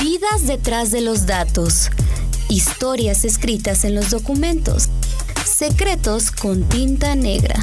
Vidas 0.00 0.46
detrás 0.46 0.90
de 0.90 1.00
los 1.00 1.26
datos. 1.26 1.90
Historias 2.48 3.24
escritas 3.24 3.84
en 3.84 3.94
los 3.94 4.10
documentos. 4.10 4.88
Secretos 5.44 6.30
con 6.30 6.68
tinta 6.68 7.14
negra. 7.14 7.56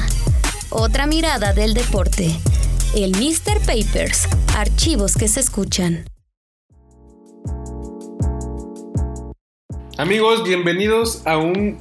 Otra 0.70 1.06
mirada 1.06 1.52
del 1.52 1.74
deporte. 1.74 2.36
El 2.94 3.12
Mr. 3.12 3.60
Papers. 3.60 4.28
Archivos 4.56 5.14
que 5.14 5.28
se 5.28 5.40
escuchan. 5.40 6.04
Amigos, 9.98 10.42
bienvenidos 10.42 11.22
a 11.26 11.36
un 11.38 11.78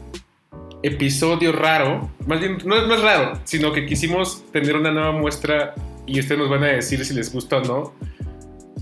episodio 0.83 1.51
raro. 1.51 2.09
Más 2.25 2.39
bien, 2.39 2.57
no 2.65 2.75
es 2.75 2.87
más 2.87 3.01
raro, 3.01 3.39
sino 3.43 3.71
que 3.71 3.85
quisimos 3.85 4.43
tener 4.51 4.75
una 4.75 4.91
nueva 4.91 5.11
muestra 5.11 5.75
y 6.05 6.19
ustedes 6.19 6.39
nos 6.39 6.49
van 6.49 6.63
a 6.63 6.67
decir 6.67 7.03
si 7.05 7.13
les 7.13 7.33
gusta 7.33 7.57
o 7.57 7.63
no. 7.63 7.93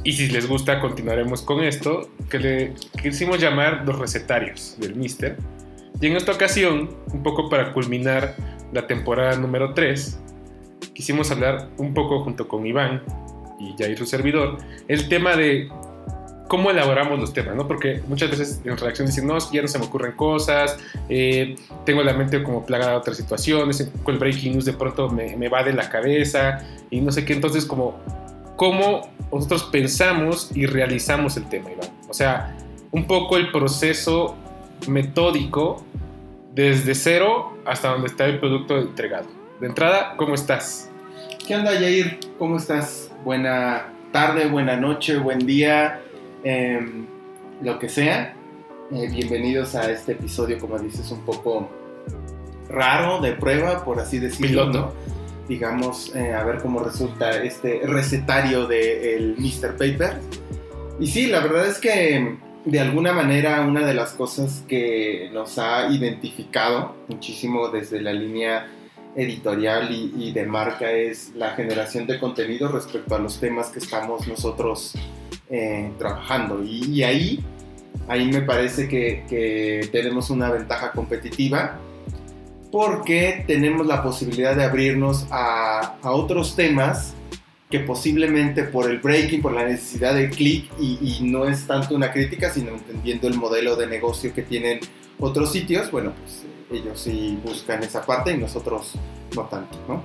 Y 0.03 0.13
si 0.13 0.27
les 0.29 0.47
gusta, 0.47 0.79
continuaremos 0.79 1.41
con 1.41 1.61
esto, 1.61 2.09
que 2.29 2.39
le 2.39 2.73
quisimos 3.01 3.39
llamar 3.39 3.83
los 3.85 3.99
recetarios 3.99 4.75
del 4.79 4.95
Mister. 4.95 5.37
Y 5.99 6.07
en 6.07 6.15
esta 6.15 6.31
ocasión, 6.31 6.89
un 7.07 7.21
poco 7.21 7.49
para 7.49 7.73
culminar 7.73 8.35
la 8.71 8.87
temporada 8.87 9.35
número 9.37 9.73
3, 9.73 10.19
quisimos 10.93 11.31
hablar 11.31 11.69
un 11.77 11.93
poco 11.93 12.23
junto 12.23 12.47
con 12.47 12.65
Iván 12.65 13.03
y 13.59 13.75
Jair, 13.77 13.97
su 13.97 14.05
servidor, 14.05 14.57
el 14.87 15.09
tema 15.09 15.35
de 15.35 15.69
cómo 16.49 16.71
elaboramos 16.71 17.19
los 17.19 17.31
temas, 17.31 17.55
¿no? 17.55 17.67
Porque 17.67 18.01
muchas 18.07 18.31
veces 18.31 18.59
en 18.65 18.75
redacción 18.75 19.07
dicen, 19.07 19.27
no, 19.27 19.37
ya 19.51 19.61
no 19.61 19.67
se 19.67 19.77
me 19.77 19.85
ocurren 19.85 20.13
cosas, 20.13 20.77
eh, 21.07 21.55
tengo 21.85 22.03
la 22.03 22.13
mente 22.13 22.43
como 22.43 22.65
plagada 22.65 22.91
de 22.93 22.97
otras 22.97 23.17
situaciones, 23.17 23.89
con 24.03 24.15
el 24.15 24.19
breaking 24.19 24.53
news 24.53 24.65
de 24.65 24.73
pronto 24.73 25.09
me, 25.09 25.37
me 25.37 25.47
va 25.47 25.63
de 25.63 25.73
la 25.73 25.87
cabeza 25.87 26.65
y 26.89 27.01
no 27.01 27.11
sé 27.11 27.23
qué, 27.23 27.33
entonces 27.33 27.65
como 27.65 27.99
cómo 28.55 29.09
nosotros 29.31 29.63
pensamos 29.71 30.49
y 30.55 30.65
realizamos 30.65 31.37
el 31.37 31.47
tema, 31.47 31.71
Iván. 31.71 31.87
O 32.09 32.13
sea, 32.15 32.57
un 32.91 33.05
poco 33.05 33.37
el 33.37 33.51
proceso 33.51 34.35
metódico 34.87 35.85
desde 36.55 36.95
cero 36.95 37.57
hasta 37.63 37.89
donde 37.89 38.07
está 38.07 38.25
el 38.25 38.39
producto 38.39 38.77
entregado. 38.79 39.27
De 39.61 39.67
entrada, 39.67 40.15
¿cómo 40.17 40.33
estás? 40.33 40.89
¿Qué 41.47 41.55
onda, 41.55 41.73
Jair? 41.73 42.19
¿Cómo 42.39 42.57
estás? 42.57 43.11
Buena 43.23 43.93
tarde, 44.11 44.47
buena 44.47 44.75
noche, 44.75 45.17
buen 45.17 45.39
día, 45.39 46.01
em, 46.43 47.05
lo 47.61 47.79
que 47.79 47.89
sea. 47.89 48.33
Eh, 48.91 49.07
bienvenidos 49.11 49.75
a 49.75 49.91
este 49.91 50.13
episodio, 50.13 50.57
como 50.59 50.79
dices, 50.79 51.11
un 51.11 51.21
poco 51.21 51.69
raro, 52.69 53.21
de 53.21 53.33
prueba, 53.33 53.83
por 53.83 53.99
así 53.99 54.19
decirlo. 54.19 54.67
Piloto. 54.67 54.79
¿no? 54.79 54.93
Digamos, 55.47 56.15
eh, 56.15 56.33
a 56.33 56.43
ver 56.43 56.59
cómo 56.61 56.79
resulta 56.81 57.41
este 57.41 57.81
recetario 57.83 58.67
del 58.67 59.35
Mr. 59.37 59.77
Paper. 59.77 60.19
Y 60.99 61.07
sí, 61.07 61.27
la 61.27 61.39
verdad 61.39 61.67
es 61.67 61.79
que 61.79 62.37
de 62.65 62.79
alguna 62.79 63.13
manera 63.13 63.61
una 63.61 63.85
de 63.85 63.93
las 63.93 64.11
cosas 64.11 64.63
que 64.67 65.29
nos 65.33 65.57
ha 65.57 65.89
identificado 65.89 66.95
muchísimo 67.07 67.69
desde 67.69 68.01
la 68.01 68.13
línea 68.13 68.67
editorial 69.15 69.91
y, 69.91 70.13
y 70.17 70.31
de 70.33 70.45
marca 70.45 70.91
es 70.91 71.31
la 71.35 71.51
generación 71.51 72.05
de 72.05 72.19
contenido 72.19 72.67
respecto 72.67 73.15
a 73.15 73.19
los 73.19 73.39
temas 73.39 73.69
que 73.69 73.79
estamos 73.79 74.27
nosotros 74.27 74.93
eh, 75.49 75.91
trabajando. 75.97 76.63
Y, 76.63 76.85
y 76.85 77.03
ahí, 77.03 77.43
ahí 78.07 78.27
me 78.27 78.41
parece 78.41 78.87
que, 78.87 79.25
que 79.27 79.89
tenemos 79.91 80.29
una 80.29 80.51
ventaja 80.51 80.91
competitiva 80.91 81.79
porque 82.71 83.43
tenemos 83.47 83.87
la 83.87 84.03
posibilidad 84.03 84.55
de 84.55 84.63
abrirnos 84.63 85.25
a, 85.31 85.97
a 86.01 86.11
otros 86.11 86.55
temas 86.55 87.13
que 87.69 87.79
posiblemente 87.79 88.63
por 88.63 88.89
el 88.89 88.99
breaking, 88.99 89.41
por 89.41 89.53
la 89.53 89.63
necesidad 89.63 90.15
de 90.15 90.29
clic, 90.29 90.69
y, 90.79 90.97
y, 91.01 91.23
no 91.23 91.45
es 91.45 91.67
tanto 91.67 91.95
una 91.95 92.11
crítica, 92.11 92.49
sino 92.51 92.71
entendiendo 92.71 93.27
el 93.27 93.35
modelo 93.35 93.75
de 93.75 93.85
negocio 93.85 94.33
que 94.33 94.41
tienen 94.41 94.79
otros 95.19 95.51
sitios, 95.51 95.91
bueno, 95.91 96.13
pues 96.19 96.45
ellos 96.71 96.99
sí 96.99 97.37
buscan 97.43 97.83
esa 97.83 98.03
parte 98.05 98.31
y 98.31 98.37
nosotros 98.37 98.93
no 99.35 99.43
tanto, 99.43 99.77
¿no? 99.87 100.03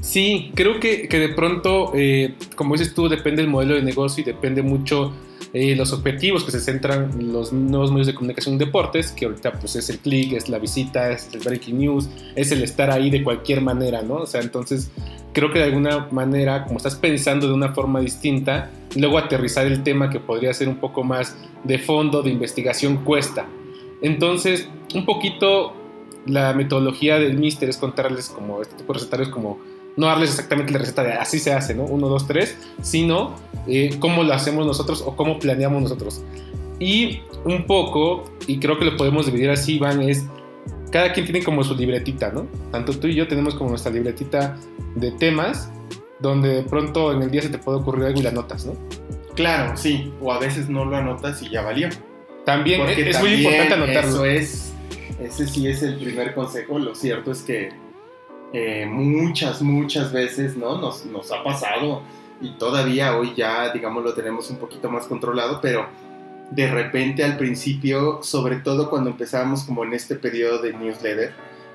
Sí, 0.00 0.52
creo 0.54 0.78
que, 0.80 1.08
que 1.08 1.18
de 1.18 1.28
pronto, 1.30 1.92
eh, 1.94 2.34
como 2.54 2.74
dices 2.74 2.94
tú, 2.94 3.08
depende 3.08 3.42
el 3.42 3.48
modelo 3.48 3.74
de 3.74 3.82
negocio 3.82 4.22
y 4.22 4.24
depende 4.24 4.62
mucho 4.62 5.12
eh, 5.52 5.74
los 5.74 5.92
objetivos 5.92 6.44
que 6.44 6.50
se 6.50 6.60
centran 6.60 7.10
en 7.18 7.32
los 7.32 7.52
nuevos 7.52 7.90
medios 7.90 8.06
de 8.06 8.14
comunicación 8.14 8.58
deportes, 8.58 9.12
que 9.12 9.24
ahorita 9.24 9.52
pues 9.52 9.76
es 9.76 9.88
el 9.88 9.98
click, 9.98 10.34
es 10.34 10.48
la 10.48 10.58
visita, 10.58 11.10
es 11.10 11.30
el 11.32 11.40
breaking 11.40 11.78
news, 11.78 12.08
es 12.36 12.52
el 12.52 12.62
estar 12.62 12.90
ahí 12.90 13.10
de 13.10 13.24
cualquier 13.24 13.62
manera, 13.62 14.02
¿no? 14.02 14.16
O 14.16 14.26
sea, 14.26 14.40
entonces 14.42 14.90
creo 15.32 15.50
que 15.50 15.58
de 15.58 15.64
alguna 15.66 16.08
manera, 16.10 16.64
como 16.64 16.76
estás 16.76 16.96
pensando 16.96 17.48
de 17.48 17.54
una 17.54 17.72
forma 17.72 18.00
distinta, 18.00 18.70
luego 18.94 19.18
aterrizar 19.18 19.66
el 19.66 19.82
tema 19.82 20.10
que 20.10 20.20
podría 20.20 20.52
ser 20.52 20.68
un 20.68 20.76
poco 20.76 21.02
más 21.02 21.36
de 21.64 21.78
fondo, 21.78 22.22
de 22.22 22.30
investigación, 22.30 22.98
cuesta. 23.04 23.46
Entonces, 24.02 24.68
un 24.94 25.04
poquito 25.04 25.72
la 26.26 26.52
metodología 26.52 27.18
del 27.18 27.38
Mister 27.38 27.70
es 27.70 27.78
contarles 27.78 28.28
como 28.28 28.60
este 28.60 28.76
tipo 28.76 28.92
de 28.92 28.98
recetarios 28.98 29.30
como 29.30 29.58
no 29.98 30.06
darles 30.06 30.30
exactamente 30.30 30.72
la 30.72 30.78
receta 30.78 31.02
de 31.02 31.12
así 31.14 31.40
se 31.40 31.52
hace, 31.52 31.74
¿no? 31.74 31.82
Uno, 31.82 32.06
dos, 32.06 32.28
tres, 32.28 32.56
sino 32.82 33.34
eh, 33.66 33.96
cómo 33.98 34.22
lo 34.22 34.32
hacemos 34.32 34.64
nosotros 34.64 35.02
o 35.04 35.16
cómo 35.16 35.40
planeamos 35.40 35.82
nosotros. 35.82 36.22
Y 36.78 37.22
un 37.44 37.66
poco, 37.66 38.22
y 38.46 38.60
creo 38.60 38.78
que 38.78 38.84
lo 38.84 38.96
podemos 38.96 39.26
dividir 39.26 39.50
así, 39.50 39.74
Iván, 39.74 40.00
es 40.00 40.24
cada 40.92 41.12
quien 41.12 41.26
tiene 41.26 41.42
como 41.42 41.64
su 41.64 41.74
libretita, 41.74 42.30
¿no? 42.30 42.46
Tanto 42.70 42.96
tú 42.96 43.08
y 43.08 43.16
yo 43.16 43.26
tenemos 43.26 43.56
como 43.56 43.70
nuestra 43.70 43.90
libretita 43.90 44.56
de 44.94 45.10
temas, 45.10 45.68
donde 46.20 46.48
de 46.48 46.62
pronto 46.62 47.12
en 47.12 47.22
el 47.22 47.32
día 47.32 47.42
se 47.42 47.48
te 47.48 47.58
puede 47.58 47.78
ocurrir 47.78 48.04
algo 48.04 48.20
y 48.20 48.22
la 48.22 48.30
anotas, 48.30 48.66
¿no? 48.66 48.74
Claro, 49.34 49.76
sí, 49.76 50.12
o 50.22 50.32
a 50.32 50.38
veces 50.38 50.68
no 50.68 50.84
lo 50.84 50.96
anotas 50.96 51.42
y 51.42 51.50
ya 51.50 51.62
valió. 51.62 51.88
También 52.44 52.82
Porque 52.82 53.10
es 53.10 53.16
también 53.16 53.34
muy 53.34 53.44
importante 53.44 53.74
anotarlo. 53.74 54.24
Eso 54.24 54.24
es, 54.24 54.72
ese 55.20 55.48
sí 55.48 55.66
es 55.66 55.82
el 55.82 55.96
primer 55.96 56.34
consejo. 56.34 56.78
Lo 56.78 56.94
cierto 56.94 57.32
es 57.32 57.42
que 57.42 57.87
eh, 58.52 58.86
muchas, 58.86 59.62
muchas 59.62 60.12
veces, 60.12 60.56
¿no? 60.56 60.78
Nos, 60.78 61.04
nos 61.06 61.30
ha 61.32 61.42
pasado 61.42 62.02
y 62.40 62.50
todavía 62.52 63.16
hoy 63.16 63.34
ya, 63.36 63.70
digamos, 63.72 64.04
lo 64.04 64.14
tenemos 64.14 64.48
un 64.50 64.56
poquito 64.56 64.90
más 64.90 65.06
controlado, 65.06 65.60
pero 65.60 65.86
de 66.50 66.66
repente 66.66 67.24
al 67.24 67.36
principio, 67.36 68.20
sobre 68.22 68.56
todo 68.56 68.88
cuando 68.88 69.10
empezamos 69.10 69.64
como 69.64 69.84
en 69.84 69.92
este 69.92 70.14
periodo 70.14 70.58
de 70.62 70.72
newsletter, 70.72 71.32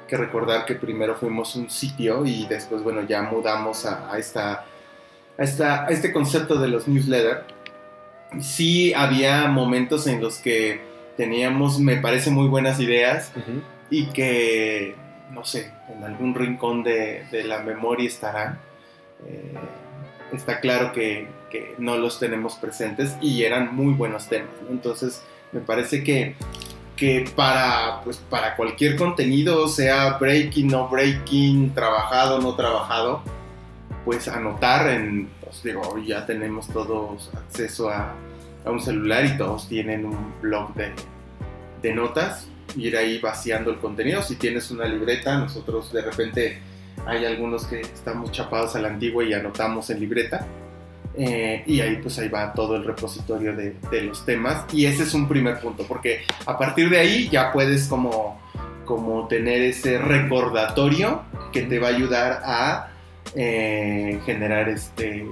que 0.07 0.17
recordar 0.17 0.65
que 0.65 0.75
primero 0.75 1.15
fuimos 1.15 1.55
un 1.55 1.69
sitio 1.69 2.25
y 2.25 2.45
después, 2.47 2.81
bueno, 2.83 3.03
ya 3.07 3.21
mudamos 3.21 3.85
a, 3.85 4.11
a 4.11 4.17
esta, 4.17 4.65
a, 5.37 5.43
esta, 5.43 5.85
a 5.85 5.89
este 5.89 6.11
concepto 6.11 6.55
de 6.55 6.67
los 6.67 6.87
newsletters. 6.87 7.41
Sí 8.39 8.93
había 8.93 9.47
momentos 9.47 10.07
en 10.07 10.21
los 10.21 10.37
que 10.37 10.81
teníamos, 11.17 11.79
me 11.79 11.97
parece, 11.97 12.31
muy 12.31 12.47
buenas 12.47 12.79
ideas 12.79 13.31
y 13.89 14.07
que, 14.07 14.95
no 15.33 15.43
sé, 15.43 15.71
en 15.89 16.03
algún 16.03 16.35
rincón 16.35 16.83
de, 16.83 17.25
la 17.45 17.59
memoria 17.59 18.07
estarán. 18.07 18.59
Eh, 19.25 19.53
está 20.31 20.59
claro 20.59 20.91
que, 20.93 21.27
no 21.77 21.97
los 21.97 22.17
tenemos 22.17 22.55
presentes 22.55 23.15
y 23.21 23.43
eran 23.43 23.75
muy 23.75 23.93
buenos 23.93 24.27
temas. 24.27 24.49
Entonces, 24.71 25.21
me 25.51 25.59
parece 25.59 26.03
que, 26.03 26.35
que 26.95 27.29
para, 27.35 28.01
pues, 28.03 28.17
para 28.17 28.55
cualquier 28.55 28.95
contenido, 28.95 29.67
sea 29.67 30.17
breaking, 30.17 30.69
no 30.69 30.87
breaking, 30.87 31.75
trabajado, 31.75 32.39
no 32.39 32.55
trabajado, 32.55 33.21
pues 34.03 34.27
anotar 34.27 34.89
en, 34.89 35.29
pues 35.43 35.61
digo, 35.61 35.95
ya 35.99 36.25
tenemos 36.25 36.67
todos 36.69 37.29
acceso 37.35 37.91
a, 37.91 38.15
a 38.65 38.71
un 38.71 38.81
celular 38.81 39.23
y 39.25 39.37
todos 39.37 39.69
tienen 39.69 40.05
un 40.05 40.33
blog 40.41 40.73
de, 40.73 40.91
de 41.83 41.93
notas 41.93 42.47
ir 42.75 42.97
ahí 42.97 43.19
vaciando 43.19 43.71
el 43.71 43.77
contenido. 43.77 44.21
Si 44.21 44.35
tienes 44.35 44.69
una 44.71 44.85
libreta, 44.85 45.37
nosotros 45.37 45.91
de 45.91 46.01
repente 46.01 46.59
hay 47.05 47.25
algunos 47.25 47.65
que 47.65 47.81
estamos 47.81 48.31
chapados 48.31 48.75
a 48.75 48.79
la 48.79 48.89
antigua 48.89 49.23
y 49.23 49.33
anotamos 49.33 49.89
en 49.89 49.99
libreta. 49.99 50.45
Eh, 51.15 51.63
y 51.67 51.79
ahí 51.79 51.97
pues 51.97 52.17
ahí 52.17 52.27
va 52.27 52.53
todo 52.53 52.75
el 52.75 52.83
repositorio 52.83 53.55
de, 53.55 54.01
los 54.01 54.25
temas. 54.25 54.65
Y 54.73 54.85
ese 54.85 55.03
es 55.03 55.13
un 55.13 55.27
primer 55.27 55.59
punto, 55.59 55.85
porque 55.87 56.21
a 56.45 56.57
partir 56.57 56.89
de 56.89 56.99
ahí 56.99 57.29
ya 57.29 57.51
puedes 57.51 57.87
como, 57.87 58.39
como 58.85 59.27
tener 59.27 59.61
ese 59.61 59.97
recordatorio 59.97 61.23
que 61.51 61.63
te 61.63 61.79
va 61.79 61.87
a 61.87 61.91
ayudar 61.91 62.41
a 62.43 62.89
eh, 63.35 64.19
generar 64.25 64.69
este, 64.69 65.25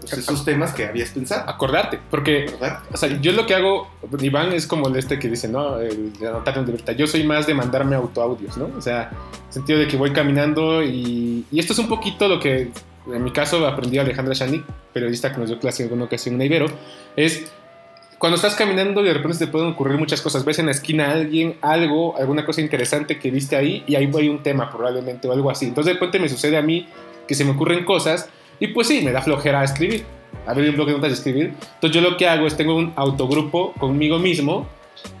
pues 0.00 0.12
esos 0.14 0.44
temas 0.44 0.72
que 0.72 0.86
habías 0.86 1.10
pensado. 1.10 1.48
Acordarte, 1.48 2.00
porque 2.10 2.46
Acordarte. 2.48 2.94
o 2.94 2.96
sea, 2.96 3.20
yo 3.20 3.32
lo 3.32 3.46
que 3.46 3.54
hago, 3.54 3.88
Iván 4.20 4.52
es 4.52 4.66
como 4.66 4.88
el 4.88 4.96
este 4.96 5.18
que 5.18 5.28
dice, 5.28 5.48
¿no? 5.48 5.78
El 5.78 6.12
de 6.18 6.28
anotar 6.28 6.58
en 6.58 6.66
libertad. 6.66 6.94
Yo 6.94 7.06
soy 7.06 7.24
más 7.24 7.46
de 7.46 7.54
mandarme 7.54 7.96
autoaudios, 7.96 8.56
¿no? 8.56 8.70
O 8.76 8.80
sea, 8.80 9.10
sentido 9.50 9.78
de 9.78 9.88
que 9.88 9.96
voy 9.96 10.12
caminando 10.12 10.82
y, 10.82 11.44
y 11.50 11.58
esto 11.58 11.72
es 11.72 11.78
un 11.78 11.88
poquito 11.88 12.28
lo 12.28 12.40
que 12.40 12.70
en 13.06 13.24
mi 13.24 13.32
caso 13.32 13.66
aprendí 13.66 13.98
a 13.98 14.02
Alejandra 14.02 14.34
Shani, 14.34 14.62
periodista 14.92 15.32
que 15.32 15.38
nos 15.38 15.48
dio 15.48 15.58
clase 15.58 15.82
en 15.82 15.88
alguna 15.88 16.04
ocasión 16.04 16.34
en 16.34 16.42
Ibero, 16.42 16.66
es 17.16 17.50
cuando 18.18 18.36
estás 18.36 18.54
caminando 18.54 19.00
y 19.00 19.04
de 19.04 19.14
repente 19.14 19.38
te 19.38 19.46
pueden 19.46 19.68
ocurrir 19.68 19.98
muchas 19.98 20.20
cosas. 20.20 20.44
Ves 20.44 20.58
en 20.58 20.66
la 20.66 20.72
esquina 20.72 21.08
a 21.08 21.12
alguien, 21.12 21.56
algo, 21.62 22.16
alguna 22.18 22.44
cosa 22.44 22.60
interesante 22.60 23.18
que 23.18 23.30
viste 23.30 23.56
ahí 23.56 23.82
y 23.86 23.94
ahí 23.94 24.10
hay 24.14 24.28
un 24.28 24.42
tema 24.42 24.70
probablemente 24.70 25.26
o 25.26 25.32
algo 25.32 25.50
así. 25.50 25.66
Entonces 25.66 25.86
de 25.86 25.92
repente 25.94 26.18
me 26.18 26.28
sucede 26.28 26.58
a 26.58 26.62
mí 26.62 26.86
que 27.26 27.34
se 27.34 27.44
me 27.44 27.52
ocurren 27.52 27.84
cosas 27.84 28.28
y 28.60 28.68
pues 28.68 28.86
sí, 28.86 29.00
me 29.02 29.10
da 29.10 29.22
flojera 29.22 29.64
escribir. 29.64 30.04
Abrir 30.46 30.70
un 30.70 30.76
bloque 30.76 30.92
de 30.92 30.98
notas 30.98 31.10
y 31.10 31.14
escribir. 31.14 31.54
Entonces 31.74 31.90
yo 31.90 32.00
lo 32.00 32.16
que 32.16 32.28
hago 32.28 32.46
es 32.46 32.56
tengo 32.56 32.76
un 32.76 32.92
autogrupo 32.96 33.72
conmigo 33.72 34.18
mismo 34.18 34.66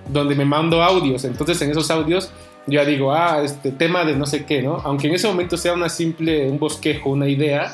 donde 0.08 0.34
me 0.34 0.44
mando 0.44 0.82
audios. 0.82 1.24
Entonces 1.24 1.60
en 1.62 1.70
esos 1.70 1.90
audios 1.90 2.30
yo 2.66 2.84
digo, 2.84 3.12
ah, 3.12 3.42
este 3.42 3.72
tema 3.72 4.04
de 4.04 4.14
no 4.14 4.26
sé 4.26 4.44
qué, 4.44 4.62
¿no? 4.62 4.76
Aunque 4.84 5.08
en 5.08 5.14
ese 5.14 5.26
momento 5.26 5.56
sea 5.56 5.72
una 5.72 5.88
simple, 5.88 6.48
un 6.48 6.58
bosquejo, 6.58 7.10
una 7.10 7.28
idea, 7.28 7.72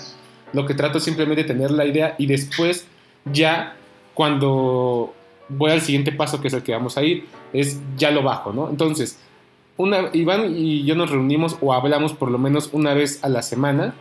lo 0.53 0.65
que 0.65 0.75
trato 0.75 0.99
es 0.99 1.05
simplemente 1.05 1.45
tener 1.45 1.71
la 1.71 1.85
idea 1.85 2.15
y 2.19 2.27
después 2.27 2.87
ya 3.25 3.77
cuando 4.15 5.13
voy 5.49 5.73
al 5.73 5.81
siguiente 5.81 6.13
paso 6.13 6.41
que 6.41 6.49
es 6.49 6.55
el 6.55 6.63
que 6.63 6.73
vamos 6.73 6.97
a 6.97 7.03
ir, 7.03 7.27
es 7.53 7.81
ya 7.97 8.11
lo 8.11 8.23
bajo, 8.23 8.53
¿no? 8.53 8.71
Entonces, 8.71 9.19
una, 9.77 10.11
Iván 10.13 10.55
y 10.57 10.85
yo 10.85 10.95
nos 10.95 11.11
reunimos 11.11 11.57
o 11.61 11.75
hablamos 11.75 12.13
por 12.13 12.31
lo 12.31 12.39
menos 12.39 12.71
una 12.73 12.95
vez 12.95 13.23
a 13.23 13.29
la 13.29 13.43
semana 13.43 13.95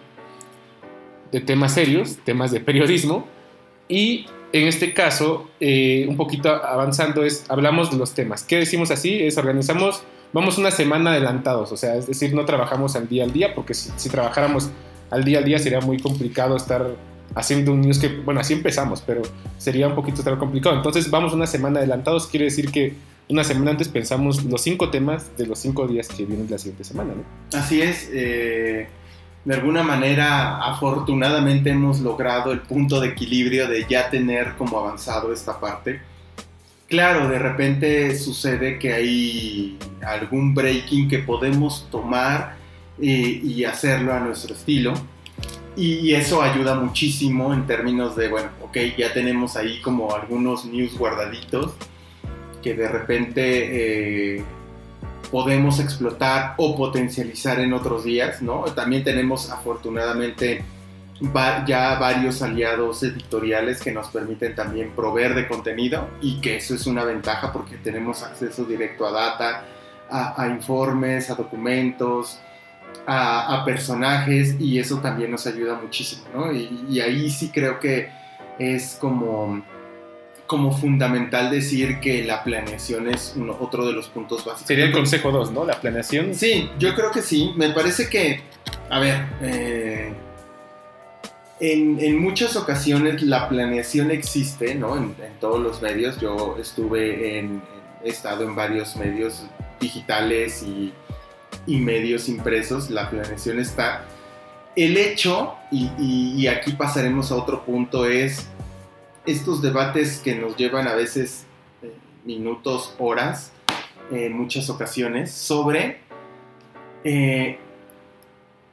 de 1.35 1.41
temas 1.41 1.73
serios, 1.73 2.17
temas 2.23 2.51
de 2.51 2.61
periodismo, 2.61 3.27
y 3.89 4.25
en 4.53 4.69
este 4.69 4.93
caso, 4.93 5.49
eh, 5.59 6.05
un 6.07 6.15
poquito 6.15 6.49
avanzando, 6.49 7.25
es 7.25 7.43
hablamos 7.49 7.91
de 7.91 7.97
los 7.97 8.13
temas. 8.13 8.43
¿Qué 8.43 8.55
decimos 8.55 8.89
así? 8.89 9.21
Es 9.21 9.37
organizamos, 9.37 10.01
vamos 10.31 10.57
una 10.57 10.71
semana 10.71 11.11
adelantados, 11.11 11.73
o 11.73 11.77
sea, 11.77 11.95
es 11.95 12.07
decir, 12.07 12.33
no 12.33 12.45
trabajamos 12.45 12.95
al 12.95 13.09
día 13.09 13.25
al 13.25 13.33
día, 13.33 13.53
porque 13.53 13.73
si, 13.73 13.91
si 13.97 14.07
trabajáramos 14.07 14.69
al 15.11 15.25
día 15.25 15.39
al 15.39 15.43
día 15.43 15.59
sería 15.59 15.81
muy 15.81 15.99
complicado 15.99 16.55
estar 16.55 16.95
haciendo 17.35 17.73
un 17.73 17.81
news 17.81 17.99
que, 17.99 18.07
bueno, 18.07 18.39
así 18.39 18.53
empezamos, 18.53 19.01
pero 19.01 19.21
sería 19.57 19.89
un 19.89 19.95
poquito 19.95 20.23
tan 20.23 20.37
complicado. 20.37 20.77
Entonces 20.77 21.11
vamos 21.11 21.33
una 21.33 21.47
semana 21.47 21.79
adelantados, 21.79 22.27
quiere 22.27 22.45
decir 22.45 22.71
que 22.71 22.93
una 23.27 23.43
semana 23.43 23.71
antes 23.71 23.89
pensamos 23.89 24.45
los 24.45 24.61
cinco 24.61 24.89
temas 24.89 25.35
de 25.35 25.47
los 25.47 25.59
cinco 25.59 25.85
días 25.85 26.07
que 26.07 26.23
vienen 26.23 26.47
la 26.49 26.59
siguiente 26.59 26.85
semana, 26.85 27.13
¿no? 27.13 27.59
Así 27.59 27.81
es. 27.81 28.09
Eh, 28.13 28.87
de 29.45 29.53
alguna 29.53 29.83
manera, 29.83 30.57
afortunadamente 30.57 31.69
hemos 31.69 31.99
logrado 31.99 32.51
el 32.51 32.61
punto 32.61 32.99
de 32.99 33.09
equilibrio 33.09 33.67
de 33.67 33.85
ya 33.87 34.09
tener 34.09 34.55
como 34.55 34.79
avanzado 34.79 35.31
esta 35.31 35.59
parte. 35.59 36.01
Claro, 36.87 37.29
de 37.29 37.39
repente 37.39 38.17
sucede 38.17 38.77
que 38.77 38.93
hay 38.93 39.77
algún 40.05 40.53
breaking 40.53 41.07
que 41.07 41.19
podemos 41.19 41.87
tomar 41.89 42.57
eh, 42.99 43.41
y 43.43 43.63
hacerlo 43.63 44.13
a 44.13 44.19
nuestro 44.19 44.53
estilo 44.53 44.93
y 45.77 46.13
eso 46.13 46.41
ayuda 46.41 46.75
muchísimo 46.75 47.53
en 47.53 47.67
términos 47.67 48.15
de, 48.15 48.29
bueno, 48.29 48.49
ok, 48.61 48.77
ya 48.97 49.13
tenemos 49.13 49.57
ahí 49.57 49.81
como 49.81 50.15
algunos 50.15 50.65
news 50.65 50.97
guardaditos 50.97 51.73
que 52.63 52.73
de 52.73 52.87
repente 52.87 54.37
eh, 54.37 54.43
podemos 55.31 55.79
explotar 55.79 56.55
o 56.57 56.75
potencializar 56.75 57.59
en 57.59 57.73
otros 57.73 58.03
días, 58.03 58.41
¿no? 58.41 58.63
También 58.75 59.03
tenemos 59.03 59.51
afortunadamente 59.51 60.63
ya 61.65 61.95
varios 61.97 62.41
aliados 62.41 63.01
editoriales 63.03 63.81
que 63.81 63.91
nos 63.91 64.09
permiten 64.09 64.53
también 64.53 64.91
proveer 64.91 65.33
de 65.33 65.47
contenido 65.47 66.09
y 66.21 66.41
que 66.41 66.57
eso 66.57 66.75
es 66.75 66.87
una 66.87 67.05
ventaja 67.05 67.53
porque 67.53 67.77
tenemos 67.77 68.21
acceso 68.21 68.65
directo 68.65 69.05
a 69.05 69.11
data, 69.11 69.65
a 70.09 70.47
informes, 70.47 71.29
a 71.29 71.35
documentos, 71.35 72.39
a, 73.07 73.63
personajes 73.65 74.55
y 74.59 74.79
eso 74.79 74.99
también 74.99 75.31
nos 75.31 75.47
ayuda 75.47 75.75
muchísimo, 75.75 76.23
¿no? 76.33 76.51
Y, 76.51 76.99
ahí 76.99 77.29
sí 77.29 77.49
creo 77.53 77.79
que 77.79 78.09
es 78.59 78.97
como, 78.99 79.63
como 80.47 80.71
fundamental 80.71 81.49
decir 81.49 81.99
que 81.99 82.23
la 82.23 82.43
planeación 82.43 83.09
es 83.09 83.35
otro 83.59 83.85
de 83.85 83.93
los 83.93 84.07
puntos 84.09 84.45
básicos. 84.45 84.67
Sería 84.67 84.85
el 84.85 84.91
consejo 84.91 85.31
2, 85.31 85.51
¿no? 85.51 85.65
La 85.65 85.79
planeación. 85.79 86.35
Sí, 86.35 86.69
yo 86.79 86.93
creo 86.95 87.11
que 87.11 87.21
sí. 87.21 87.53
Me 87.55 87.69
parece 87.69 88.09
que, 88.09 88.41
a 88.89 88.99
ver, 88.99 89.25
eh, 89.41 90.13
en, 91.59 92.19
muchas 92.19 92.55
ocasiones 92.55 93.21
la 93.21 93.49
planeación 93.49 94.11
existe, 94.11 94.75
¿no? 94.75 94.97
En, 94.97 95.15
todos 95.39 95.61
los 95.61 95.81
medios. 95.81 96.19
Yo 96.19 96.57
estuve 96.59 97.39
en, 97.39 97.61
he 98.03 98.09
estado 98.09 98.43
en 98.43 98.55
varios 98.55 98.95
medios 98.95 99.43
digitales 99.79 100.63
y 100.63 100.93
y 101.67 101.77
medios 101.77 102.29
impresos, 102.29 102.89
la 102.89 103.09
planeación 103.09 103.59
está. 103.59 104.05
El 104.75 104.97
hecho, 104.97 105.55
y, 105.71 106.47
aquí 106.47 106.73
pasaremos 106.73 107.31
a 107.31 107.35
otro 107.35 107.63
punto, 107.63 108.05
es 108.05 108.47
estos 109.25 109.61
debates 109.61 110.19
que 110.19 110.35
nos 110.35 110.55
llevan 110.55 110.87
a 110.87 110.95
veces 110.95 111.45
eh, 111.81 111.91
minutos, 112.23 112.95
horas, 112.99 113.51
en 114.11 114.33
muchas 114.37 114.69
ocasiones, 114.69 115.31
sobre 115.31 115.99
eh, 117.03 117.57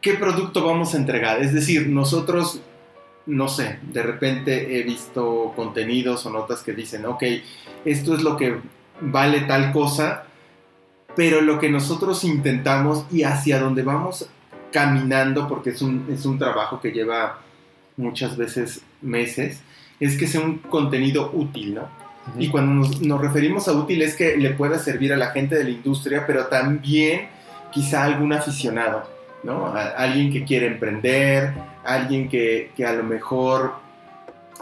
qué 0.00 0.14
producto 0.14 0.64
vamos 0.64 0.94
a 0.94 0.98
entregar. 0.98 1.40
Es 1.40 1.54
decir, 1.54 1.88
nosotros, 1.88 2.60
no 3.26 3.48
sé, 3.48 3.78
de 3.82 4.02
repente 4.02 4.78
he 4.78 4.82
visto 4.82 5.52
contenidos 5.56 6.26
o 6.26 6.30
notas 6.30 6.62
que 6.62 6.72
dicen, 6.72 7.06
ok, 7.06 7.22
esto 7.84 8.14
es 8.14 8.22
lo 8.22 8.36
que 8.36 8.58
vale 9.00 9.40
tal 9.42 9.72
cosa, 9.72 10.26
pero 11.16 11.40
lo 11.40 11.58
que 11.58 11.70
nosotros 11.70 12.24
intentamos 12.24 13.04
y 13.10 13.22
hacia 13.22 13.58
donde 13.58 13.82
vamos 13.82 14.28
caminando, 14.70 15.48
porque 15.48 15.70
es 15.70 15.82
un, 15.82 16.06
es 16.10 16.24
un 16.24 16.38
trabajo 16.38 16.80
que 16.80 16.90
lleva 16.90 17.40
muchas 17.96 18.36
veces 18.36 18.82
meses, 19.02 19.60
es 20.04 20.18
que 20.18 20.26
sea 20.26 20.40
un 20.40 20.58
contenido 20.58 21.30
útil, 21.32 21.74
¿no? 21.74 21.88
Y 22.38 22.48
cuando 22.48 22.88
nos, 23.00 23.20
referimos 23.20 23.68
a 23.68 23.72
útil 23.72 24.02
es 24.02 24.14
que 24.14 24.36
le 24.36 24.50
pueda 24.50 24.78
servir 24.78 25.12
a 25.12 25.16
la 25.16 25.30
gente 25.30 25.56
de 25.56 25.64
la 25.64 25.70
industria, 25.70 26.24
pero 26.26 26.46
también 26.46 27.28
quizá 27.72 28.02
a 28.02 28.06
algún 28.06 28.32
aficionado, 28.32 29.08
¿no? 29.42 29.72
alguien 29.74 30.32
que 30.32 30.44
quiere 30.44 30.66
emprender, 30.66 31.52
alguien 31.84 32.28
que, 32.28 32.70
que, 32.76 32.86
a 32.86 32.92
lo 32.92 33.02
mejor 33.02 33.74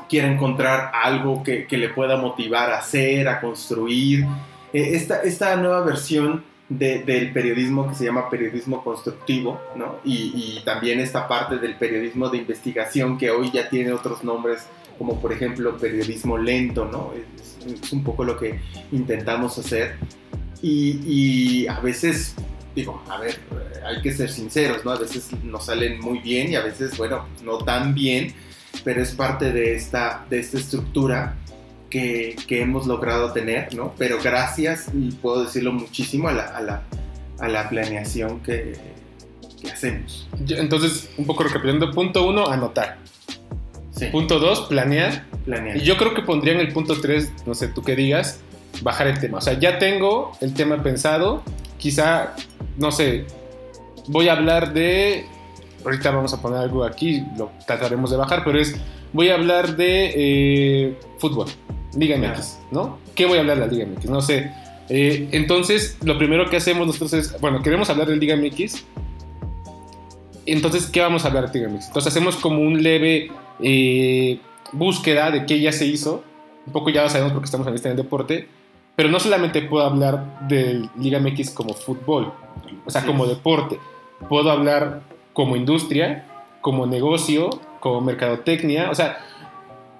quiere 0.08 0.32
encontrar 0.32 0.90
algo 0.94 1.42
que, 1.42 1.66
que, 1.66 1.76
le 1.76 1.90
pueda 1.90 2.16
motivar 2.16 2.70
a 2.70 2.78
hacer, 2.78 3.28
a 3.28 3.40
construir. 3.40 4.24
Eh, 4.72 4.90
esta, 4.94 5.22
esta 5.22 5.56
nueva 5.56 5.82
versión 5.82 6.44
del 6.70 7.32
periodismo 7.32 7.88
que 7.88 7.96
se 7.96 8.04
llama 8.04 8.30
periodismo 8.30 8.82
constructivo, 8.84 9.60
¿no? 9.74 9.96
Y, 10.04 10.62
también 10.64 11.00
esta 11.00 11.26
parte 11.26 11.58
del 11.58 11.74
periodismo 11.74 12.28
de 12.28 12.38
investigación 12.38 13.18
que 13.18 13.30
hoy 13.30 13.50
ya 13.50 13.68
tiene 13.68 13.92
otros 13.92 14.22
nombres, 14.22 14.66
como 15.00 15.18
por 15.18 15.32
ejemplo 15.32 15.78
periodismo 15.78 16.36
lento, 16.36 16.84
¿no? 16.84 17.12
Es, 17.14 17.90
un 17.90 18.04
poco 18.04 18.22
lo 18.22 18.36
que 18.36 18.60
intentamos 18.92 19.56
hacer. 19.56 19.96
Y, 20.60 21.00
y, 21.06 21.66
a 21.68 21.80
veces, 21.80 22.34
digo, 22.76 23.02
a 23.08 23.18
ver, 23.18 23.38
hay 23.82 24.02
que 24.02 24.12
ser 24.12 24.30
sinceros, 24.30 24.84
¿no? 24.84 24.90
A 24.90 24.98
veces 24.98 25.30
nos 25.42 25.64
salen 25.64 26.00
muy 26.00 26.18
bien 26.18 26.52
y 26.52 26.56
a 26.56 26.60
veces, 26.60 26.98
bueno, 26.98 27.26
no 27.42 27.64
tan 27.64 27.94
bien, 27.94 28.34
pero 28.84 29.02
es 29.02 29.12
parte 29.12 29.52
de 29.52 29.74
esta, 29.74 30.26
de 30.28 30.40
esta 30.40 30.58
estructura 30.58 31.34
que, 31.88 32.36
hemos 32.50 32.86
logrado 32.86 33.32
tener, 33.32 33.74
¿no? 33.74 33.94
Pero 33.96 34.18
gracias, 34.22 34.90
y 34.92 35.12
puedo 35.12 35.44
decirlo 35.44 35.72
muchísimo, 35.72 36.28
a 36.28 36.32
la, 36.32 36.42
a 36.42 36.60
la, 36.60 36.82
a 37.38 37.48
la 37.48 37.70
planeación 37.70 38.40
que, 38.40 38.76
que, 39.62 39.70
hacemos. 39.70 40.28
Entonces, 40.46 41.08
un 41.16 41.24
poco 41.24 41.44
recapitulando, 41.44 41.90
punto 41.90 42.28
uno, 42.28 42.48
anotar. 42.48 42.98
Sí. 44.00 44.06
Punto 44.06 44.38
dos, 44.38 44.62
planear. 44.62 45.24
Planear. 45.44 45.76
Y 45.76 45.80
yo 45.80 45.98
creo 45.98 46.14
que 46.14 46.22
pondría 46.22 46.54
en 46.54 46.60
el 46.60 46.72
punto 46.72 46.98
tres, 47.00 47.30
no 47.46 47.54
sé, 47.54 47.68
tú 47.68 47.82
qué 47.82 47.94
digas, 47.94 48.40
bajar 48.82 49.08
el 49.08 49.20
tema. 49.20 49.38
O 49.38 49.40
sea, 49.42 49.58
ya 49.58 49.78
tengo 49.78 50.32
el 50.40 50.54
tema 50.54 50.82
pensado, 50.82 51.42
quizá, 51.76 52.34
no 52.78 52.90
sé, 52.92 53.26
voy 54.08 54.28
a 54.28 54.32
hablar 54.32 54.72
de... 54.72 55.26
Ahorita 55.84 56.10
vamos 56.10 56.32
a 56.32 56.40
poner 56.40 56.60
algo 56.60 56.84
aquí, 56.84 57.24
lo 57.36 57.52
trataremos 57.66 58.10
de 58.10 58.16
bajar, 58.16 58.42
pero 58.42 58.58
es, 58.58 58.74
voy 59.12 59.28
a 59.28 59.34
hablar 59.34 59.76
de 59.76 60.12
eh, 60.14 60.98
fútbol. 61.18 61.48
Liga 61.94 62.16
MX, 62.16 62.58
¿no? 62.70 62.98
¿Qué 63.14 63.26
voy 63.26 63.36
a 63.36 63.40
hablar 63.40 63.58
de 63.58 63.66
la 63.66 63.72
Liga 63.72 63.86
MX? 63.86 64.06
No 64.06 64.22
sé. 64.22 64.50
Eh, 64.88 65.28
entonces, 65.32 65.98
lo 66.02 66.16
primero 66.18 66.48
que 66.48 66.56
hacemos 66.56 66.86
nosotros 66.86 67.12
es, 67.12 67.40
bueno, 67.40 67.62
queremos 67.62 67.90
hablar 67.90 68.08
de 68.08 68.16
Liga 68.16 68.36
MX. 68.36 68.84
Entonces, 70.46 70.86
¿qué 70.86 71.00
vamos 71.00 71.24
a 71.24 71.28
hablar 71.28 71.50
de 71.50 71.58
Liga 71.58 71.70
MX? 71.70 71.88
Entonces, 71.88 72.12
hacemos 72.12 72.36
como 72.36 72.60
un 72.60 72.82
leve 72.82 73.30
eh, 73.60 74.38
búsqueda 74.72 75.30
de 75.30 75.46
qué 75.46 75.60
ya 75.60 75.72
se 75.72 75.86
hizo. 75.86 76.22
Un 76.66 76.72
poco 76.72 76.90
ya 76.90 77.02
lo 77.02 77.08
sabemos 77.08 77.32
porque 77.32 77.46
estamos 77.46 77.66
en 77.66 77.74
este 77.74 77.94
deporte. 77.94 78.48
Pero 78.96 79.08
no 79.08 79.20
solamente 79.20 79.62
puedo 79.62 79.84
hablar 79.84 80.46
de 80.48 80.88
Liga 80.98 81.18
MX 81.20 81.50
como 81.50 81.72
fútbol, 81.72 82.32
o 82.84 82.90
sea, 82.90 83.06
como 83.06 83.26
deporte. 83.26 83.78
Puedo 84.28 84.50
hablar 84.50 85.02
como 85.32 85.56
industria, 85.56 86.26
como 86.60 86.86
negocio, 86.86 87.48
como 87.80 88.02
mercadotecnia. 88.02 88.90
O 88.90 88.94
sea, 88.94 89.18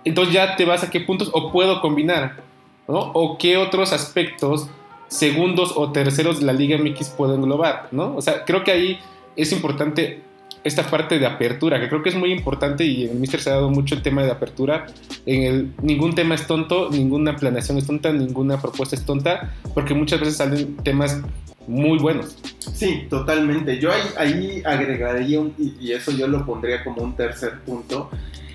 entonces 0.04 0.34
ya 0.34 0.56
te 0.56 0.64
vas 0.64 0.82
a 0.82 0.90
qué 0.90 1.00
puntos 1.00 1.30
o 1.32 1.50
puedo 1.50 1.80
combinar, 1.80 2.42
¿no? 2.88 3.10
O 3.14 3.38
qué 3.38 3.56
otros 3.56 3.92
aspectos 3.94 4.68
segundos 5.08 5.72
o 5.76 5.92
terceros 5.92 6.40
de 6.40 6.46
la 6.46 6.52
Liga 6.52 6.78
MX 6.78 7.08
puedo 7.10 7.34
englobar, 7.34 7.88
¿no? 7.92 8.14
O 8.16 8.22
sea, 8.22 8.44
creo 8.44 8.64
que 8.64 8.72
ahí 8.72 8.98
es 9.34 9.52
importante 9.52 10.22
esta 10.62 10.88
parte 10.88 11.18
de 11.18 11.26
apertura, 11.26 11.80
que 11.80 11.88
creo 11.88 12.02
que 12.02 12.10
es 12.10 12.14
muy 12.14 12.32
importante 12.32 12.84
y 12.84 13.04
el 13.04 13.14
Mister 13.14 13.40
se 13.40 13.50
ha 13.50 13.54
dado 13.54 13.70
mucho 13.70 13.94
el 13.94 14.02
tema 14.02 14.22
de 14.22 14.30
apertura. 14.30 14.86
En 15.26 15.42
el 15.42 15.72
ningún 15.82 16.14
tema 16.14 16.34
es 16.34 16.46
tonto, 16.46 16.90
ninguna 16.90 17.36
planeación 17.36 17.78
es 17.78 17.86
tonta, 17.86 18.12
ninguna 18.12 18.60
propuesta 18.60 18.94
es 18.94 19.04
tonta, 19.04 19.54
porque 19.74 19.94
muchas 19.94 20.20
veces 20.20 20.36
salen 20.36 20.76
temas 20.78 21.20
muy 21.66 21.98
buenos. 21.98 22.36
Sí, 22.74 23.06
totalmente. 23.08 23.78
Yo 23.78 23.90
ahí, 23.90 24.02
ahí 24.18 24.62
agregaría, 24.64 25.40
un, 25.40 25.54
y, 25.58 25.92
eso 25.92 26.12
yo 26.12 26.26
lo 26.26 26.44
pondría 26.44 26.84
como 26.84 27.02
un 27.02 27.16
tercer 27.16 27.60
punto, 27.60 28.10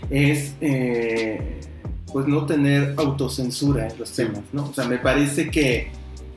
es 0.10 0.56
eh, 0.62 1.60
pues 2.12 2.28
no 2.28 2.46
tener 2.46 2.94
autocensura 2.98 3.88
en 3.88 3.98
los 3.98 4.12
temas, 4.12 4.42
¿no? 4.54 4.70
O 4.70 4.74
sea, 4.74 4.86
me 4.88 4.98
parece 4.98 5.50
que 5.50 5.92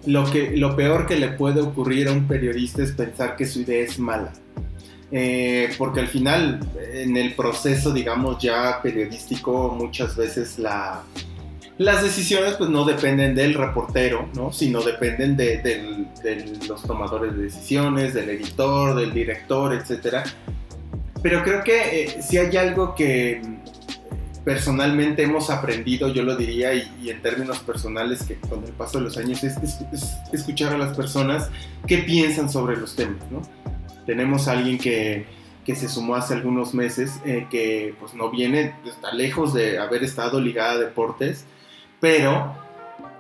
lo, 0.07 0.31
que 0.31 0.57
lo 0.57 0.75
peor 0.77 1.07
que 1.07 1.17
le 1.17 1.29
puede 1.29 1.61
ocurrir 1.61 2.09
a 2.09 2.13
un 2.13 2.27
periodista 2.27 2.83
es 2.83 2.93
pensar 2.93 3.37
que 3.37 3.45
su 3.45 3.61
idea 3.61 3.85
es 3.85 3.99
mala. 3.99 4.33
Eh, 5.11 5.71
porque 5.79 6.01
al 6.01 6.09
final, 6.09 6.61
en 6.93 7.17
el 7.17 7.35
proceso, 7.35 7.93
digamos, 7.93 8.43
ya 8.43 8.81
periodístico, 8.83 9.71
muchas 9.71 10.17
veces 10.17 10.59
la, 10.59 11.03
las 11.79 12.03
decisiones 12.03 12.55
pues 12.55 12.69
no 12.69 12.85
dependen 12.85 13.35
del 13.35 13.55
reportero, 13.55 14.29
¿no? 14.35 14.53
sino 14.53 14.83
dependen 14.83 15.37
de, 15.37 16.09
los 16.67 16.83
tomadores 16.83 17.37
de 17.37 17.45
decisiones, 17.45 18.15
del 18.15 18.31
editor, 18.31 18.97
del 18.97 19.15
director, 19.15 19.73
etc. 19.73 20.27
Pero 21.23 21.43
creo 21.43 21.63
que 21.63 22.03
eh, 22.03 22.23
si 22.23 22.37
hay 22.37 22.57
algo 22.57 22.95
que 22.97 23.41
personalmente 24.45 25.23
hemos 25.23 25.51
aprendido, 25.51 26.09
yo 26.09 26.23
lo 26.23 26.35
diría, 26.35 26.75
y, 26.75 27.11
en 27.11 27.23
términos 27.23 27.61
personales, 27.61 28.23
que 28.25 28.37
con 28.37 28.65
el 28.65 28.73
paso 28.73 28.99
de 28.99 29.05
los 29.05 29.17
años 29.17 29.45
es, 29.45 29.57
escuchar 30.33 30.73
a 30.73 30.79
las 30.79 30.97
personas 30.97 31.49
qué 31.87 31.99
piensan 31.99 32.51
sobre 32.51 32.77
los 32.77 32.97
temas. 32.97 33.23
¿no? 33.31 33.43
Tenemos 34.09 34.49
a 34.49 34.53
alguien 34.53 34.79
que, 34.79 35.27
que 35.67 35.77
se 35.77 35.87
sumó 35.87 36.15
hace 36.15 36.33
algunos 36.33 36.73
meses, 36.73 37.21
eh, 37.27 37.47
que 37.51 37.95
pues 38.01 38.15
no 38.15 38.31
viene, 38.31 38.75
está 38.87 39.13
lejos 39.13 39.53
de 39.53 39.79
haber 39.79 40.03
estado 40.03 40.41
ligada 40.41 40.73
a 40.73 40.79
deportes, 40.79 41.45
pero 42.01 42.55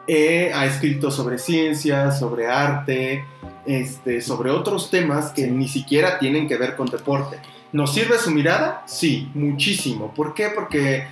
eh, 0.07 0.50
ha 0.54 0.64
escrito 0.64 1.11
sobre 1.11 1.38
ciencia, 1.38 2.11
sobre 2.11 2.47
arte, 2.47 3.23
este, 3.66 4.23
sobre 4.23 4.50
otros 4.50 4.88
temas 4.90 5.30
que 5.33 5.47
ni 5.49 5.68
siquiera 5.68 6.18
tienen 6.18 6.49
que 6.49 6.57
ver 6.57 6.75
con 6.75 6.87
deporte. 6.87 7.37
¿Nos 7.71 7.92
sirve 7.92 8.16
su 8.16 8.30
mirada? 8.30 8.83
Sí, 8.87 9.30
muchísimo. 9.35 10.14
¿Por 10.14 10.33
qué? 10.33 10.49
Porque 10.54 11.07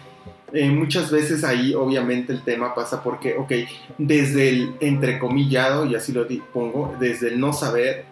eh, 0.57 0.71
muchas 0.71 1.11
veces 1.11 1.45
ahí 1.45 1.75
obviamente 1.75 2.33
el 2.33 2.43
tema 2.43 2.75
pasa 2.75 3.03
porque, 3.03 3.37
ok, 3.37 3.53
desde 3.99 4.49
el 4.49 4.75
entrecomillado, 4.81 5.85
y 5.85 5.95
así 5.95 6.13
lo 6.13 6.27
pongo, 6.53 6.97
desde 6.99 7.29
el 7.29 7.39
no 7.39 7.53
saber 7.53 8.07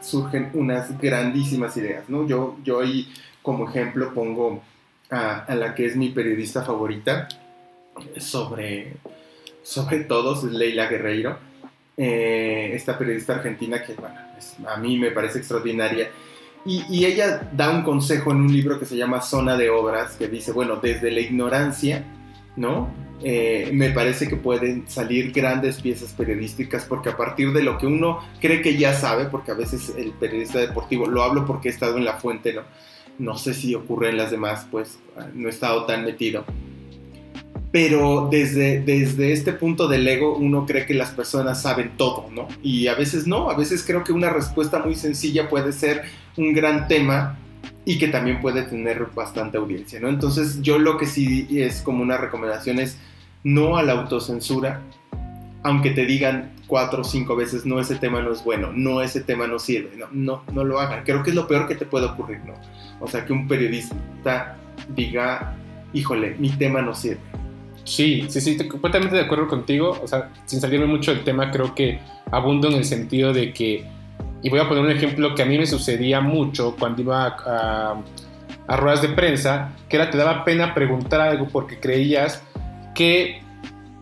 surgen 0.00 0.50
unas 0.54 0.96
grandísimas 0.98 1.76
ideas, 1.76 2.08
¿no? 2.08 2.26
Yo, 2.26 2.56
yo 2.62 2.80
ahí 2.80 3.12
como 3.42 3.68
ejemplo 3.68 4.14
pongo 4.14 4.62
a, 5.10 5.54
la 5.54 5.74
que 5.74 5.86
es 5.86 5.96
mi 5.96 6.10
periodista 6.10 6.62
favorita, 6.62 7.28
sobre, 8.18 8.94
sobre 9.62 10.04
todos, 10.04 10.44
Leila 10.44 10.86
Guerreiro, 10.86 11.36
eh, 11.96 12.70
esta 12.74 12.96
periodista 12.96 13.34
argentina 13.34 13.82
que 13.82 13.94
bueno, 13.94 14.14
a 14.68 14.76
mí 14.76 14.96
me 14.98 15.10
parece 15.10 15.38
extraordinaria. 15.38 16.08
Y, 16.64 17.04
ella 17.04 17.48
da 17.52 17.70
un 17.70 17.82
consejo 17.82 18.30
en 18.32 18.38
un 18.38 18.52
libro 18.52 18.78
que 18.78 18.84
se 18.84 18.96
llama 18.96 19.22
Zona 19.22 19.56
de 19.56 19.70
Obras, 19.70 20.16
que 20.16 20.28
dice, 20.28 20.52
bueno, 20.52 20.76
desde 20.76 21.10
la 21.10 21.20
ignorancia, 21.20 22.04
¿no? 22.56 22.90
Eh, 23.22 23.70
me 23.72 23.90
parece 23.90 24.28
que 24.28 24.36
pueden 24.36 24.88
salir 24.88 25.32
grandes 25.32 25.80
piezas 25.80 26.12
periodísticas 26.12 26.84
porque 26.84 27.08
a 27.08 27.16
partir 27.16 27.52
de 27.52 27.62
lo 27.62 27.76
que 27.76 27.86
uno 27.86 28.20
cree 28.40 28.62
que 28.62 28.76
ya 28.76 28.92
sabe, 28.94 29.24
porque 29.24 29.50
a 29.50 29.54
veces 29.54 29.92
el 29.96 30.12
periodista 30.12 30.58
deportivo, 30.60 31.06
lo 31.06 31.22
hablo 31.22 31.46
porque 31.46 31.68
he 31.68 31.72
estado 31.72 31.96
en 31.96 32.04
la 32.04 32.14
fuente, 32.14 32.52
¿no? 32.52 32.62
No 33.18 33.36
sé 33.36 33.54
si 33.54 33.74
ocurre 33.74 34.10
en 34.10 34.16
las 34.16 34.30
demás, 34.30 34.66
pues 34.70 34.98
no 35.34 35.48
he 35.48 35.50
estado 35.50 35.86
tan 35.86 36.04
metido 36.04 36.44
pero 37.70 38.28
desde, 38.30 38.80
desde 38.80 39.32
este 39.32 39.52
punto 39.52 39.88
del 39.88 40.06
ego 40.08 40.36
uno 40.36 40.64
cree 40.64 40.86
que 40.86 40.94
las 40.94 41.10
personas 41.10 41.60
saben 41.60 41.92
todo, 41.96 42.28
¿no? 42.30 42.48
Y 42.62 42.86
a 42.86 42.94
veces 42.94 43.26
no, 43.26 43.50
a 43.50 43.56
veces 43.56 43.84
creo 43.86 44.04
que 44.04 44.12
una 44.12 44.30
respuesta 44.30 44.78
muy 44.78 44.94
sencilla 44.94 45.48
puede 45.48 45.72
ser 45.72 46.02
un 46.38 46.54
gran 46.54 46.88
tema 46.88 47.38
y 47.84 47.98
que 47.98 48.08
también 48.08 48.40
puede 48.40 48.62
tener 48.62 49.06
bastante 49.14 49.58
audiencia, 49.58 50.00
¿no? 50.00 50.08
Entonces 50.08 50.60
yo 50.62 50.78
lo 50.78 50.96
que 50.96 51.06
sí 51.06 51.46
es 51.50 51.82
como 51.82 52.02
una 52.02 52.16
recomendación 52.16 52.78
es 52.78 52.98
no 53.44 53.76
a 53.76 53.82
la 53.82 53.92
autocensura, 53.92 54.82
aunque 55.62 55.90
te 55.90 56.06
digan 56.06 56.52
cuatro 56.66 57.00
o 57.00 57.04
cinco 57.04 57.34
veces, 57.34 57.64
no, 57.66 57.80
ese 57.80 57.96
tema 57.96 58.20
no 58.20 58.32
es 58.32 58.44
bueno, 58.44 58.70
no, 58.74 59.00
ese 59.02 59.20
tema 59.20 59.46
no 59.46 59.58
sirve, 59.58 59.96
no, 59.96 60.06
no, 60.12 60.42
no 60.52 60.64
lo 60.64 60.80
hagan. 60.80 61.04
Creo 61.04 61.22
que 61.22 61.30
es 61.30 61.36
lo 61.36 61.48
peor 61.48 61.66
que 61.66 61.74
te 61.74 61.86
puede 61.86 62.06
ocurrir, 62.06 62.40
¿no? 62.46 62.54
O 63.00 63.08
sea, 63.08 63.24
que 63.24 63.32
un 63.32 63.48
periodista 63.48 64.56
diga, 64.94 65.56
híjole, 65.92 66.36
mi 66.38 66.50
tema 66.50 66.82
no 66.82 66.94
sirve 66.94 67.20
Sí, 67.88 68.26
sí, 68.28 68.42
sí, 68.42 68.68
completamente 68.68 69.16
de 69.16 69.22
acuerdo 69.22 69.48
contigo. 69.48 69.98
O 70.02 70.06
sea, 70.06 70.30
sin 70.44 70.60
salirme 70.60 70.84
mucho 70.84 71.14
del 71.14 71.24
tema, 71.24 71.50
creo 71.50 71.74
que 71.74 71.98
abundo 72.30 72.68
en 72.68 72.74
el 72.74 72.84
sentido 72.84 73.32
de 73.32 73.54
que, 73.54 73.86
y 74.42 74.50
voy 74.50 74.60
a 74.60 74.68
poner 74.68 74.84
un 74.84 74.90
ejemplo 74.90 75.34
que 75.34 75.42
a 75.42 75.46
mí 75.46 75.58
me 75.58 75.66
sucedía 75.66 76.20
mucho 76.20 76.76
cuando 76.78 77.02
iba 77.02 77.26
a, 77.26 78.02
a, 78.66 78.76
ruedas 78.76 79.02
de 79.02 79.08
prensa, 79.08 79.72
que 79.88 79.96
era 79.96 80.10
te 80.10 80.18
daba 80.18 80.44
pena 80.44 80.74
preguntar 80.74 81.20
algo 81.20 81.48
porque 81.48 81.78
creías 81.78 82.42
que 82.94 83.42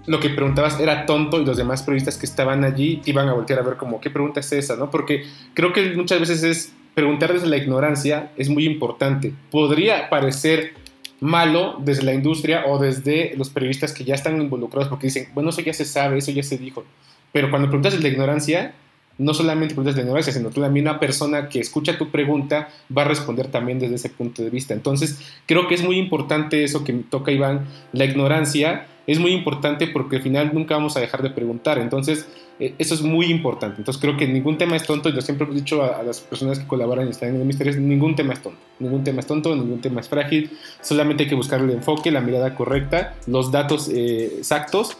lo 0.06 0.20
que 0.20 0.30
preguntabas 0.30 0.78
era 0.78 1.06
tonto 1.06 1.40
y 1.40 1.44
los 1.44 1.56
demás 1.56 1.82
periodistas 1.82 2.16
que 2.16 2.26
estaban 2.26 2.64
allí 2.64 2.98
te 2.98 3.10
iban 3.10 3.28
a 3.28 3.32
voltear 3.32 3.58
a 3.58 3.62
ver 3.62 3.76
como, 3.76 4.00
¿qué 4.00 4.10
pregunta 4.10 4.40
es 4.40 4.52
esa? 4.52 4.76
¿no? 4.76 4.90
Porque 4.90 5.24
creo 5.54 5.72
que 5.72 5.94
muchas 5.94 6.20
veces 6.20 6.42
es 6.42 6.72
preguntar 6.94 7.32
desde 7.32 7.48
la 7.48 7.56
ignorancia 7.56 8.30
es 8.36 8.48
muy 8.48 8.64
importante. 8.64 9.32
Podría 9.50 10.08
parecer 10.08 10.74
malo 11.20 11.76
desde 11.80 12.02
la 12.04 12.14
industria 12.14 12.64
o 12.66 12.78
desde 12.78 13.34
los 13.36 13.50
periodistas 13.50 13.92
que 13.92 14.04
ya 14.04 14.14
están 14.14 14.40
involucrados 14.40 14.88
porque 14.88 15.08
dicen, 15.08 15.28
bueno, 15.34 15.50
eso 15.50 15.60
ya 15.60 15.72
se 15.72 15.84
sabe, 15.84 16.18
eso 16.18 16.30
ya 16.30 16.42
se 16.42 16.56
dijo. 16.56 16.84
Pero 17.32 17.50
cuando 17.50 17.68
preguntas 17.68 17.92
desde 17.92 18.04
la 18.04 18.12
ignorancia, 18.12 18.74
no 19.18 19.34
solamente 19.34 19.74
preguntas 19.74 19.96
de 19.96 20.02
ignorancia, 20.02 20.32
sino 20.32 20.50
tú 20.50 20.60
también 20.60 20.86
una 20.86 21.00
persona 21.00 21.48
que 21.48 21.60
escucha 21.60 21.96
tu 21.96 22.10
pregunta 22.10 22.68
va 22.96 23.02
a 23.02 23.06
responder 23.06 23.48
también 23.48 23.78
desde 23.78 23.94
ese 23.94 24.10
punto 24.10 24.42
de 24.42 24.50
vista. 24.50 24.74
Entonces, 24.74 25.18
creo 25.46 25.68
que 25.68 25.74
es 25.74 25.82
muy 25.82 25.98
importante 25.98 26.64
eso 26.64 26.84
que 26.84 26.92
toca 26.92 27.32
Iván, 27.32 27.66
la 27.92 28.04
ignorancia 28.04 28.86
es 29.06 29.20
muy 29.20 29.32
importante 29.32 29.86
porque 29.86 30.16
al 30.16 30.22
final 30.22 30.50
nunca 30.52 30.74
vamos 30.74 30.96
a 30.96 31.00
dejar 31.00 31.22
de 31.22 31.30
preguntar. 31.30 31.78
Entonces, 31.78 32.26
eh, 32.58 32.74
eso 32.78 32.94
es 32.94 33.02
muy 33.02 33.26
importante. 33.26 33.76
Entonces, 33.78 34.00
creo 34.00 34.16
que 34.16 34.26
ningún 34.26 34.58
tema 34.58 34.76
es 34.76 34.84
tonto. 34.84 35.10
Yo 35.10 35.20
siempre 35.20 35.46
he 35.48 35.54
dicho 35.54 35.82
a, 35.82 36.02
las 36.02 36.20
personas 36.20 36.58
que 36.58 36.66
colaboran 36.66 37.08
en 37.08 37.36
el 37.36 37.44
misterio, 37.44 37.78
ningún 37.80 38.16
tema 38.16 38.32
es 38.32 38.42
tonto. 38.42 38.58
Ningún 38.80 39.04
tema 39.04 39.20
es 39.20 39.26
tonto, 39.26 39.54
ningún 39.54 39.80
tema 39.80 40.00
es 40.00 40.08
frágil. 40.08 40.50
Solamente 40.80 41.22
hay 41.22 41.28
que 41.28 41.36
buscar 41.36 41.60
el 41.60 41.70
enfoque, 41.70 42.10
la 42.10 42.20
mirada 42.20 42.54
correcta, 42.54 43.14
los 43.26 43.52
datos 43.52 43.88
eh, 43.88 44.38
exactos 44.38 44.96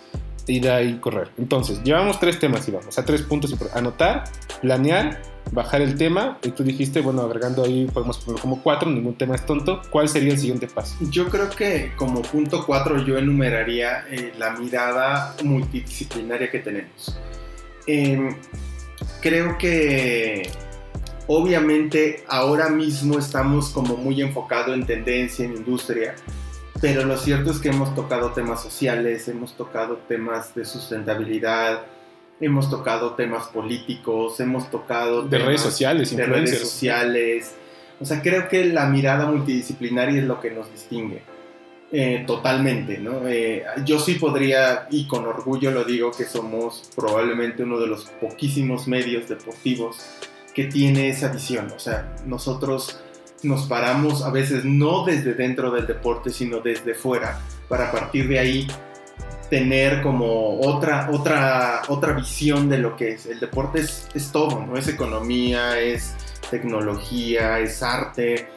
y 0.47 0.61
de 0.61 0.71
ahí 0.71 0.99
correr. 0.99 1.29
Entonces, 1.39 1.83
llevamos 1.83 2.21
tres 2.21 2.39
temas 2.39 2.67
y 2.69 2.71
vamos, 2.71 2.89
o 2.89 2.93
sea, 2.93 3.05
tres 3.05 3.23
puntos. 3.23 3.55
Anotar, 3.75 4.25
planear 4.61 5.21
bajar 5.53 5.81
el 5.81 5.97
tema 5.97 6.39
y 6.43 6.51
tú 6.51 6.65
dijiste, 6.65 7.01
bueno, 7.01 7.23
agregando 7.23 7.65
ahí 7.65 7.87
podemos 7.93 8.19
ponerlo 8.19 8.43
como 8.43 8.63
cuatro, 8.63 8.91
ningún 8.91 9.15
tema 9.15 9.35
es 9.35 9.47
tonto. 9.47 9.83
¿Cuál 9.91 10.09
sería 10.09 10.33
el 10.33 10.39
siguiente 10.39 10.67
paso? 10.67 10.97
Yo 11.11 11.29
creo 11.29 11.51
que 11.51 11.93
como 11.97 12.23
punto 12.23 12.65
cuatro 12.67 13.05
yo 13.05 13.17
enumeraría 13.19 14.07
eh, 14.11 14.33
la 14.39 14.53
mirada 14.53 15.37
multidisciplinaria 15.45 16.51
que 16.51 16.59
tenemos. 16.59 17.19
Em, 17.87 18.37
creo 19.21 19.57
que 19.59 20.51
obviamente 21.29 22.25
ahora 22.29 22.69
mismo 22.69 23.19
estamos 23.19 23.71
como 23.71 23.97
muy 23.97 24.21
enfocados 24.21 24.75
en 24.75 24.85
tendencia, 24.85 25.45
en 25.45 25.57
industria, 25.57 26.15
pero 26.81 27.05
lo 27.05 27.17
cierto 27.17 27.51
es 27.51 27.59
que 27.59 27.69
hemos 27.69 27.95
tocado 27.95 28.33
temas 28.33 28.63
sociales, 28.63 29.29
hemos 29.29 29.57
tocado 29.57 29.97
temas 30.09 30.55
de 30.55 30.65
sustentabilidad, 30.65 31.83
hemos 32.41 32.71
tocado 32.71 33.15
temas 33.15 33.49
políticos, 33.49 34.39
hemos 34.41 34.71
tocado 34.71 35.23
de 35.23 35.39
redes 35.39 35.61
sociales, 35.61 36.15
de 36.15 36.27
redes 36.27 36.59
sociales. 36.59 37.55
O 38.01 38.05
sea, 38.05 38.21
creo 38.21 38.49
que 38.49 38.65
la 38.67 38.87
mirada 38.87 39.27
multidisciplinaria 39.27 40.21
es 40.21 40.27
lo 40.27 40.41
que 40.41 40.51
nos 40.51 40.71
distingue. 40.71 41.23
Eh, 41.93 42.25
totalmente, 42.27 42.99
¿no? 42.99 43.29
Eh, 43.29 43.65
yo 43.85 44.01
sí 44.01 44.15
podría, 44.15 44.89
y 44.91 45.07
con 45.07 45.25
orgullo 45.25 45.71
lo 45.71 45.85
digo, 45.85 46.11
que 46.11 46.25
somos 46.25 46.91
probablemente 46.97 47.63
uno 47.63 47.79
de 47.79 47.87
los 47.87 48.07
poquísimos 48.21 48.89
medios 48.89 49.29
deportivos 49.29 50.05
que 50.53 50.65
tiene 50.65 51.09
esa 51.09 51.29
visión. 51.29 51.71
O 51.75 51.79
sea, 51.79 52.13
nosotros 52.27 53.01
nos 53.47 53.67
paramos 53.67 54.23
a 54.23 54.31
veces 54.31 54.65
no 54.65 55.05
desde 55.05 55.35
dentro 55.35 55.71
del 55.71 55.87
deporte, 55.87 56.31
sino 56.31 56.61
desde 56.61 56.95
fuera, 56.95 57.41
para 57.69 57.91
partir 57.91 58.29
de 58.29 58.39
ahí 58.39 58.67
tener 59.51 60.03
como 60.03 60.61
otra, 60.61 61.09
otra, 61.13 61.83
otra 61.89 62.13
visión 62.13 62.69
de 62.69 62.79
lo 62.79 62.97
que 62.97 63.13
es. 63.13 63.27
El 63.27 63.41
deporte 63.41 63.81
es, 63.81 64.09
es 64.15 64.33
todo, 64.33 64.65
¿no? 64.65 64.77
Es 64.77 64.89
economía, 64.89 65.81
es 65.81 66.15
tecnología, 66.51 67.59
es 67.61 67.83
arte, 67.83 68.49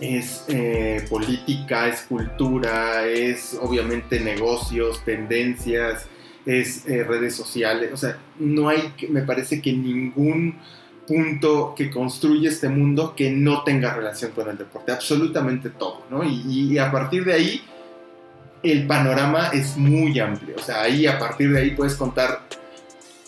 es 0.00 0.44
eh, 0.48 1.04
política, 1.08 1.88
es 1.88 2.02
cultura, 2.02 3.06
es 3.06 3.58
obviamente 3.60 4.20
negocios, 4.20 5.04
tendencias, 5.04 6.06
es 6.46 6.86
eh, 6.86 7.04
redes 7.04 7.34
sociales. 7.34 7.90
O 7.92 7.96
sea, 7.96 8.18
no 8.38 8.68
hay, 8.68 8.94
me 9.10 9.22
parece 9.22 9.60
que 9.60 9.72
ningún 9.72 10.56
punto 11.08 11.74
que 11.74 11.90
construye 11.90 12.48
este 12.48 12.68
mundo 12.68 13.14
que 13.16 13.30
no 13.30 13.64
tenga 13.64 13.94
relación 13.94 14.32
con 14.32 14.48
el 14.48 14.58
deporte, 14.58 14.92
absolutamente 14.92 15.70
todo, 15.70 16.02
¿no? 16.10 16.22
Y, 16.22 16.78
a 16.78 16.92
partir 16.92 17.24
de 17.24 17.32
ahí 17.32 17.62
el 18.62 18.86
panorama 18.86 19.48
es 19.48 19.76
muy 19.76 20.18
amplio, 20.20 20.56
o 20.56 20.62
sea, 20.62 20.82
ahí 20.82 21.06
a 21.06 21.18
partir 21.18 21.50
de 21.52 21.60
ahí 21.60 21.70
puedes 21.70 21.94
contar 21.94 22.46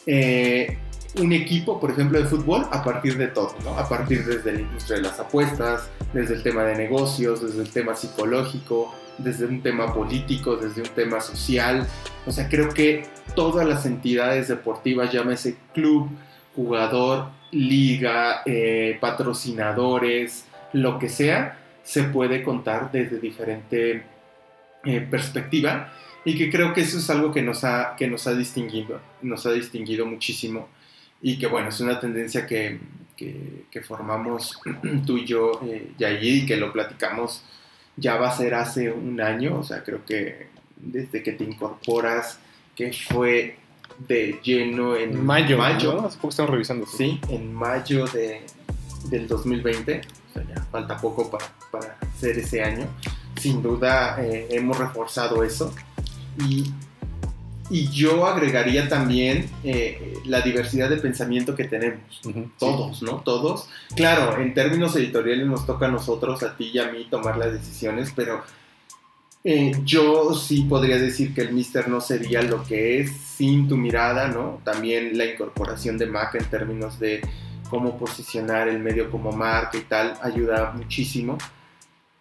eh, 0.07 0.77
un 1.19 1.33
equipo, 1.33 1.81
por 1.81 1.91
ejemplo, 1.91 2.19
de 2.19 2.27
fútbol 2.27 2.67
a 2.71 2.85
partir 2.85 3.17
de 3.17 3.29
todo, 3.29 3.55
¿no? 3.65 3.77
A 3.79 3.89
partir 3.89 4.25
desde 4.25 4.53
la 4.53 4.61
industria 4.61 4.99
de 4.99 5.03
las 5.05 5.19
apuestas, 5.19 5.89
desde 6.13 6.35
el 6.35 6.43
tema 6.43 6.65
de 6.65 6.77
negocios, 6.77 7.43
desde 7.43 7.63
el 7.63 7.71
tema 7.71 7.97
psicológico, 7.97 8.95
desde 9.19 9.47
un 9.47 9.63
tema 9.63 9.93
político, 9.93 10.57
desde 10.57 10.83
un 10.83 10.89
tema 10.89 11.21
social. 11.21 11.87
O 12.27 12.33
sea, 12.33 12.49
creo 12.49 12.73
que 12.73 13.07
todas 13.35 13.67
las 13.67 13.87
entidades 13.87 14.49
deportivas, 14.49 15.13
llámese 15.13 15.57
club, 15.75 16.11
jugador, 16.55 17.29
liga, 17.53 18.43
eh, 18.47 18.99
patrocinadores, 19.01 20.47
lo 20.73 20.99
que 20.99 21.09
sea, 21.09 21.59
se 21.83 22.05
puede 22.05 22.43
contar 22.43 22.91
desde 22.93 23.19
diferente 23.19 24.03
eh, 24.85 25.01
perspectiva. 25.01 25.93
Y 26.25 26.37
que 26.37 26.51
creo 26.51 26.75
que 26.75 26.83
eso 26.83 26.99
es 26.99 27.09
algo 27.09 27.33
que 27.33 27.43
nos 27.43 27.65
ha, 27.65 27.97
que 27.97 28.07
nos 28.07 28.27
ha 28.27 28.35
distinguido, 28.35 29.01
nos 29.23 29.47
ha 29.47 29.53
distinguido 29.53 30.05
muchísimo. 30.05 30.69
Y 31.23 31.39
que 31.39 31.47
bueno, 31.47 31.69
es 31.71 31.81
una 31.81 31.99
tendencia 31.99 32.47
que, 32.47 32.79
que, 33.17 33.81
formamos 33.83 34.59
tú 35.07 35.19
y 35.19 35.27
yo, 35.27 35.61
eh, 35.65 35.93
y 36.21 36.47
que 36.47 36.57
lo 36.57 36.73
platicamos 36.73 37.43
ya 37.97 38.17
va 38.17 38.29
a 38.29 38.37
ser 38.37 38.55
hace 38.55 38.91
un 38.91 39.21
año, 39.21 39.59
o 39.59 39.63
sea, 39.63 39.83
creo 39.85 40.05
que 40.05 40.49
desde 40.77 41.23
que 41.23 41.33
te 41.33 41.45
incorporas, 41.45 42.39
que 42.75 42.93
fue 42.93 43.57
de 44.07 44.41
lleno 44.43 44.97
en 44.97 45.25
mayo. 45.25 45.59
mayo 45.59 45.95
¿no? 45.95 46.07
Hace 46.07 46.17
poco 46.17 46.31
estamos 46.31 46.51
revisando. 46.51 46.87
Sí, 46.87 47.21
en 47.29 47.53
mayo 47.53 48.07
de, 48.07 48.43
del 49.05 49.27
2020, 49.29 50.01
o 50.01 50.33
sea, 50.33 50.45
ya 50.49 50.63
falta 50.71 50.97
poco 50.97 51.31
para, 51.31 51.47
para 51.71 51.97
ser 52.19 52.39
ese 52.39 52.63
año. 52.63 52.87
Sin 53.37 53.63
duda 53.63 54.17
eh, 54.23 54.49
hemos 54.51 54.79
reforzado 54.79 55.43
eso. 55.43 55.75
Y, 56.49 56.73
y 57.71 57.89
yo 57.89 58.27
agregaría 58.27 58.89
también 58.89 59.49
eh, 59.63 60.15
la 60.25 60.41
diversidad 60.41 60.91
de 60.91 60.97
pensamiento 60.97 61.55
que 61.55 61.65
tenemos. 61.65 62.21
Todos, 62.59 63.03
¿no? 63.03 63.23
Todos. 63.25 63.69
Claro, 63.95 64.41
en 64.41 64.55
términos 64.55 64.97
editoriales 64.97 65.47
nos 65.47 65.67
toca 65.67 65.87
a 65.87 65.91
nosotros, 65.91 66.43
a 66.43 66.57
ti 66.57 66.71
y 66.75 66.79
a 66.79 66.91
mí, 66.91 67.07
tomar 67.09 67.37
las 67.37 67.53
decisiones, 67.53 68.13
pero 68.15 68.43
eh, 69.43 69.73
yo 69.85 70.35
sí 70.35 70.67
podría 70.69 70.99
decir 70.99 71.33
que 71.33 71.41
el 71.41 71.53
Mister 71.53 71.89
no 71.89 72.01
sería 72.01 72.43
lo 72.43 72.63
que 72.63 73.01
es 73.01 73.11
sin 73.13 73.69
tu 73.69 73.77
mirada, 73.77 74.29
¿no? 74.29 74.61
También 74.65 75.17
la 75.17 75.25
incorporación 75.25 75.97
de 75.97 76.07
Mac 76.07 76.35
en 76.35 76.45
términos 76.45 76.99
de 76.99 77.23
cómo 77.71 77.97
posicionar 77.97 78.69
el 78.69 78.81
medio 78.81 79.11
como 79.11 79.33
marca 79.33 79.79
y 79.79 79.83
tal 79.83 80.19
ayuda 80.23 80.73
muchísimo. 80.73 81.39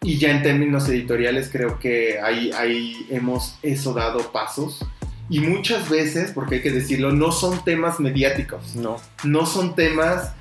Y 0.01 0.17
ya 0.17 0.31
en 0.31 0.41
términos 0.43 0.87
editoriales 0.87 1.49
creo 1.51 1.77
que 1.77 2.21
ahí, 2.21 2.51
ahí 2.53 3.05
hemos 3.09 3.59
eso 3.63 3.93
dado 3.93 4.31
pasos. 4.31 4.79
Y 5.29 5.41
muchas 5.41 5.89
veces, 5.89 6.31
porque 6.31 6.55
hay 6.55 6.61
que 6.61 6.71
decirlo, 6.71 7.11
no 7.11 7.33
son 7.33 7.63
temas 7.65 7.99
mediáticos. 7.99 8.75
No. 8.75 8.95
No 9.25 9.45
son 9.45 9.75
temas 9.75 10.33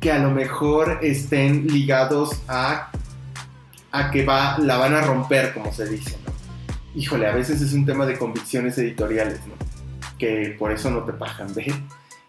que 0.00 0.12
a 0.12 0.18
lo 0.18 0.30
mejor 0.30 0.98
estén 1.02 1.66
ligados 1.66 2.42
a, 2.46 2.90
a 3.90 4.10
que 4.10 4.24
va, 4.24 4.58
la 4.58 4.76
van 4.76 4.92
a 4.94 5.00
romper, 5.00 5.54
como 5.54 5.72
se 5.72 5.88
dice. 5.88 6.25
Híjole, 6.96 7.26
a 7.26 7.34
veces 7.34 7.60
es 7.60 7.74
un 7.74 7.84
tema 7.84 8.06
de 8.06 8.16
convicciones 8.16 8.78
editoriales, 8.78 9.40
¿no? 9.46 9.54
Que 10.18 10.56
por 10.58 10.72
eso 10.72 10.90
no 10.90 11.04
te 11.04 11.12
pagan 11.12 11.52
ver 11.54 11.74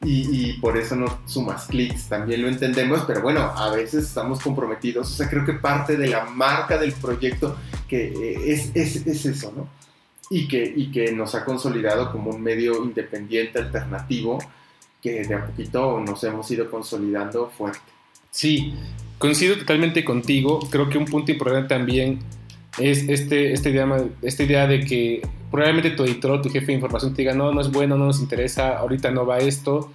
y, 0.04 0.54
por 0.60 0.78
eso 0.78 0.96
no 0.96 1.20
sumas 1.26 1.66
clics, 1.68 2.08
también 2.08 2.42
lo 2.42 2.50
entendemos, 2.50 3.04
pero 3.08 3.22
bueno, 3.22 3.42
a 3.42 3.72
veces 3.72 4.06
estamos 4.06 4.40
comprometidos, 4.40 5.12
o 5.12 5.16
sea, 5.16 5.30
creo 5.30 5.44
que 5.44 5.54
parte 5.54 5.98
de 5.98 6.08
la 6.08 6.26
marca 6.26 6.78
del 6.78 6.94
proyecto 6.94 7.58
que 7.88 8.08
eh, 8.08 8.52
es, 8.52 8.72
es, 8.76 9.08
es 9.08 9.26
eso, 9.26 9.54
¿no? 9.56 9.68
Y 10.30 10.48
que, 10.48 10.62
y 10.64 10.92
que 10.92 11.14
nos 11.14 11.34
ha 11.34 11.46
consolidado 11.46 12.12
como 12.12 12.32
un 12.32 12.42
medio 12.42 12.84
independiente, 12.84 13.60
alternativo, 13.60 14.40
que 15.02 15.24
de 15.24 15.34
a 15.34 15.46
poquito 15.46 16.00
nos 16.02 16.24
hemos 16.24 16.50
ido 16.52 16.70
consolidando 16.70 17.50
fuerte. 17.50 17.80
Sí, 18.30 18.76
coincido 19.18 19.58
totalmente 19.58 20.04
contigo, 20.04 20.60
creo 20.70 20.90
que 20.90 20.98
un 20.98 21.06
punto 21.06 21.32
importante 21.32 21.70
también 21.70 22.20
es 22.78 23.10
este, 23.10 23.54
este, 23.54 23.70
idea, 23.70 23.88
esta 24.22 24.44
idea 24.44 24.68
de 24.68 24.82
que 24.86 25.22
probablemente 25.52 25.92
tu 25.92 26.04
editor 26.04 26.32
o 26.32 26.42
tu 26.42 26.50
jefe 26.50 26.68
de 26.68 26.74
información 26.74 27.14
te 27.14 27.22
diga, 27.22 27.34
no, 27.34 27.52
no 27.52 27.62
es 27.62 27.72
bueno, 27.72 27.98
no 27.98 28.06
nos 28.06 28.20
interesa, 28.20 28.78
ahorita 28.78 29.12
no 29.12 29.26
va 29.26 29.40
esto. 29.40 29.92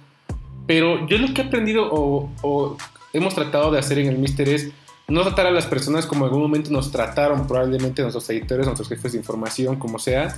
Pero 0.65 1.07
yo 1.07 1.17
lo 1.17 1.33
que 1.33 1.41
he 1.41 1.45
aprendido 1.45 1.89
o, 1.91 2.77
hemos 3.11 3.35
tratado 3.35 3.71
de 3.71 3.79
hacer 3.79 3.99
en 3.99 4.07
el 4.07 4.17
Mister 4.17 4.49
es 4.49 4.71
no 5.07 5.21
tratar 5.21 5.47
a 5.47 5.51
las 5.51 5.65
personas 5.65 6.05
como 6.05 6.25
en 6.25 6.29
algún 6.29 6.41
momento 6.41 6.71
nos 6.71 6.91
trataron 6.91 7.45
probablemente 7.45 8.01
nuestros 8.01 8.27
editores, 8.29 8.65
nuestros 8.65 8.87
jefes 8.87 9.11
de 9.11 9.17
información, 9.19 9.75
como 9.75 9.99
sea, 9.99 10.35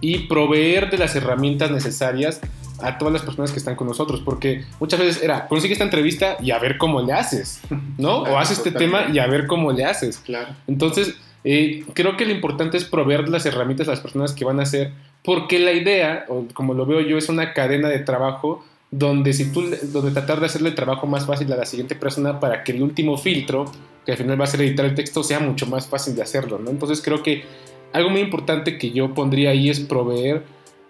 y 0.00 0.26
proveer 0.28 0.90
de 0.90 0.98
las 0.98 1.16
herramientas 1.16 1.70
necesarias 1.70 2.40
a 2.82 2.98
todas 2.98 3.14
las 3.14 3.22
personas 3.22 3.50
que 3.50 3.58
están 3.58 3.76
con 3.76 3.86
nosotros, 3.86 4.20
porque 4.24 4.64
muchas 4.78 5.00
veces 5.00 5.22
era, 5.22 5.48
consigue 5.48 5.72
esta 5.72 5.84
entrevista 5.84 6.36
y 6.40 6.50
a 6.50 6.58
ver 6.58 6.76
cómo 6.76 7.00
le 7.00 7.12
haces, 7.12 7.60
¿no? 7.98 8.18
o 8.18 8.38
haces 8.38 8.58
este 8.58 8.72
tema 8.72 9.06
y 9.12 9.18
a 9.18 9.26
ver 9.26 9.46
cómo 9.46 9.72
le 9.72 9.84
haces. 9.84 10.18
Claro. 10.18 10.54
Entonces, 10.66 11.14
eh, 11.44 11.84
creo 11.92 12.16
que 12.16 12.24
lo 12.24 12.32
importante 12.32 12.76
es 12.76 12.84
proveer 12.84 13.28
las 13.28 13.46
herramientas 13.46 13.88
a 13.88 13.92
las 13.92 14.00
personas 14.00 14.32
que 14.32 14.44
van 14.44 14.60
a 14.60 14.64
hacer, 14.64 14.92
porque 15.22 15.58
la 15.58 15.72
idea, 15.72 16.24
o 16.28 16.46
como 16.54 16.74
lo 16.74 16.86
veo 16.86 17.00
yo, 17.00 17.18
es 17.18 17.28
una 17.28 17.52
cadena 17.52 17.88
de 17.88 17.98
trabajo 18.00 18.64
donde 18.90 19.32
si 19.32 19.50
tú 19.50 19.64
donde 19.92 20.12
tratar 20.12 20.40
de 20.40 20.46
hacerle 20.46 20.68
el 20.70 20.74
trabajo 20.74 21.06
más 21.06 21.26
fácil 21.26 21.52
a 21.52 21.56
la 21.56 21.66
siguiente 21.66 21.96
persona 21.96 22.38
para 22.40 22.62
que 22.62 22.72
el 22.72 22.82
último 22.82 23.18
filtro, 23.18 23.64
que 24.06 24.12
al 24.12 24.18
final 24.18 24.40
va 24.40 24.44
a 24.44 24.48
ser 24.48 24.62
editar 24.62 24.86
el 24.86 24.94
texto, 24.94 25.22
sea 25.22 25.40
mucho 25.40 25.66
más 25.66 25.86
fácil 25.86 26.14
de 26.14 26.22
hacerlo, 26.22 26.58
¿no? 26.58 26.70
Entonces 26.70 27.02
creo 27.02 27.22
que 27.22 27.44
algo 27.92 28.10
muy 28.10 28.20
importante 28.20 28.78
que 28.78 28.90
yo 28.92 29.12
pondría 29.12 29.50
ahí 29.50 29.68
es 29.68 29.80
proveer 29.80 30.42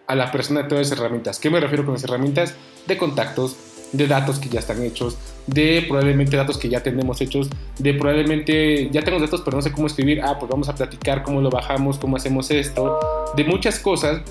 a 0.07 0.15
la 0.15 0.31
persona 0.31 0.69
todas 0.69 0.91
las 0.91 0.99
herramientas. 0.99 1.39
¿Qué 1.39 1.51
me 1.51 1.61
refiero 1.61 1.85
con 1.85 1.95
las 1.95 2.05
herramientas? 2.05 2.55
De 2.87 2.99
contactos, 2.99 3.57
de 3.95 4.07
datos 4.07 4.39
que 4.39 4.49
ya 4.49 4.61
están 4.61 4.83
hechos, 4.83 5.17
de 5.47 5.85
probablemente 5.89 6.37
datos 6.37 6.59
que 6.59 6.69
ya 6.69 6.83
tenemos 6.83 7.21
hechos, 7.21 7.49
de 7.79 7.95
probablemente 7.95 8.91
ya 8.91 9.03
tengo 9.03 9.21
datos 9.21 9.43
pero 9.45 9.57
no 9.57 9.63
sé 9.63 9.73
cómo 9.73 9.87
escribir, 9.87 10.21
ah, 10.23 10.37
pues 10.39 10.51
vamos 10.51 10.69
a 10.69 10.75
platicar 10.75 11.23
cómo 11.23 11.41
lo 11.41 11.51
bajamos, 11.51 11.99
cómo 11.99 12.17
hacemos 12.17 12.51
esto, 12.51 12.99
de 13.37 13.45
muchas 13.45 13.79
cosas 13.79 14.23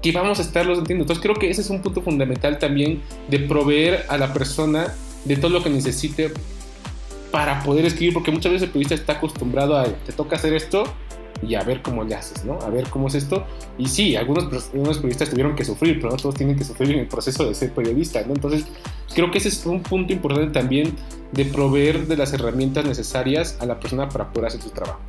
que 0.00 0.12
vamos 0.12 0.38
a 0.38 0.42
estarlos 0.42 0.78
entiendo. 0.78 1.02
Entonces 1.02 1.22
creo 1.22 1.34
que 1.34 1.50
ese 1.50 1.60
es 1.60 1.70
un 1.70 1.82
punto 1.82 2.02
fundamental 2.02 2.58
también 2.58 3.02
de 3.28 3.40
proveer 3.40 4.04
a 4.08 4.16
la 4.16 4.32
persona 4.32 4.94
de 5.24 5.36
todo 5.36 5.50
lo 5.50 5.62
que 5.62 5.70
necesite 5.70 6.32
para 7.32 7.62
poder 7.62 7.84
escribir, 7.84 8.14
porque 8.14 8.30
muchas 8.30 8.52
veces 8.52 8.66
el 8.66 8.70
periodista 8.70 8.94
está 8.94 9.14
acostumbrado 9.14 9.76
a, 9.76 9.84
te 9.84 10.12
toca 10.12 10.36
hacer 10.36 10.54
esto, 10.54 10.84
y 11.42 11.54
a 11.54 11.62
ver 11.62 11.82
cómo 11.82 12.04
le 12.04 12.14
haces, 12.14 12.44
¿no? 12.44 12.58
A 12.60 12.70
ver 12.70 12.88
cómo 12.90 13.08
es 13.08 13.14
esto. 13.14 13.46
Y 13.76 13.88
sí, 13.88 14.16
algunos, 14.16 14.46
periodistas 14.46 15.30
tuvieron 15.30 15.54
que 15.54 15.64
sufrir, 15.64 15.96
pero 16.00 16.10
no 16.10 16.16
todos 16.16 16.34
tienen 16.34 16.56
que 16.56 16.64
sufrir 16.64 16.92
en 16.92 17.00
el 17.00 17.08
proceso 17.08 17.46
de 17.46 17.54
ser 17.54 17.72
periodista, 17.72 18.22
¿no? 18.22 18.34
Entonces, 18.34 18.64
creo 19.14 19.30
que 19.30 19.38
ese 19.38 19.48
es 19.48 19.64
un 19.66 19.82
punto 19.82 20.12
importante 20.12 20.52
también 20.52 20.94
de 21.32 21.44
proveer 21.44 22.06
de 22.06 22.16
las 22.16 22.32
herramientas 22.32 22.84
necesarias 22.84 23.56
a 23.60 23.66
la 23.66 23.78
persona 23.78 24.08
para 24.08 24.30
poder 24.30 24.48
hacer 24.48 24.62
su 24.62 24.70
trabajo. 24.70 25.00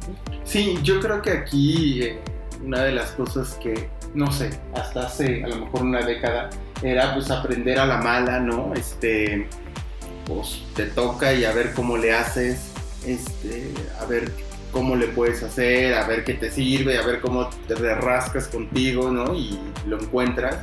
Sí, 0.44 0.78
yo 0.84 1.00
creo 1.00 1.22
que 1.22 1.32
aquí 1.32 2.02
eh, 2.04 2.20
una 2.66 2.84
de 2.84 2.92
las 2.92 3.12
cosas 3.12 3.56
que, 3.56 3.90
no 4.14 4.32
sé, 4.32 4.50
hasta 4.74 5.08
hace 5.08 5.44
a 5.44 5.48
lo 5.48 5.58
mejor 5.58 5.84
una 5.84 6.02
década, 6.02 6.50
era 6.82 7.14
pues 7.14 7.30
aprender 7.32 7.80
a 7.80 7.86
la 7.86 7.98
mala, 7.98 8.40
¿no? 8.40 8.74
Este, 8.74 9.48
pues 10.26 10.62
te 10.76 10.86
toca 10.86 11.34
y 11.34 11.46
a 11.46 11.52
ver 11.52 11.74
cómo 11.74 11.98
le 11.98 12.14
haces, 12.14 12.72
este, 13.06 13.72
a 14.00 14.06
ver 14.06 14.32
cómo 14.72 14.96
le 14.96 15.08
puedes 15.08 15.44
hacer, 15.44 15.94
a 15.94 16.08
ver 16.08 16.24
qué 16.24 16.34
te 16.34 16.52
sirve, 16.52 16.98
a 16.98 17.06
ver 17.06 17.22
cómo 17.22 17.50
te 17.68 17.76
rascas 17.76 18.48
contigo, 18.48 19.12
¿no? 19.12 19.36
Y 19.36 19.60
lo 19.88 20.00
encuentras. 20.00 20.58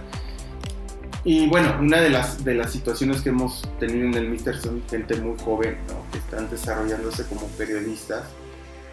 Y 1.25 1.49
bueno, 1.49 1.77
una 1.81 2.01
de 2.01 2.11
las, 2.11 2.45
de 2.45 2.55
las 2.55 2.71
situaciones 2.71 3.21
que 3.21 3.31
hemos 3.31 3.63
tenido 3.81 4.07
en 4.07 4.15
el 4.15 4.29
Mister 4.29 4.57
son 4.57 4.83
gente 4.89 5.17
muy 5.17 5.37
joven, 5.39 5.77
¿no? 5.89 6.11
Que 6.13 6.19
están 6.19 6.49
desarrollándose 6.49 7.27
como 7.27 7.47
periodistas. 7.49 8.25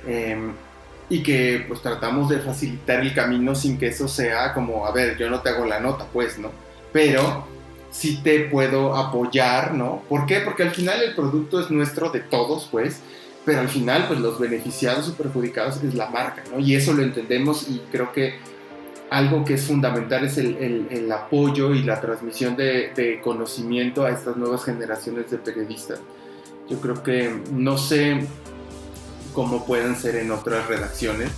Em, 0.07 0.53
y 1.09 1.21
que 1.21 1.65
pues 1.67 1.81
tratamos 1.81 2.29
de 2.29 2.39
facilitar 2.39 3.01
el 3.01 3.13
camino 3.13 3.53
sin 3.53 3.77
que 3.77 3.87
eso 3.87 4.07
sea 4.07 4.53
como, 4.53 4.85
a 4.85 4.91
ver, 4.91 5.17
yo 5.17 5.29
no 5.29 5.41
te 5.41 5.49
hago 5.49 5.65
la 5.65 5.79
nota, 5.79 6.05
pues, 6.11 6.39
¿no? 6.39 6.49
Pero 6.91 7.45
sí 7.91 8.21
te 8.23 8.45
puedo 8.45 8.95
apoyar, 8.95 9.73
¿no? 9.73 10.01
¿Por 10.09 10.25
qué? 10.25 10.39
Porque 10.39 10.63
al 10.63 10.71
final 10.71 11.03
el 11.03 11.13
producto 11.13 11.59
es 11.59 11.69
nuestro 11.69 12.09
de 12.09 12.21
todos, 12.21 12.67
pues 12.71 13.01
pero 13.45 13.59
al 13.59 13.69
final 13.69 14.07
pues 14.07 14.19
los 14.19 14.39
beneficiados 14.39 15.09
o 15.09 15.13
perjudicados 15.13 15.83
es 15.83 15.93
la 15.93 16.09
marca, 16.09 16.43
¿no? 16.51 16.59
Y 16.59 16.75
eso 16.75 16.93
lo 16.93 17.03
entendemos 17.03 17.67
y 17.69 17.81
creo 17.91 18.11
que 18.11 18.35
algo 19.09 19.45
que 19.45 19.55
es 19.55 19.65
fundamental 19.65 20.25
es 20.25 20.37
el, 20.37 20.87
el, 20.89 21.11
apoyo 21.11 21.75
y 21.75 21.83
la 21.83 22.01
transmisión 22.01 22.55
de, 22.55 22.91
de, 22.95 23.21
conocimiento 23.21 24.05
a 24.05 24.09
estas 24.09 24.37
nuevas 24.37 24.63
generaciones 24.63 25.29
de 25.29 25.37
periodistas. 25.37 25.99
Yo 26.67 26.79
creo 26.81 27.03
que 27.03 27.31
no 27.51 27.77
sé 27.77 28.25
cómo 29.33 29.65
pueden 29.65 29.95
ser 29.95 30.15
en 30.15 30.31
otras 30.31 30.67
redacciones, 30.67 31.29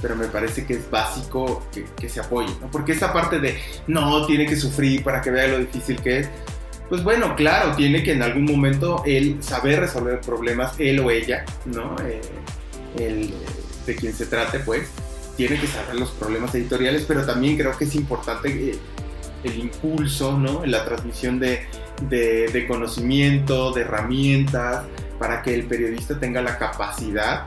pero 0.00 0.14
me 0.14 0.26
parece 0.26 0.64
que 0.64 0.74
es 0.74 0.88
básico 0.88 1.62
que, 1.72 1.86
que 1.96 2.08
se 2.08 2.20
apoye, 2.20 2.54
¿no? 2.60 2.70
Porque 2.70 2.92
esa 2.92 3.12
parte 3.12 3.40
de 3.40 3.58
no, 3.88 4.26
tiene 4.26 4.46
que 4.46 4.54
sufrir 4.54 5.02
para 5.02 5.20
que 5.20 5.30
vea 5.30 5.48
lo 5.48 5.58
difícil 5.58 6.00
que 6.00 6.20
es, 6.20 6.28
pues 6.88 7.02
bueno, 7.02 7.34
claro, 7.34 7.74
tiene 7.74 8.02
que 8.02 8.12
en 8.12 8.22
algún 8.22 8.44
momento 8.44 9.02
él 9.06 9.38
saber 9.40 9.80
resolver 9.80 10.20
problemas, 10.20 10.74
él 10.78 11.00
o 11.00 11.10
ella, 11.10 11.44
¿no? 11.64 11.96
Eh, 12.04 12.20
el, 12.98 13.32
de 13.86 13.96
quien 13.96 14.12
se 14.12 14.26
trate, 14.26 14.60
pues, 14.60 14.88
tiene 15.36 15.58
que 15.58 15.66
saber 15.66 15.96
los 15.96 16.10
problemas 16.10 16.54
editoriales, 16.54 17.04
pero 17.08 17.24
también 17.24 17.56
creo 17.56 17.76
que 17.76 17.84
es 17.84 17.94
importante 17.94 18.70
eh, 18.70 18.78
el 19.42 19.58
impulso, 19.58 20.38
¿no? 20.38 20.64
La 20.66 20.84
transmisión 20.84 21.40
de, 21.40 21.66
conocimiento, 22.68 23.72
de 23.72 23.80
herramientas, 23.80 24.84
para 25.18 25.42
que 25.42 25.54
el 25.54 25.64
periodista 25.64 26.18
tenga 26.18 26.42
la 26.42 26.58
capacidad 26.58 27.44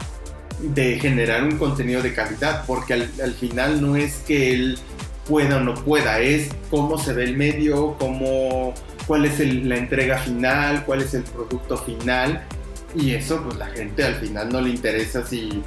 de 0.59 0.99
generar 0.99 1.43
un 1.43 1.57
contenido 1.57 2.01
de 2.01 2.13
calidad, 2.13 2.65
porque 2.65 2.93
al 2.93 3.33
final 3.33 3.81
no 3.81 3.95
es 3.95 4.17
que 4.27 4.53
él 4.53 4.79
pueda 5.27 5.57
o 5.57 5.59
no 5.59 5.75
pueda, 5.75 6.19
es 6.19 6.49
cómo 6.69 6.97
se 6.97 7.13
ve 7.13 7.25
el 7.25 7.37
medio, 7.37 7.95
cómo 7.99 8.73
cuál 9.07 9.25
es 9.25 9.39
la 9.39 9.77
entrega 9.77 10.19
final, 10.19 10.85
cuál 10.85 11.01
es 11.01 11.13
el 11.13 11.23
producto 11.23 11.77
final. 11.77 12.45
Y 12.93 13.11
eso, 13.11 13.41
pues 13.43 13.57
la 13.57 13.67
gente 13.67 14.03
al 14.03 14.15
final 14.15 14.49
no 14.49 14.61
le 14.61 14.69
interesa 14.69 15.25
si 15.25 15.63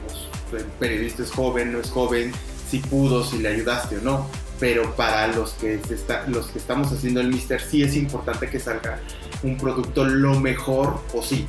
pues, 0.50 0.62
el 0.62 0.68
periodista 0.78 1.22
es 1.22 1.30
joven, 1.30 1.72
no 1.72 1.80
es 1.80 1.90
joven, 1.90 2.32
si 2.68 2.78
pudo, 2.78 3.24
si 3.24 3.38
le 3.38 3.48
ayudaste 3.48 3.98
o 3.98 4.00
no. 4.02 4.26
Pero 4.58 4.94
para 4.94 5.28
los 5.28 5.52
que, 5.52 5.80
está, 5.90 6.26
los 6.28 6.46
que 6.48 6.58
estamos 6.58 6.92
haciendo 6.92 7.20
el 7.20 7.28
Mister, 7.28 7.60
sí 7.60 7.82
es 7.82 7.96
importante 7.96 8.48
que 8.48 8.60
salga 8.60 9.00
un 9.42 9.56
producto 9.56 10.04
lo 10.04 10.38
mejor 10.38 11.00
posible. 11.12 11.48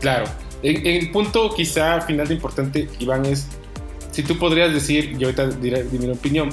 Claro. 0.00 0.26
El, 0.62 1.10
punto 1.10 1.52
quizá 1.54 2.00
final 2.02 2.28
de 2.28 2.34
importante, 2.34 2.88
Iván, 3.00 3.26
es 3.26 3.48
si 4.12 4.22
tú 4.22 4.38
podrías 4.38 4.72
decir, 4.72 5.16
yo 5.18 5.28
ahorita 5.28 5.48
diré 5.48 5.84
mi 5.84 6.08
opinión, 6.08 6.50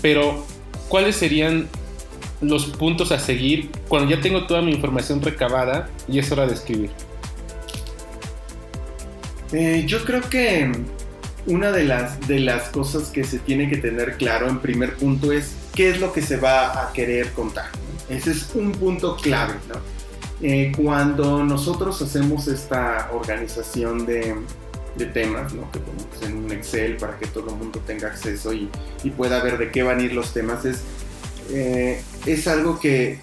pero 0.00 0.46
¿cuáles 0.88 1.16
serían 1.16 1.68
los 2.40 2.66
puntos 2.66 3.12
a 3.12 3.18
seguir 3.18 3.70
cuando 3.88 4.14
ya 4.14 4.20
tengo 4.20 4.46
toda 4.46 4.62
mi 4.62 4.72
información 4.72 5.20
recabada 5.22 5.88
y 6.08 6.18
es 6.18 6.30
hora 6.32 6.46
de 6.46 6.54
escribir? 6.54 6.90
Eh, 9.52 9.84
yo 9.86 10.04
creo 10.04 10.22
que 10.22 10.70
una 11.46 11.72
de 11.72 11.84
las, 11.84 12.26
de 12.28 12.40
las 12.40 12.68
cosas 12.68 13.08
que 13.08 13.24
se 13.24 13.38
tiene 13.38 13.68
que 13.68 13.76
tener 13.76 14.16
claro 14.16 14.48
en 14.48 14.60
primer 14.60 14.94
punto 14.94 15.32
es 15.32 15.54
qué 15.74 15.90
es 15.90 16.00
lo 16.00 16.12
que 16.12 16.22
se 16.22 16.36
va 16.36 16.82
a 16.82 16.92
querer 16.92 17.32
contar. 17.32 17.66
Ese 18.08 18.32
es 18.32 18.50
un 18.54 18.72
punto 18.72 19.16
clave. 19.16 19.54
Eh, 20.42 20.72
cuando 20.76 21.44
nosotros 21.44 22.00
hacemos 22.02 22.48
esta 22.48 23.10
organización 23.12 24.06
de, 24.06 24.36
temas, 25.14 25.54
¿no? 25.54 25.70
que 25.70 25.78
ponemos 25.78 26.22
en 26.22 26.44
un 26.44 26.52
Excel 26.52 26.96
para 26.96 27.18
que 27.18 27.26
todo 27.26 27.50
el 27.50 27.56
mundo 27.56 27.80
tenga 27.86 28.08
acceso 28.08 28.52
y, 28.52 28.68
y 29.02 29.10
pueda 29.10 29.42
ver 29.42 29.56
de 29.56 29.70
qué 29.70 29.82
van 29.82 29.98
a 29.98 30.02
ir 30.02 30.12
los 30.12 30.34
temas, 30.34 30.66
es 30.66 30.82
eh, 31.50 32.02
es 32.26 32.46
algo 32.48 32.78
que, 32.78 33.18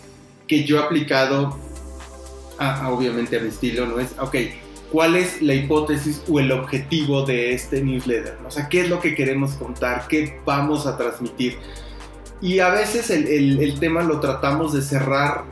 que, 0.48 0.64
yo 0.64 0.78
he 0.78 0.84
aplicado, 0.84 1.58
a, 2.58 2.90
obviamente 2.90 3.38
a 3.38 3.42
mi 3.42 3.50
estilo, 3.50 3.86
¿no? 3.86 4.00
Es, 4.00 4.16
ok, 4.20 4.36
¿cuál 4.92 5.16
es 5.16 5.42
la 5.42 5.54
hipótesis 5.54 6.24
o 6.28 6.40
el 6.40 6.52
objetivo 6.52 7.24
de 7.24 7.54
este 7.54 7.82
newsletter? 7.82 8.38
O 8.46 8.52
sea, 8.52 8.68
¿qué 8.70 8.82
es 8.82 8.90
lo 8.90 9.00
que 9.00 9.16
queremos 9.16 9.54
contar? 9.54 10.08
¿Qué 10.08 10.40
vamos 10.46 10.86
a 10.88 10.98
transmitir? 10.98 11.58
Y 12.42 12.60
a 12.60 12.70
veces 12.70 13.10
el, 13.10 13.28
el, 13.28 13.60
el 13.62 13.80
tema 13.80 14.04
lo 14.04 14.20
tratamos 14.20 14.74
de 14.74 14.82
cerrar 14.82 15.46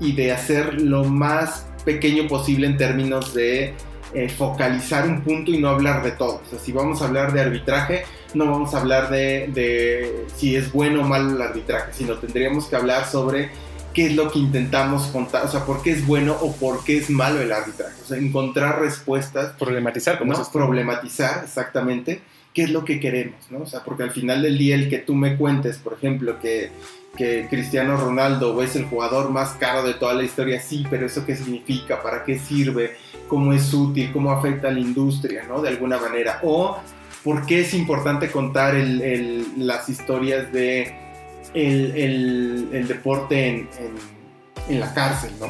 y 0.00 0.12
de 0.12 0.32
hacer 0.32 0.80
lo 0.80 1.04
más 1.04 1.66
pequeño 1.84 2.26
posible 2.28 2.66
en 2.66 2.76
términos 2.76 3.34
de 3.34 3.74
eh, 4.12 4.28
focalizar 4.28 5.06
un 5.06 5.22
punto 5.22 5.52
y 5.52 5.58
no 5.58 5.68
hablar 5.68 6.02
de 6.02 6.12
todo. 6.12 6.40
O 6.44 6.50
sea, 6.50 6.58
si 6.58 6.72
vamos 6.72 7.00
a 7.00 7.06
hablar 7.06 7.32
de 7.32 7.42
arbitraje, 7.42 8.04
no 8.34 8.46
vamos 8.46 8.74
a 8.74 8.80
hablar 8.80 9.10
de, 9.10 10.26
si 10.36 10.56
es 10.56 10.72
bueno 10.72 11.02
o 11.02 11.04
malo 11.04 11.34
el 11.34 11.42
arbitraje, 11.42 11.92
sino 11.92 12.16
tendríamos 12.18 12.66
que 12.66 12.76
hablar 12.76 13.06
sobre 13.06 13.50
qué 13.94 14.06
es 14.06 14.14
lo 14.14 14.30
que 14.30 14.38
intentamos 14.38 15.08
contar, 15.08 15.44
o 15.44 15.48
sea, 15.48 15.64
por 15.64 15.82
qué 15.82 15.90
es 15.90 16.06
bueno 16.06 16.36
o 16.40 16.52
por 16.52 16.84
qué 16.84 16.98
es 16.98 17.10
malo 17.10 17.40
el 17.40 17.52
arbitraje. 17.52 18.00
O 18.02 18.06
sea, 18.06 18.18
encontrar 18.18 18.80
respuestas. 18.80 19.52
Problematizar, 19.58 20.18
como 20.18 20.32
¿no? 20.32 20.50
Problematizar, 20.52 21.42
exactamente, 21.44 22.20
qué 22.54 22.64
es 22.64 22.70
lo 22.70 22.84
que 22.84 23.00
queremos, 23.00 23.50
¿no? 23.50 23.60
O 23.62 23.66
sea, 23.66 23.82
porque 23.82 24.04
al 24.04 24.12
final 24.12 24.42
del 24.42 24.58
día 24.58 24.76
el 24.76 24.88
que 24.88 24.98
tú 24.98 25.14
me 25.14 25.36
cuentes, 25.36 25.78
por 25.78 25.94
ejemplo, 25.94 26.38
que 26.40 26.70
que 27.16 27.46
Cristiano 27.48 27.96
Ronaldo 27.96 28.62
es 28.62 28.76
el 28.76 28.84
jugador 28.84 29.30
más 29.30 29.50
caro 29.54 29.82
de 29.82 29.94
toda 29.94 30.14
la 30.14 30.22
historia, 30.22 30.60
sí, 30.60 30.86
pero 30.88 31.06
eso 31.06 31.26
qué 31.26 31.36
significa, 31.36 32.02
para 32.02 32.24
qué 32.24 32.38
sirve, 32.38 32.96
cómo 33.28 33.52
es 33.52 33.72
útil, 33.74 34.12
cómo 34.12 34.30
afecta 34.30 34.68
a 34.68 34.72
la 34.72 34.80
industria, 34.80 35.44
¿no? 35.48 35.60
De 35.60 35.68
alguna 35.68 35.98
manera. 35.98 36.40
O 36.42 36.78
por 37.24 37.46
qué 37.46 37.60
es 37.60 37.74
importante 37.74 38.30
contar 38.30 38.74
las 38.74 39.88
historias 39.88 40.52
de 40.52 40.94
el, 41.54 42.86
deporte 42.88 43.48
en, 43.48 43.68
en, 44.68 44.80
la 44.80 44.94
cárcel, 44.94 45.32
¿no? 45.40 45.48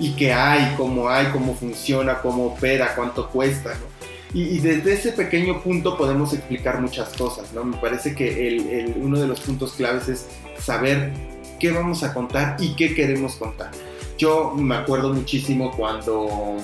Y 0.00 0.12
qué 0.14 0.32
hay, 0.32 0.74
cómo 0.76 1.08
hay, 1.08 1.26
cómo 1.26 1.54
funciona, 1.54 2.18
cómo 2.18 2.46
opera, 2.46 2.94
cuánto 2.96 3.28
cuesta, 3.30 3.70
¿no? 3.70 3.92
Y, 4.34 4.58
desde 4.60 4.94
ese 4.94 5.12
pequeño 5.12 5.62
punto 5.62 5.98
podemos 5.98 6.32
explicar 6.32 6.80
muchas 6.80 7.10
cosas, 7.10 7.52
¿no? 7.52 7.64
Me 7.64 7.76
parece 7.76 8.14
que 8.14 8.48
el, 8.48 8.94
uno 8.96 9.20
de 9.20 9.28
los 9.28 9.40
puntos 9.40 9.72
claves 9.72 10.08
es 10.08 10.26
saber 10.58 11.12
qué 11.60 11.70
vamos 11.70 12.02
a 12.02 12.14
contar 12.14 12.56
y 12.58 12.74
qué 12.74 12.94
queremos 12.94 13.36
contar. 13.36 13.70
Yo 14.16 14.54
me 14.54 14.76
acuerdo 14.76 15.12
muchísimo 15.12 15.70
cuando 15.76 16.56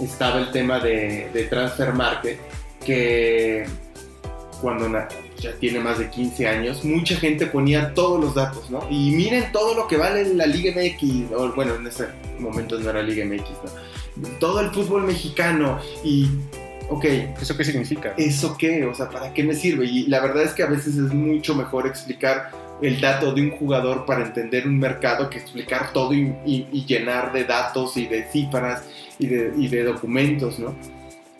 estaba 0.00 0.38
el 0.38 0.50
tema 0.52 0.80
de, 0.80 1.28
de 1.34 1.44
Transfer 1.44 1.92
Market, 1.92 2.40
que 2.84 3.66
cuando 4.62 4.88
ya 5.38 5.52
tiene 5.58 5.80
más 5.80 5.98
de 5.98 6.08
15 6.08 6.46
años, 6.46 6.84
mucha 6.84 7.16
gente 7.16 7.46
ponía 7.46 7.92
todos 7.92 8.20
los 8.20 8.34
datos, 8.34 8.70
¿no? 8.70 8.86
Y 8.88 9.10
miren 9.10 9.50
todo 9.52 9.74
lo 9.74 9.88
que 9.88 9.96
vale 9.96 10.32
la 10.34 10.46
Liga 10.46 10.72
MX, 10.72 11.32
o 11.36 11.52
bueno, 11.52 11.74
en 11.74 11.86
ese 11.88 12.06
momento 12.38 12.78
no 12.78 12.88
era 12.88 13.02
Liga 13.02 13.26
MX, 13.26 13.50
¿no? 14.16 14.28
Todo 14.38 14.60
el 14.60 14.70
fútbol 14.70 15.02
mexicano 15.02 15.80
y 16.04 16.28
ok. 16.88 17.04
¿Eso 17.40 17.56
qué 17.56 17.64
significa? 17.64 18.14
¿Eso 18.16 18.56
qué? 18.56 18.84
O 18.86 18.94
sea, 18.94 19.10
¿para 19.10 19.34
qué 19.34 19.42
me 19.42 19.54
sirve? 19.54 19.86
Y 19.86 20.06
la 20.06 20.20
verdad 20.20 20.44
es 20.44 20.52
que 20.52 20.62
a 20.62 20.66
veces 20.66 20.96
es 20.96 21.12
mucho 21.12 21.54
mejor 21.54 21.86
explicar 21.86 22.50
el 22.80 23.00
dato 23.00 23.32
de 23.32 23.42
un 23.42 23.50
jugador 23.50 24.06
para 24.06 24.24
entender 24.24 24.66
un 24.66 24.78
mercado 24.78 25.28
que 25.28 25.38
explicar 25.38 25.92
todo 25.92 26.12
y, 26.12 26.84
llenar 26.86 27.32
de 27.32 27.44
datos 27.44 27.96
y 27.96 28.06
de 28.06 28.24
cifras 28.30 28.84
y 29.18 29.26
de, 29.26 29.52
y 29.56 29.68
de 29.68 29.84
documentos, 29.84 30.58
¿no? 30.58 30.74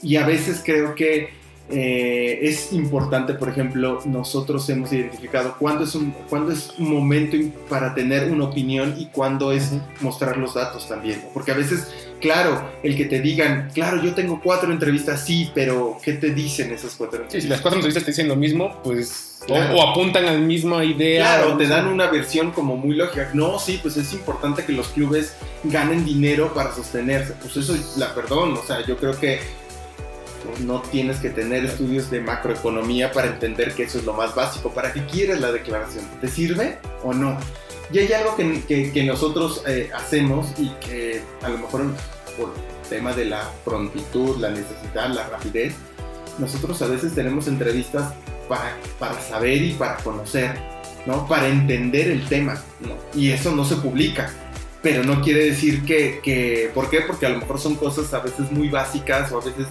Y 0.03 0.17
a 0.17 0.27
veces 0.27 0.63
creo 0.65 0.95
que 0.95 1.42
eh, 1.71 2.41
es 2.43 2.73
importante, 2.73 3.35
por 3.35 3.49
ejemplo, 3.49 4.01
nosotros 4.05 4.69
hemos 4.69 4.93
identificado 4.93 5.57
cuándo 5.59 5.85
es, 5.85 5.95
un, 5.95 6.13
cuándo 6.29 6.53
es 6.53 6.75
un 6.79 6.93
momento 6.93 7.37
para 7.69 7.95
tener 7.95 8.31
una 8.31 8.45
opinión 8.45 8.95
y 8.99 9.07
cuándo 9.07 9.53
es 9.53 9.73
mostrar 10.01 10.37
los 10.37 10.55
datos 10.55 10.89
también. 10.89 11.23
Porque 11.33 11.53
a 11.53 11.55
veces, 11.55 11.89
claro, 12.21 12.63
el 12.83 12.97
que 12.97 13.07
te 13.07 13.21
digan, 13.21 13.71
claro, 13.73 14.03
yo 14.03 14.15
tengo 14.15 14.41
cuatro 14.43 14.71
entrevistas, 14.73 15.25
sí, 15.25 15.51
pero 15.55 15.99
¿qué 16.03 16.15
te 16.15 16.31
dicen 16.31 16.73
esas 16.73 16.95
cuatro 16.95 17.23
entrevistas? 17.23 17.43
si 17.43 17.49
las 17.49 17.61
cuatro 17.61 17.79
entrevistas 17.79 18.05
te 18.05 18.11
dicen 18.11 18.29
lo 18.29 18.37
mismo, 18.37 18.81
pues... 18.83 19.29
O, 19.49 19.83
apuntan 19.83 20.25
a 20.27 20.35
la 20.35 20.39
misma 20.39 20.85
idea. 20.85 21.39
Claro, 21.39 21.57
te 21.57 21.67
dan 21.67 21.89
una 21.89 22.09
versión 22.09 22.53
como 22.53 22.77
muy 22.77 22.95
lógica. 22.95 23.31
No, 23.35 23.59
sí, 23.59 23.81
pues 23.83 23.97
es 23.97 24.13
importante 24.13 24.65
que 24.65 24.73
los 24.73 24.89
clubes 24.89 25.35
ganen 25.65 26.05
dinero 26.05 26.55
para 26.55 26.73
sostenerse. 26.73 27.33
Pues 27.41 27.57
eso, 27.57 27.75
la 27.99 28.15
perdón, 28.15 28.53
o 28.53 28.63
sea, 28.63 28.87
yo 28.87 28.97
creo 28.97 29.19
que 29.19 29.41
no 30.65 30.83
tienes 30.83 31.19
que 31.19 31.31
tener 31.31 31.65
estudios 31.65 32.11
de 32.11 32.21
macroeconomía 32.21 33.13
para 33.13 33.29
entender 33.29 33.75
que 33.75 33.85
eso 33.85 33.99
es 33.99 34.05
lo 34.05 34.13
más 34.13 34.35
básico. 34.35 34.71
¿Para 34.71 34.93
qué 34.93 35.05
quieres 35.07 35.41
la 35.41 35.53
declaración? 35.53 36.05
¿Te 36.21 36.29
sirve 36.29 36.79
o 37.03 37.13
no? 37.13 37.39
Y 37.93 37.99
hay 37.99 38.13
algo 38.13 38.37
que, 38.37 39.05
nosotros 39.05 39.63
eh, 39.67 39.91
hacemos 39.95 40.49
y 40.59 40.71
que 40.87 41.23
a 41.43 41.49
lo 41.49 41.59
mejor 41.59 41.83
por 42.39 42.55
tema 42.89 43.13
de 43.13 43.27
la 43.27 43.51
prontitud, 43.65 44.39
la 44.39 44.51
necesidad, 44.51 45.09
la 45.09 45.29
rapidez, 45.29 45.75
nosotros 46.39 46.81
a 46.83 46.87
veces 46.87 47.15
tenemos 47.15 47.47
entrevistas 47.49 48.15
para, 48.49 48.77
para 48.99 49.21
saber 49.21 49.63
y 49.63 49.73
para 49.73 49.97
conocer, 49.99 50.59
¿no? 51.07 51.27
Para 51.29 51.49
entender 51.49 52.09
el 52.09 52.27
tema, 52.29 52.63
Y 53.15 53.31
eso 53.31 53.55
no 53.55 53.65
se 53.65 53.77
publica 53.77 54.31
pero 54.83 55.05
no 55.05 55.23
quiere 55.23 55.45
decir 55.45 55.85
que, 55.85 56.21
que, 56.23 56.71
¿por 56.75 56.91
qué? 56.91 57.03
Porque 57.03 57.27
a 57.27 57.29
lo 57.29 57.39
mejor 57.39 57.61
son 57.61 57.77
cosas 57.77 58.13
a 58.13 58.19
veces 58.19 58.51
muy 58.51 58.69
básicas 58.69 59.31
o 59.31 59.41
a 59.41 59.45
veces 59.45 59.69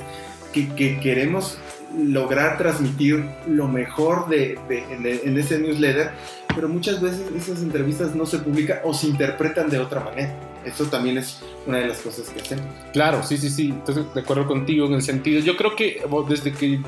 que, 0.51 0.99
queremos 0.99 1.57
lograr 1.97 2.57
transmitir 2.57 3.25
lo 3.47 3.67
mejor 3.67 4.29
de, 4.29 4.57
en, 4.69 5.37
ese 5.37 5.59
newsletter, 5.59 6.11
pero 6.55 6.69
muchas 6.69 7.01
veces 7.01 7.21
esas 7.35 7.61
entrevistas 7.61 8.15
no 8.15 8.25
se 8.25 8.39
publican 8.39 8.79
o 8.83 8.93
se 8.93 9.07
interpretan 9.07 9.69
de 9.69 9.79
otra 9.79 10.01
manera. 10.01 10.33
Eso 10.65 10.85
también 10.85 11.17
es 11.17 11.41
una 11.65 11.79
de 11.79 11.87
las 11.87 11.99
cosas 11.99 12.29
que 12.29 12.39
hacemos. 12.39 12.65
Claro, 12.93 13.23
sí, 13.23 13.37
sí, 13.37 13.49
sí. 13.49 13.69
Entonces, 13.69 14.05
de 14.13 14.21
acuerdo 14.21 14.45
contigo 14.47 14.85
en 14.85 14.93
el 14.93 15.01
sentido. 15.01 15.41
Yo 15.41 15.57
creo 15.57 15.75
que 15.75 16.03
desde 16.29 16.53
que. 16.53 16.79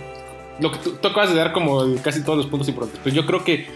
Lo 0.60 0.72
que 0.72 0.78
tú, 0.78 0.96
acabas 1.08 1.32
de 1.32 1.36
dar 1.36 1.54
como 1.54 1.84
casi 2.04 2.22
todos 2.24 2.38
los 2.38 2.48
puntos 2.48 2.68
importantes. 2.70 3.02
Pero 3.04 3.16
yo 3.16 3.26
creo 3.26 3.44
que. 3.44 3.68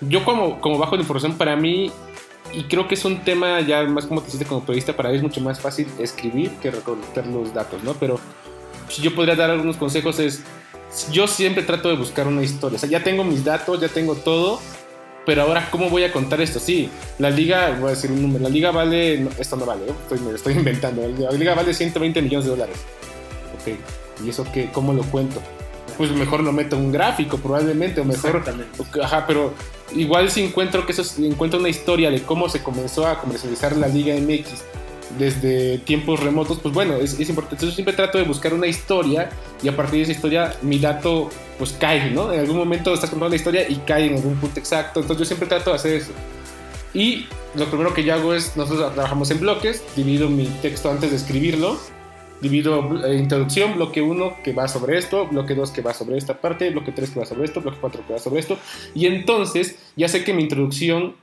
Yo, 0.00 0.24
como, 0.24 0.58
como 0.60 0.78
bajo 0.78 0.96
de 0.96 1.02
información, 1.02 1.36
para 1.36 1.54
mí. 1.54 1.90
Y 2.54 2.62
creo 2.62 2.88
que 2.88 2.94
es 2.94 3.04
un 3.04 3.18
tema 3.18 3.60
ya 3.60 3.82
más 3.84 4.06
como 4.06 4.22
te 4.22 4.28
hiciste 4.28 4.46
como 4.46 4.62
periodista. 4.62 4.96
Para 4.96 5.10
mí 5.10 5.16
es 5.16 5.22
mucho 5.22 5.42
más 5.42 5.60
fácil 5.60 5.86
escribir 5.98 6.52
que 6.62 6.70
recolectar 6.70 7.26
los 7.26 7.52
datos, 7.52 7.84
¿no? 7.84 7.92
Pero 7.94 8.18
si 8.88 9.02
yo 9.02 9.14
podría 9.14 9.34
dar 9.34 9.50
algunos 9.50 9.76
consejos 9.76 10.18
es, 10.18 10.42
yo 11.10 11.26
siempre 11.26 11.62
trato 11.62 11.88
de 11.88 11.96
buscar 11.96 12.26
una 12.26 12.42
historia. 12.42 12.76
O 12.76 12.78
sea, 12.78 12.88
ya 12.88 13.02
tengo 13.02 13.24
mis 13.24 13.44
datos, 13.44 13.80
ya 13.80 13.88
tengo 13.88 14.14
todo, 14.14 14.60
pero 15.24 15.42
ahora, 15.42 15.68
¿cómo 15.70 15.90
voy 15.90 16.04
a 16.04 16.12
contar 16.12 16.40
esto? 16.40 16.60
Sí, 16.60 16.88
la 17.18 17.30
liga, 17.30 17.76
voy 17.78 17.88
a 17.88 17.90
decir 17.90 18.10
un 18.10 18.22
número, 18.22 18.44
la 18.44 18.48
liga 18.48 18.70
vale, 18.70 19.18
no, 19.18 19.30
esto 19.38 19.56
no 19.56 19.66
vale, 19.66 19.86
¿eh? 19.86 19.94
estoy, 20.02 20.20
me 20.20 20.30
lo 20.30 20.36
estoy 20.36 20.52
inventando, 20.56 21.06
la 21.06 21.32
liga 21.32 21.54
vale 21.54 21.74
120 21.74 22.22
millones 22.22 22.44
de 22.44 22.50
dólares. 22.50 22.76
Ok, 23.60 24.24
¿y 24.24 24.30
eso 24.30 24.46
qué? 24.52 24.70
¿Cómo 24.72 24.92
lo 24.92 25.02
cuento? 25.02 25.42
Pues 25.98 26.10
mejor 26.12 26.42
lo 26.42 26.52
meto 26.52 26.76
en 26.76 26.82
un 26.82 26.92
gráfico, 26.92 27.38
probablemente, 27.38 28.00
o 28.00 28.04
mejor. 28.04 28.44
Ajá, 29.02 29.26
pero 29.26 29.54
igual 29.94 30.30
si 30.30 30.44
encuentro 30.44 30.84
que 30.84 30.92
eso 30.92 31.02
es, 31.02 31.18
encuentro 31.18 31.58
una 31.58 31.70
historia 31.70 32.10
de 32.10 32.22
cómo 32.22 32.48
se 32.48 32.62
comenzó 32.62 33.06
a 33.06 33.18
comercializar 33.18 33.76
la 33.76 33.88
Liga 33.88 34.14
MX 34.14 34.62
desde 35.18 35.78
tiempos 35.78 36.20
remotos, 36.20 36.58
pues 36.60 36.74
bueno, 36.74 36.96
es, 36.96 37.18
es, 37.18 37.28
importante. 37.28 37.64
Yo 37.64 37.72
siempre 37.72 37.94
trato 37.94 38.18
de 38.18 38.24
buscar 38.24 38.52
una 38.52 38.66
historia 38.66 39.30
y 39.62 39.68
a 39.68 39.76
partir 39.76 39.98
de 39.98 40.02
esa 40.02 40.12
historia 40.12 40.54
mi 40.62 40.78
dato 40.78 41.30
pues 41.58 41.72
cae, 41.72 42.10
¿no? 42.10 42.32
En 42.32 42.40
algún 42.40 42.56
momento 42.56 42.92
estás 42.92 43.10
contando 43.10 43.30
la 43.30 43.36
historia 43.36 43.68
y 43.68 43.76
cae 43.76 44.06
en 44.06 44.16
algún 44.16 44.36
punto 44.36 44.60
exacto. 44.60 45.00
Entonces 45.00 45.20
yo 45.20 45.24
siempre 45.26 45.48
trato 45.48 45.70
de 45.70 45.76
hacer 45.76 45.94
eso. 45.94 46.12
Y 46.92 47.26
lo 47.54 47.66
primero 47.66 47.94
que 47.94 48.04
yo 48.04 48.14
hago 48.14 48.34
es, 48.34 48.56
nosotros 48.56 48.92
trabajamos 48.94 49.30
en 49.30 49.40
bloques, 49.40 49.82
divido 49.94 50.28
mi 50.28 50.46
texto 50.62 50.90
antes 50.90 51.10
de 51.10 51.16
escribirlo, 51.16 51.78
divido 52.40 53.04
eh, 53.04 53.16
introducción, 53.16 53.74
bloque 53.76 54.02
1 54.02 54.42
que 54.42 54.52
va 54.52 54.68
sobre 54.68 54.98
esto, 54.98 55.26
bloque 55.26 55.54
2 55.54 55.70
que 55.70 55.82
va 55.82 55.94
sobre 55.94 56.18
esta 56.18 56.40
parte, 56.40 56.70
bloque 56.70 56.92
3 56.92 57.10
que 57.10 57.20
va 57.20 57.26
sobre 57.26 57.44
esto, 57.44 57.60
bloque 57.60 57.78
4 57.80 58.02
que 58.06 58.12
va 58.12 58.18
sobre 58.18 58.40
esto. 58.40 58.58
Y 58.94 59.06
entonces 59.06 59.76
ya 59.96 60.08
sé 60.08 60.24
que 60.24 60.32
mi 60.32 60.42
introducción 60.42 61.14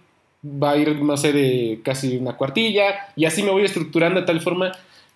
va 0.43 0.71
a 0.71 0.77
ir, 0.77 1.01
no 1.01 1.15
sé, 1.17 1.32
de 1.32 1.79
casi 1.84 2.17
una 2.17 2.34
cuartilla, 2.34 3.08
y 3.15 3.25
así 3.25 3.43
me 3.43 3.51
voy 3.51 3.63
estructurando 3.63 4.19
de 4.19 4.25
tal 4.25 4.41
forma 4.41 4.71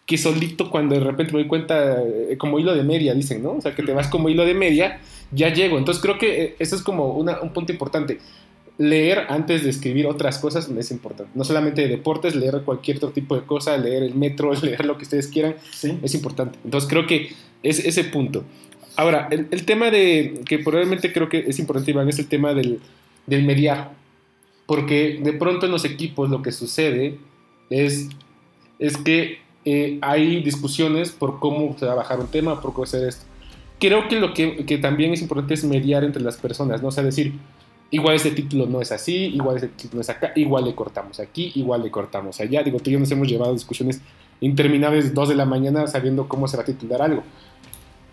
que 0.05 0.17
solito 0.17 0.71
cuando 0.71 0.95
de 0.95 1.01
repente 1.01 1.33
me 1.33 1.39
doy 1.39 1.47
cuenta, 1.47 2.01
eh, 2.01 2.37
como 2.37 2.59
hilo 2.59 2.73
de 2.73 2.83
media, 2.83 3.13
dicen, 3.13 3.43
¿no? 3.43 3.51
O 3.51 3.61
sea, 3.61 3.75
que 3.75 3.83
te 3.83 3.93
vas 3.93 4.07
como 4.07 4.29
hilo 4.29 4.45
de 4.45 4.53
media, 4.53 5.01
ya 5.31 5.53
llego. 5.53 5.77
Entonces 5.77 6.01
creo 6.01 6.17
que 6.17 6.43
eh, 6.43 6.55
eso 6.59 6.77
es 6.77 6.81
como 6.81 7.11
una, 7.11 7.41
un 7.41 7.51
punto 7.51 7.73
importante. 7.73 8.19
Leer 8.77 9.25
antes 9.27 9.63
de 9.63 9.69
escribir 9.69 10.07
otras 10.07 10.39
cosas 10.39 10.69
es 10.69 10.91
importante. 10.91 11.31
No 11.35 11.43
solamente 11.43 11.81
de 11.81 11.89
deportes, 11.89 12.35
leer 12.35 12.61
cualquier 12.63 12.97
otro 12.97 13.09
tipo 13.09 13.35
de 13.35 13.41
cosa, 13.41 13.77
leer 13.77 14.03
el 14.03 14.15
metro, 14.15 14.53
leer 14.61 14.85
lo 14.85 14.97
que 14.97 15.03
ustedes 15.03 15.27
quieran, 15.27 15.55
¿Sí? 15.71 15.99
es 16.01 16.15
importante. 16.15 16.57
Entonces 16.63 16.89
creo 16.89 17.05
que 17.05 17.33
es 17.61 17.83
ese 17.85 18.05
punto. 18.05 18.45
Ahora, 18.95 19.27
el, 19.29 19.47
el, 19.51 19.65
tema 19.65 19.91
de, 19.91 20.41
que 20.45 20.59
probablemente 20.59 21.11
creo 21.11 21.27
que 21.27 21.39
es 21.39 21.59
importante, 21.59 21.91
Iván, 21.91 22.07
es 22.07 22.17
el 22.17 22.27
tema 22.27 22.53
del, 22.53 22.79
del 23.25 23.43
mediar 23.43 23.91
porque 24.67 25.19
de 25.23 25.33
pronto 25.33 25.65
en 25.65 25.71
los 25.71 25.85
equipos 25.85 26.29
lo 26.29 26.43
que 26.43 26.51
sucede 26.51 27.17
es, 27.71 28.09
es 28.77 28.97
que 28.97 29.39
eh, 29.65 29.97
hay 30.01 30.43
discusiones 30.43 31.11
por 31.11 31.39
cómo 31.39 31.75
se 31.79 31.85
va 31.85 31.93
a 31.93 31.95
bajar 31.95 32.19
un 32.19 32.27
tema, 32.27 32.61
por 32.61 32.73
cómo 32.73 32.83
hacer 32.83 33.07
esto. 33.07 33.25
Creo 33.79 34.07
que 34.07 34.19
lo 34.19 34.33
que, 34.33 34.65
que, 34.65 34.77
también 34.77 35.13
es 35.13 35.21
importante 35.21 35.53
es 35.53 35.63
mediar 35.63 36.03
entre 36.03 36.21
las 36.21 36.37
personas, 36.37 36.81
¿no? 36.81 36.89
O 36.89 36.91
sea, 36.91 37.03
decir, 37.03 37.33
igual 37.91 38.15
ese 38.15 38.31
título 38.31 38.65
no 38.65 38.81
es 38.81 38.91
así, 38.91 39.27
igual 39.27 39.57
ese 39.57 39.67
título 39.69 39.95
no 39.95 40.01
es 40.01 40.09
acá, 40.09 40.33
igual 40.35 40.65
le 40.65 40.75
cortamos 40.75 41.19
aquí, 41.19 41.51
igual 41.55 41.83
le 41.83 41.91
cortamos 41.91 42.39
allá. 42.41 42.61
Digo, 42.61 42.79
tú 42.79 42.89
y 42.89 42.93
yo 42.93 42.99
nos 42.99 43.11
hemos 43.11 43.27
llevado 43.27 43.53
discusiones 43.53 44.01
interminables 44.41 45.13
dos 45.13 45.29
de 45.29 45.35
la 45.35 45.45
mañana 45.45 45.87
sabiendo 45.87 46.27
cómo 46.27 46.47
se 46.47 46.57
va 46.57 46.63
a 46.63 46.65
titular 46.65 47.01
algo. 47.01 47.23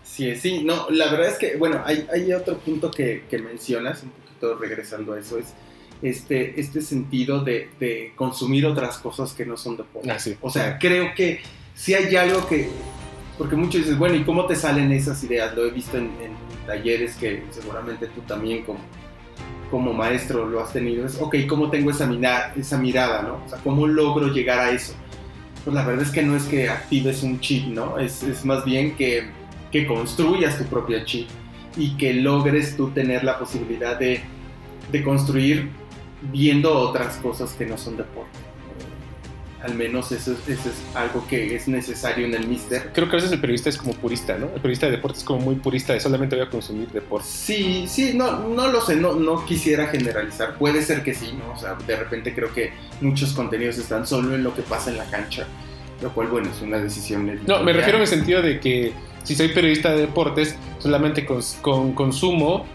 Sí, 0.03 0.33
sí, 0.35 0.63
no, 0.63 0.89
la 0.89 1.11
verdad 1.11 1.27
es 1.27 1.37
que, 1.37 1.57
bueno, 1.57 1.81
hay, 1.83 2.07
hay 2.13 2.31
otro 2.31 2.57
punto 2.59 2.91
que, 2.91 3.25
que 3.29 3.39
mencionas, 3.39 4.03
un 4.03 4.11
poquito 4.11 4.55
regresando 4.55 5.13
a 5.13 5.19
eso, 5.19 5.37
es 5.37 5.53
este, 6.01 6.59
este 6.59 6.81
sentido 6.81 7.43
de, 7.43 7.69
de 7.79 8.13
consumir 8.15 8.65
otras 8.65 8.97
cosas 8.97 9.33
que 9.33 9.45
no 9.45 9.57
son 9.57 9.77
deporte. 9.77 10.11
Ah, 10.11 10.19
sí. 10.19 10.35
O 10.41 10.49
sea, 10.49 10.77
creo 10.77 11.13
que 11.15 11.41
si 11.73 11.93
hay 11.93 12.15
algo 12.15 12.47
que... 12.47 12.69
Porque 13.37 13.55
muchos 13.55 13.81
dicen, 13.81 13.99
bueno, 13.99 14.15
¿y 14.15 14.23
cómo 14.23 14.45
te 14.45 14.55
salen 14.55 14.91
esas 14.91 15.21
ideas? 15.23 15.53
Lo 15.55 15.65
he 15.65 15.71
visto 15.71 15.97
en, 15.97 16.05
en 16.21 16.31
talleres 16.65 17.15
que 17.15 17.43
seguramente 17.51 18.07
tú 18.07 18.21
también 18.21 18.63
como, 18.63 18.79
como 19.69 19.93
maestro 19.93 20.47
lo 20.47 20.63
has 20.63 20.71
tenido. 20.71 21.05
Es, 21.05 21.19
ok, 21.19 21.35
¿cómo 21.47 21.69
tengo 21.69 21.91
esa, 21.91 22.05
mirada, 22.05 22.53
esa 22.55 22.77
mirada, 22.77 23.23
no? 23.23 23.43
O 23.45 23.49
sea, 23.49 23.59
¿cómo 23.59 23.87
logro 23.87 24.27
llegar 24.27 24.59
a 24.59 24.71
eso? 24.71 24.93
Pues 25.65 25.75
la 25.75 25.83
verdad 25.83 26.03
es 26.03 26.11
que 26.11 26.23
no 26.23 26.35
es 26.37 26.43
que 26.43 26.69
actives 26.69 27.23
un 27.23 27.39
chip, 27.39 27.65
¿no? 27.67 27.97
Es, 27.97 28.23
es 28.23 28.45
más 28.45 28.63
bien 28.63 28.95
que, 28.95 29.25
que 29.71 29.85
construyas 29.85 30.57
tu 30.57 30.63
propia 30.65 31.03
chip 31.03 31.27
y 31.75 31.97
que 31.97 32.13
logres 32.13 32.77
tú 32.77 32.91
tener 32.91 33.25
la 33.25 33.37
posibilidad 33.37 33.99
de, 33.99 34.21
de 34.91 35.03
construir 35.03 35.69
viendo 36.21 36.73
otras 36.77 37.17
cosas 37.17 37.53
que 37.53 37.65
no 37.65 37.77
son 37.77 37.97
deporte. 37.97 38.37
Al 39.61 39.73
menos 39.73 40.11
eso, 40.11 40.33
eso, 40.47 40.69
es 40.69 40.95
algo 40.95 41.25
que 41.27 41.55
es 41.55 41.67
necesario 41.67 42.27
en 42.27 42.35
el 42.35 42.47
Mister. 42.47 42.91
Creo 42.93 43.09
que 43.09 43.15
a 43.15 43.17
veces 43.17 43.31
el 43.31 43.41
periodista 43.41 43.69
es 43.69 43.77
como 43.77 43.93
purista, 43.93 44.37
¿no? 44.37 44.45
El 44.47 44.61
periodista 44.61 44.85
de 44.85 44.91
deportes 44.91 45.21
es 45.21 45.25
como 45.25 45.39
muy 45.39 45.55
purista 45.55 45.93
de 45.93 45.99
solamente 45.99 46.35
voy 46.35 46.45
a 46.45 46.49
consumir 46.51 46.87
deporte. 46.89 47.27
Sí, 47.27 47.85
sí, 47.87 48.13
no, 48.13 48.47
no 48.47 48.67
lo 48.67 48.79
sé, 48.81 48.95
no, 48.95 49.13
no 49.13 49.43
quisiera 49.43 49.87
generalizar. 49.87 50.55
Puede 50.59 50.83
ser 50.83 51.01
que 51.01 51.15
sí, 51.15 51.33
¿no? 51.35 51.53
O 51.53 51.57
sea, 51.57 51.75
de 51.87 51.95
repente 51.95 52.35
creo 52.35 52.53
que 52.53 52.73
muchos 53.01 53.33
contenidos 53.33 53.79
están 53.79 54.05
solo 54.05 54.35
en 54.35 54.43
lo 54.43 54.53
que 54.53 54.61
pasa 54.61 54.91
en 54.91 54.97
la 54.97 55.05
cancha, 55.05 55.47
lo 55.99 56.13
cual, 56.13 56.27
bueno, 56.27 56.49
es 56.51 56.61
una 56.61 56.77
decisión 56.77 57.27
editorial. 57.27 57.59
No, 57.59 57.65
me 57.65 57.73
refiero 57.73 57.97
en 57.97 58.03
el 58.03 58.07
sentido 58.07 58.43
de 58.43 58.59
que 58.59 58.93
si 59.23 59.33
soy 59.33 59.47
periodista 59.47 59.93
de 59.93 60.01
deportes, 60.01 60.55
solamente 60.77 61.25
con, 61.25 61.41
con 61.61 61.93
consumo 61.93 62.67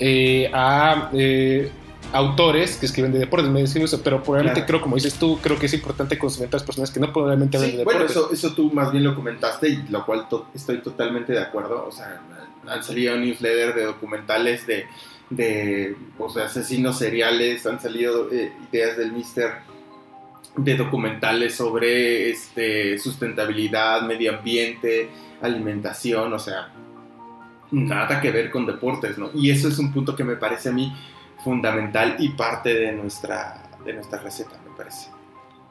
eh, 0.00 0.50
a... 0.52 1.10
Eh, 1.12 1.70
autores 2.12 2.76
que 2.76 2.86
escriben 2.86 3.12
de 3.12 3.18
deportes, 3.18 3.50
me 3.50 3.60
dicen 3.60 3.82
eso, 3.82 4.00
pero 4.02 4.22
probablemente 4.22 4.60
claro. 4.60 4.66
creo, 4.68 4.80
como 4.82 4.96
dices 4.96 5.14
tú, 5.14 5.38
creo 5.42 5.58
que 5.58 5.66
es 5.66 5.74
importante 5.74 6.18
consumir 6.18 6.46
a 6.46 6.48
otras 6.48 6.62
personas 6.62 6.90
que 6.90 7.00
no 7.00 7.12
probablemente 7.12 7.56
hablan 7.56 7.70
sí, 7.70 7.76
de 7.78 7.84
bueno, 7.84 8.00
deportes. 8.00 8.22
eso, 8.22 8.32
eso 8.48 8.54
tú 8.54 8.70
más 8.72 8.92
bien 8.92 9.04
lo 9.04 9.14
comentaste 9.14 9.68
y 9.68 9.82
lo 9.88 10.04
cual 10.04 10.28
to 10.28 10.46
estoy 10.54 10.78
totalmente 10.78 11.32
de 11.32 11.40
acuerdo. 11.40 11.86
O 11.86 11.92
sea, 11.92 12.20
han 12.66 12.82
salido 12.84 13.16
newsletters 13.16 13.74
de 13.74 13.84
documentales 13.84 14.66
de, 14.66 14.86
de 15.30 15.96
pues, 16.18 16.36
asesinos 16.36 16.98
seriales, 16.98 17.66
han 17.66 17.80
salido 17.80 18.30
eh, 18.30 18.52
ideas 18.70 18.96
del 18.96 19.12
Mister 19.12 19.72
de 20.56 20.76
documentales 20.76 21.54
sobre 21.54 22.30
este, 22.30 22.98
sustentabilidad, 22.98 24.02
medio 24.02 24.36
ambiente, 24.36 25.08
alimentación, 25.40 26.32
o 26.32 26.38
sea, 26.38 26.70
nada 27.70 28.20
que 28.20 28.30
ver 28.30 28.50
con 28.50 28.66
deportes, 28.66 29.16
¿no? 29.16 29.30
Y 29.34 29.50
eso 29.50 29.68
es 29.68 29.78
un 29.78 29.92
punto 29.92 30.14
que 30.14 30.24
me 30.24 30.36
parece 30.36 30.68
a 30.68 30.72
mí 30.72 30.92
fundamental 31.42 32.16
y 32.18 32.30
parte 32.30 32.74
de 32.74 32.92
nuestra, 32.92 33.62
de 33.84 33.92
nuestra 33.94 34.18
receta, 34.20 34.52
me 34.68 34.76
parece. 34.76 35.08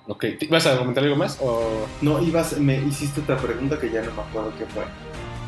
Ok, 0.07 0.25
¿vas 0.49 0.65
a 0.65 0.77
comentar 0.77 1.03
algo 1.03 1.15
más? 1.15 1.37
O... 1.41 1.87
No, 2.01 2.21
ibas, 2.21 2.57
me 2.57 2.77
hiciste 2.77 3.21
otra 3.21 3.37
pregunta 3.37 3.79
que 3.79 3.89
ya 3.89 4.01
no 4.01 4.11
me 4.13 4.21
acuerdo 4.21 4.53
qué 4.57 4.65
fue, 4.65 4.83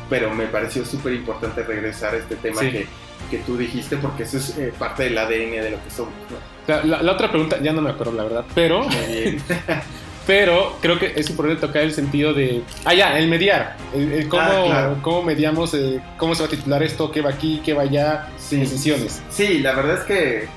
pero 0.08 0.32
me 0.32 0.46
pareció 0.46 0.84
súper 0.84 1.12
importante 1.12 1.62
regresar 1.62 2.14
a 2.14 2.18
este 2.18 2.36
tema 2.36 2.60
sí. 2.60 2.70
que, 2.70 2.86
que, 3.30 3.38
tú 3.38 3.56
dijiste 3.56 3.96
porque 3.96 4.22
eso 4.22 4.38
es 4.38 4.56
eh, 4.56 4.72
parte 4.78 5.04
del 5.04 5.18
ADN 5.18 5.50
de 5.50 5.70
lo 5.70 5.82
que 5.82 5.90
somos. 5.90 6.14
¿no? 6.30 6.36
La, 6.66 6.84
la, 6.84 7.02
la, 7.02 7.12
otra 7.12 7.30
pregunta, 7.30 7.58
ya 7.60 7.72
no 7.72 7.82
me 7.82 7.90
acuerdo 7.90 8.12
la 8.12 8.24
verdad, 8.24 8.44
pero... 8.54 8.86
pero 10.26 10.76
creo 10.80 10.98
que 10.98 11.12
es 11.16 11.28
importante 11.28 11.60
tocar 11.66 11.82
el 11.82 11.92
sentido 11.92 12.32
de. 12.32 12.62
Ah, 12.84 12.94
ya, 12.94 13.18
el 13.18 13.28
mediar. 13.28 13.76
El, 13.94 14.12
el 14.12 14.28
cómo, 14.28 14.42
ah, 14.42 14.64
claro. 14.66 14.98
cómo 15.02 15.22
mediamos, 15.22 15.74
eh, 15.74 16.00
cómo 16.16 16.34
se 16.34 16.42
va 16.42 16.46
a 16.46 16.50
titular 16.50 16.82
esto, 16.82 17.10
qué 17.10 17.20
va 17.20 17.30
aquí, 17.30 17.60
qué 17.64 17.74
va 17.74 17.82
allá, 17.82 18.28
sí. 18.38 18.56
decisiones. 18.56 19.22
Sí, 19.30 19.58
la 19.58 19.74
verdad 19.74 19.98
es 19.98 20.04
que. 20.04 20.48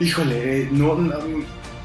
Híjole, 0.00 0.68
no, 0.70 0.94
no, 0.94 1.16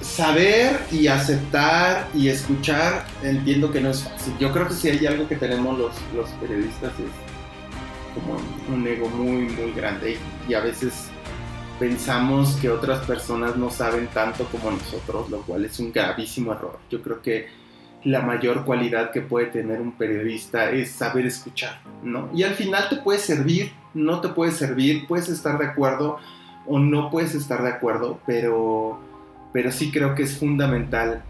saber 0.02 0.80
y 0.92 1.08
aceptar 1.08 2.08
y 2.14 2.28
escuchar, 2.28 3.06
entiendo 3.24 3.72
que 3.72 3.82
no 3.82 3.90
es 3.90 4.04
fácil. 4.04 4.34
Yo 4.40 4.52
creo 4.52 4.68
que 4.68 4.74
si 4.74 4.90
hay 4.90 5.06
algo 5.08 5.28
que 5.28 5.36
tenemos 5.36 5.80
los, 5.80 5.94
los 6.16 6.30
periodistas 6.32 6.92
es 7.00 8.14
como 8.14 8.40
un 8.72 8.86
ego 8.86 9.10
muy, 9.10 9.48
muy 9.50 9.72
grande 9.72 10.12
y, 10.48 10.52
y 10.52 10.54
a 10.54 10.60
veces 10.60 11.10
pensamos 11.84 12.56
que 12.62 12.70
otras 12.70 13.06
personas 13.06 13.58
no 13.58 13.70
saben 13.70 14.08
tanto 14.08 14.46
como 14.46 14.72
nosotros, 14.72 15.30
lo 15.30 15.42
cual 15.42 15.66
es 15.66 15.78
un 15.82 15.92
gravísimo 15.92 16.54
error. 16.54 16.80
Yo 16.90 17.02
creo 17.02 17.22
que 17.22 17.50
la 18.06 18.22
mayor 18.22 18.64
cualidad 18.64 19.12
que 19.12 19.20
puede 19.20 19.48
tener 19.48 19.82
un 19.82 19.92
periodista 19.92 20.72
es 20.72 20.92
saber 20.92 21.26
escuchar, 21.26 21.82
¿no? 22.02 22.30
Y 22.34 22.44
al 22.44 22.54
final 22.54 22.88
te 22.88 22.96
puede 22.96 23.20
servir, 23.20 23.74
no 23.94 24.22
te 24.22 24.30
puede 24.30 24.54
servir, 24.54 25.08
puedes 25.08 25.28
estar 25.28 25.60
de 25.60 25.66
acuerdo 25.66 26.20
o 26.68 26.80
no 26.80 27.10
puedes 27.10 27.36
estar 27.36 27.62
de 27.62 27.72
acuerdo, 27.72 28.18
pero, 28.26 28.98
pero 29.52 29.70
sí 29.70 29.92
creo 29.92 30.16
que 30.16 30.24
es 30.24 30.38
fundamental 30.38 31.22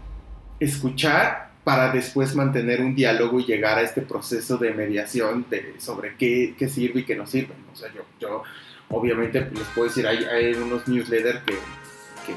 escuchar 0.60 1.50
para 1.64 1.90
después 1.90 2.36
mantener 2.36 2.80
un 2.80 2.94
diálogo 2.94 3.40
y 3.40 3.44
llegar 3.44 3.78
a 3.78 3.82
este 3.82 4.02
proceso 4.02 4.56
de 4.56 4.72
mediación 4.72 5.46
de, 5.50 5.74
sobre 5.78 6.14
qué, 6.14 6.54
qué 6.56 6.68
sirve 6.68 7.00
y 7.00 7.04
qué 7.04 7.16
no 7.16 7.26
sirve. 7.26 7.54
O 7.72 7.76
sea, 7.76 7.92
yo, 7.92 8.02
yo 8.20 8.44
obviamente 8.90 9.42
pues, 9.42 9.60
les 9.60 9.68
puedo 9.68 9.88
decir, 9.88 10.06
hay, 10.06 10.24
hay 10.24 10.54
unos 10.54 10.86
newsletters 10.88 11.40
que, 11.44 11.52
que, 11.52 12.34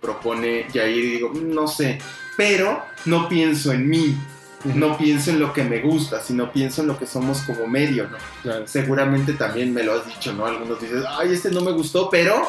propone 0.00 0.66
Jair 0.72 0.96
y 0.96 1.10
digo, 1.10 1.32
no 1.34 1.68
sé, 1.68 1.98
pero 2.36 2.82
no 3.04 3.28
pienso 3.28 3.70
en 3.70 3.86
mí, 3.86 4.16
no 4.64 4.96
pienso 4.96 5.30
en 5.30 5.40
lo 5.40 5.52
que 5.52 5.62
me 5.62 5.80
gusta, 5.80 6.20
sino 6.22 6.50
pienso 6.50 6.80
en 6.80 6.88
lo 6.88 6.98
que 6.98 7.06
somos 7.06 7.40
como 7.42 7.66
medio, 7.66 8.08
¿no? 8.08 8.16
Claro. 8.42 8.66
Seguramente 8.66 9.34
también 9.34 9.74
me 9.74 9.82
lo 9.82 9.92
has 9.92 10.06
dicho, 10.06 10.32
¿no? 10.32 10.46
Algunos 10.46 10.80
dicen, 10.80 11.02
ay, 11.06 11.34
este 11.34 11.50
no 11.50 11.60
me 11.60 11.72
gustó, 11.72 12.08
pero 12.08 12.48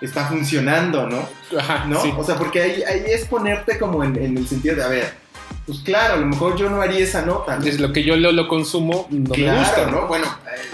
está 0.00 0.26
funcionando, 0.26 1.06
¿no? 1.06 1.28
Ajá, 1.58 1.84
¿No? 1.86 2.00
sí. 2.00 2.12
O 2.16 2.24
sea, 2.24 2.36
porque 2.36 2.62
ahí, 2.62 2.82
ahí 2.82 3.02
es 3.06 3.26
ponerte 3.26 3.78
como 3.78 4.02
en, 4.02 4.16
en, 4.16 4.36
el 4.36 4.46
sentido 4.46 4.76
de, 4.76 4.84
a 4.84 4.88
ver, 4.88 5.14
pues 5.66 5.78
claro, 5.80 6.14
a 6.14 6.16
lo 6.16 6.26
mejor 6.26 6.56
yo 6.56 6.68
no 6.68 6.80
haría 6.80 7.00
esa 7.00 7.22
nota. 7.24 7.56
¿no? 7.56 7.64
Desde 7.64 7.80
lo 7.80 7.92
que 7.92 8.02
yo 8.02 8.16
lo, 8.16 8.32
lo 8.32 8.48
consumo, 8.48 9.06
no 9.10 9.30
claro, 9.30 9.52
me 9.52 9.58
gusta. 9.58 9.90
¿no? 9.90 10.06
Bueno, 10.08 10.26
eh, 10.46 10.68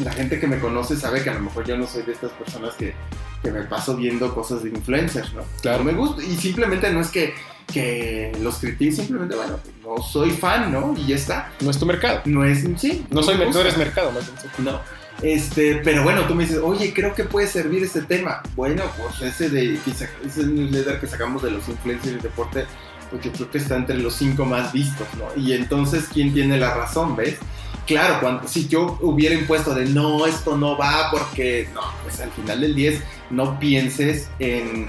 la 0.00 0.12
gente 0.12 0.40
que 0.40 0.46
me 0.46 0.58
conoce 0.58 0.96
sabe 0.96 1.22
que 1.22 1.30
a 1.30 1.34
lo 1.34 1.40
mejor 1.40 1.66
yo 1.66 1.76
no 1.76 1.86
soy 1.86 2.02
de 2.02 2.12
estas 2.12 2.32
personas 2.32 2.74
que, 2.74 2.94
que 3.42 3.50
me 3.50 3.62
paso 3.62 3.96
viendo 3.96 4.34
cosas 4.34 4.62
de 4.62 4.70
influencers, 4.70 5.32
¿no? 5.34 5.42
Claro. 5.62 5.78
No 5.78 5.84
me 5.84 5.92
gusta. 5.92 6.22
Y 6.22 6.36
simplemente 6.36 6.90
no 6.90 7.00
es 7.00 7.08
que, 7.08 7.34
que 7.72 8.32
los 8.40 8.58
critique, 8.58 8.92
simplemente, 8.92 9.36
bueno, 9.36 9.58
no 9.82 10.02
soy 10.02 10.30
fan, 10.30 10.72
¿no? 10.72 10.94
Y 10.96 11.08
ya 11.08 11.16
está. 11.16 11.52
No 11.60 11.70
es 11.70 11.78
tu 11.78 11.86
mercado. 11.86 12.22
No 12.24 12.44
es, 12.44 12.64
sí. 12.76 13.06
No, 13.10 13.22
soy, 13.22 13.36
me 13.36 13.46
gusta. 13.46 13.60
eres 13.60 13.76
mercado, 13.76 14.10
más 14.12 14.24
bien. 14.26 14.66
No. 14.66 14.80
Este, 15.22 15.76
pero 15.76 16.02
bueno, 16.02 16.22
tú 16.26 16.34
me 16.34 16.44
dices, 16.44 16.60
oye, 16.62 16.92
creo 16.92 17.14
que 17.14 17.24
puede 17.24 17.46
servir 17.46 17.82
este 17.82 18.02
tema. 18.02 18.42
Bueno, 18.56 18.82
pues 18.98 19.22
ese 19.22 19.48
de 19.48 19.74
ese 19.74 20.46
newsletter 20.46 21.00
que 21.00 21.06
sacamos 21.06 21.42
de 21.42 21.52
los 21.52 21.68
influencers 21.68 22.16
de 22.16 22.28
deporte, 22.28 22.66
pues 23.10 23.22
yo 23.24 23.32
creo 23.32 23.50
que 23.50 23.58
está 23.58 23.76
entre 23.76 23.96
los 23.98 24.14
cinco 24.14 24.44
más 24.44 24.72
vistos, 24.72 25.06
¿no? 25.16 25.40
Y 25.40 25.52
entonces, 25.52 26.06
¿quién 26.12 26.34
tiene 26.34 26.58
la 26.58 26.74
razón, 26.74 27.14
ves? 27.14 27.38
Claro, 27.86 28.40
si 28.46 28.66
yo 28.66 28.98
hubiera 29.02 29.34
impuesto 29.34 29.74
de 29.74 29.84
no, 29.84 30.24
esto 30.26 30.56
no 30.56 30.76
va 30.78 31.10
porque, 31.10 31.68
no, 31.74 31.82
pues 32.02 32.20
al 32.20 32.30
final 32.30 32.62
del 32.62 32.74
10 32.74 33.02
no 33.30 33.58
pienses 33.58 34.28
en 34.38 34.86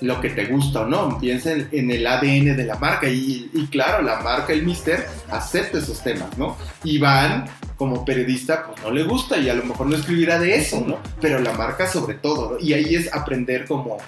lo 0.00 0.20
que 0.22 0.30
te 0.30 0.46
gusta 0.46 0.80
o 0.80 0.86
no, 0.86 1.18
piensa 1.18 1.52
en, 1.52 1.90
el 1.90 2.06
ADN 2.06 2.56
de 2.56 2.64
la 2.64 2.76
marca 2.76 3.08
y, 3.08 3.50
y 3.52 3.66
claro, 3.66 4.02
la 4.02 4.20
marca, 4.20 4.54
el 4.54 4.64
mister, 4.64 5.06
acepta 5.30 5.78
esos 5.78 6.02
temas, 6.02 6.38
¿no? 6.38 6.56
Iván, 6.84 7.44
como 7.76 8.04
periodista, 8.04 8.66
pues 8.66 8.82
no 8.82 8.90
le 8.90 9.02
gusta 9.04 9.36
y 9.36 9.50
a 9.50 9.54
lo 9.54 9.64
mejor 9.64 9.86
no 9.86 9.96
escribirá 9.96 10.38
de 10.38 10.54
eso, 10.54 10.82
¿no? 10.86 10.98
Pero 11.20 11.38
la 11.40 11.52
marca 11.52 11.86
sobre 11.86 12.14
todo, 12.14 12.52
¿no? 12.52 12.58
Y 12.58 12.72
ahí 12.72 12.94
es 12.94 13.12
aprender 13.12 13.66
como, 13.66 13.98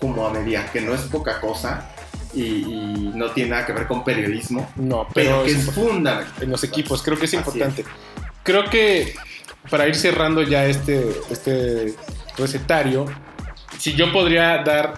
como 0.00 0.26
a 0.26 0.32
mediar, 0.32 0.72
que 0.72 0.80
no 0.80 0.94
es 0.94 1.02
poca 1.02 1.40
cosa 1.40 1.88
y, 2.34 2.42
y 2.42 3.12
no 3.14 3.30
tiene 3.30 3.50
nada 3.50 3.66
que 3.66 3.72
ver 3.72 3.86
con 3.86 4.04
periodismo, 4.04 4.70
No, 4.76 5.06
pero, 5.14 5.30
pero 5.30 5.44
que 5.44 5.50
es 5.52 5.68
es 5.68 5.74
fundamental. 5.74 6.26
en 6.40 6.50
los 6.50 6.64
equipos. 6.64 7.02
Creo 7.02 7.18
que 7.18 7.24
es 7.26 7.34
importante. 7.34 7.84
Creo 8.42 8.64
que 8.70 9.14
para 9.70 9.86
ir 9.88 9.94
cerrando 9.94 10.42
ya 10.42 10.66
este, 10.66 11.08
este 11.30 11.94
recetario, 12.36 13.06
si 13.78 13.94
yo 13.94 14.12
podría 14.12 14.62
dar 14.62 14.94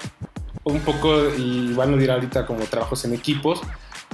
un 0.65 0.81
poco, 0.81 1.29
y 1.37 1.71
Iván 1.71 1.91
lo 1.91 1.97
dirá 1.97 2.15
ahorita 2.15 2.47
como 2.47 2.61
trabajos 2.65 3.05
en 3.05 3.15
equipos, 3.15 3.61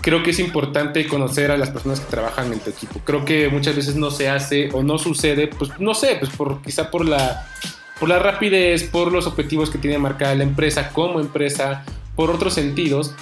creo 0.00 0.22
que 0.22 0.30
es 0.30 0.38
importante 0.38 1.06
conocer 1.08 1.50
a 1.50 1.56
las 1.58 1.70
personas 1.70 2.00
que 2.00 2.06
trabajan 2.10 2.52
en 2.52 2.60
tu 2.60 2.70
equipo. 2.70 3.00
Creo 3.04 3.24
que 3.24 3.48
muchas 3.48 3.74
veces 3.76 3.96
no 3.96 4.10
se 4.10 4.28
hace 4.28 4.70
o 4.72 4.82
no 4.82 4.98
sucede, 4.98 5.48
pues 5.48 5.70
no 5.80 5.94
sé, 5.94 6.16
pues 6.20 6.30
por, 6.32 6.62
quizá 6.62 6.90
por 6.90 7.04
la, 7.06 7.46
por 7.98 8.08
la 8.08 8.18
rapidez, 8.20 8.84
por 8.84 9.10
los 9.12 9.26
objetivos 9.26 9.68
que 9.70 9.78
tiene 9.78 9.98
marcada 9.98 10.34
la 10.36 10.44
empresa 10.44 10.90
como 10.90 11.18
empresa, 11.20 11.84
por 12.16 12.30
otros 12.30 12.54
sentidos. 12.54 13.14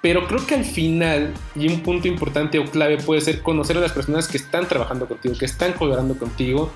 Pero 0.00 0.28
creo 0.28 0.46
que 0.46 0.54
al 0.54 0.64
final, 0.64 1.34
y 1.56 1.68
un 1.68 1.82
punto 1.82 2.06
importante 2.06 2.58
o 2.60 2.64
clave 2.64 2.98
puede 2.98 3.20
ser 3.20 3.42
conocer 3.42 3.76
a 3.76 3.80
las 3.80 3.92
personas 3.92 4.28
que 4.28 4.36
están 4.36 4.68
trabajando 4.68 5.06
contigo, 5.08 5.34
que 5.36 5.44
están 5.44 5.72
colaborando 5.72 6.16
contigo, 6.16 6.70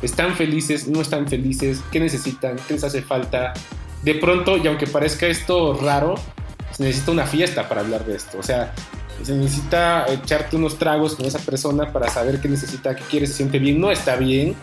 están 0.00 0.34
felices, 0.34 0.88
no 0.88 1.02
están 1.02 1.28
felices, 1.28 1.82
qué 1.92 2.00
necesitan, 2.00 2.56
qué 2.66 2.74
les 2.74 2.84
hace 2.84 3.02
falta. 3.02 3.52
De 4.02 4.14
pronto, 4.14 4.56
y 4.56 4.66
aunque 4.66 4.86
parezca 4.86 5.26
esto 5.26 5.74
raro, 5.74 6.14
se 6.72 6.82
necesita 6.82 7.12
una 7.12 7.26
fiesta 7.26 7.68
para 7.68 7.82
hablar 7.82 8.06
de 8.06 8.16
esto. 8.16 8.38
O 8.38 8.42
sea, 8.42 8.72
se 9.22 9.34
necesita 9.34 10.06
echarte 10.08 10.56
unos 10.56 10.78
tragos 10.78 11.14
con 11.14 11.26
esa 11.26 11.38
persona 11.38 11.92
para 11.92 12.08
saber 12.08 12.40
qué 12.40 12.48
necesita, 12.48 12.96
qué 12.96 13.02
quiere, 13.04 13.26
se 13.26 13.34
siente 13.34 13.58
bien, 13.58 13.80
no 13.80 13.90
está 13.90 14.16
bien, 14.16 14.56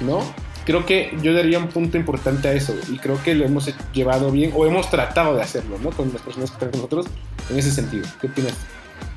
¿no? 0.00 0.20
Creo 0.64 0.86
que 0.86 1.16
yo 1.20 1.34
daría 1.34 1.58
un 1.58 1.68
punto 1.68 1.98
importante 1.98 2.48
a 2.48 2.52
eso 2.52 2.74
y 2.90 2.98
creo 2.98 3.22
que 3.22 3.34
lo 3.34 3.44
hemos 3.44 3.70
llevado 3.92 4.30
bien 4.30 4.52
o 4.54 4.66
hemos 4.66 4.88
tratado 4.90 5.36
de 5.36 5.42
hacerlo, 5.42 5.78
¿no? 5.82 5.90
Con 5.90 6.12
las 6.12 6.22
personas 6.22 6.50
que 6.50 6.54
están 6.54 6.70
con 6.70 6.80
nosotros 6.80 7.06
en 7.50 7.58
ese 7.58 7.70
sentido. 7.70 8.06
¿Qué 8.20 8.28
opinas? 8.28 8.54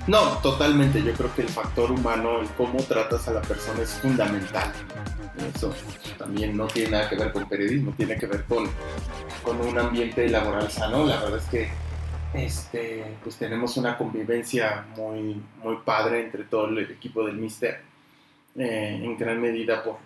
No, 0.08 0.38
totalmente. 0.40 1.02
Yo 1.04 1.14
creo 1.14 1.34
que 1.36 1.44
el 1.44 1.50
factor 1.50 1.92
humano, 1.92 2.42
el 2.42 2.48
cómo 2.50 2.82
tratas 2.84 3.28
a 3.28 3.34
la 3.34 3.42
persona 3.42 3.82
es 3.82 3.92
fundamental. 3.92 4.72
Eso 5.56 5.74
también 6.18 6.58
no 6.58 6.68
tiene 6.68 6.92
nada 6.92 7.10
que 7.10 7.16
ver 7.16 7.32
con 7.32 7.48
periodismo, 7.48 7.94
tiene 7.96 8.18
que 8.18 8.26
ver 8.26 8.44
con, 8.46 8.68
con 9.44 9.62
un 9.62 9.78
ambiente 9.78 10.28
laboral 10.30 10.70
sano. 10.72 11.06
La 11.06 11.22
verdad 11.22 11.40
es 11.40 11.46
que 11.46 11.70
este, 12.34 13.04
pues 13.24 13.36
tenemos 13.36 13.78
una 13.78 13.98
convivencia 13.98 14.86
muy, 14.96 15.42
muy 15.64 15.78
padre 15.86 16.22
entre 16.22 16.44
todo 16.44 16.68
el 16.68 16.80
equipo 16.80 17.26
del 17.26 17.38
Mister, 17.38 17.82
eh, 18.58 19.00
en 19.02 19.18
gran 19.18 19.42
medida 19.42 19.84
por, 19.84 19.98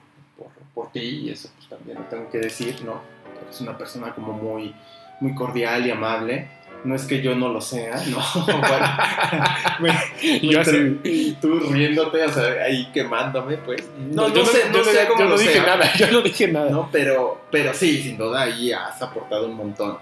por, 0.74 0.92
ti, 0.92 1.00
y 1.00 1.30
eso 1.32 1.50
pues 1.56 1.70
también 1.70 1.98
lo 1.98 2.04
tengo 2.06 2.30
que 2.30 2.40
decir, 2.40 2.82
¿no? 2.84 3.02
Es 3.50 3.60
una 3.62 3.78
persona 3.78 4.14
como 4.14 4.34
muy, 4.34 4.74
muy 5.20 5.34
cordial 5.36 5.86
y 5.86 5.92
amable. 5.92 6.48
No 6.84 6.96
es 6.96 7.04
que 7.06 7.22
yo 7.22 7.36
no 7.36 7.50
lo 7.50 7.62
sea, 7.62 8.02
¿no? 8.08 8.18
Bueno, 9.80 10.00
Y 10.22 10.50
yo 10.50 10.62
así- 10.62 11.38
tú 11.40 11.60
riéndote, 11.60 12.24
o 12.24 12.32
sea, 12.32 12.64
ahí 12.64 12.90
quemándome, 12.94 13.58
pues. 13.58 13.88
No, 14.00 14.28
no, 14.30 14.34
yo 14.34 14.46
sé, 14.46 14.70
no 14.70 14.78
yo 14.78 14.84
sé 14.86 15.08
cómo 15.08 15.20
yo 15.20 15.26
lo 15.26 15.32
no 15.36 15.38
dije 15.38 15.54
sea. 15.54 15.64
nada, 15.64 15.94
yo 15.98 16.12
no 16.12 16.22
dije 16.22 16.48
nada. 16.48 16.70
¿no? 16.72 16.90
Pero, 16.92 17.42
pero 17.52 17.74
sí, 17.74 18.02
sin 18.02 18.18
duda 18.18 18.42
ahí 18.44 18.72
has 18.72 19.00
aportado 19.02 19.46
un 19.48 19.56
montón. 19.56 19.98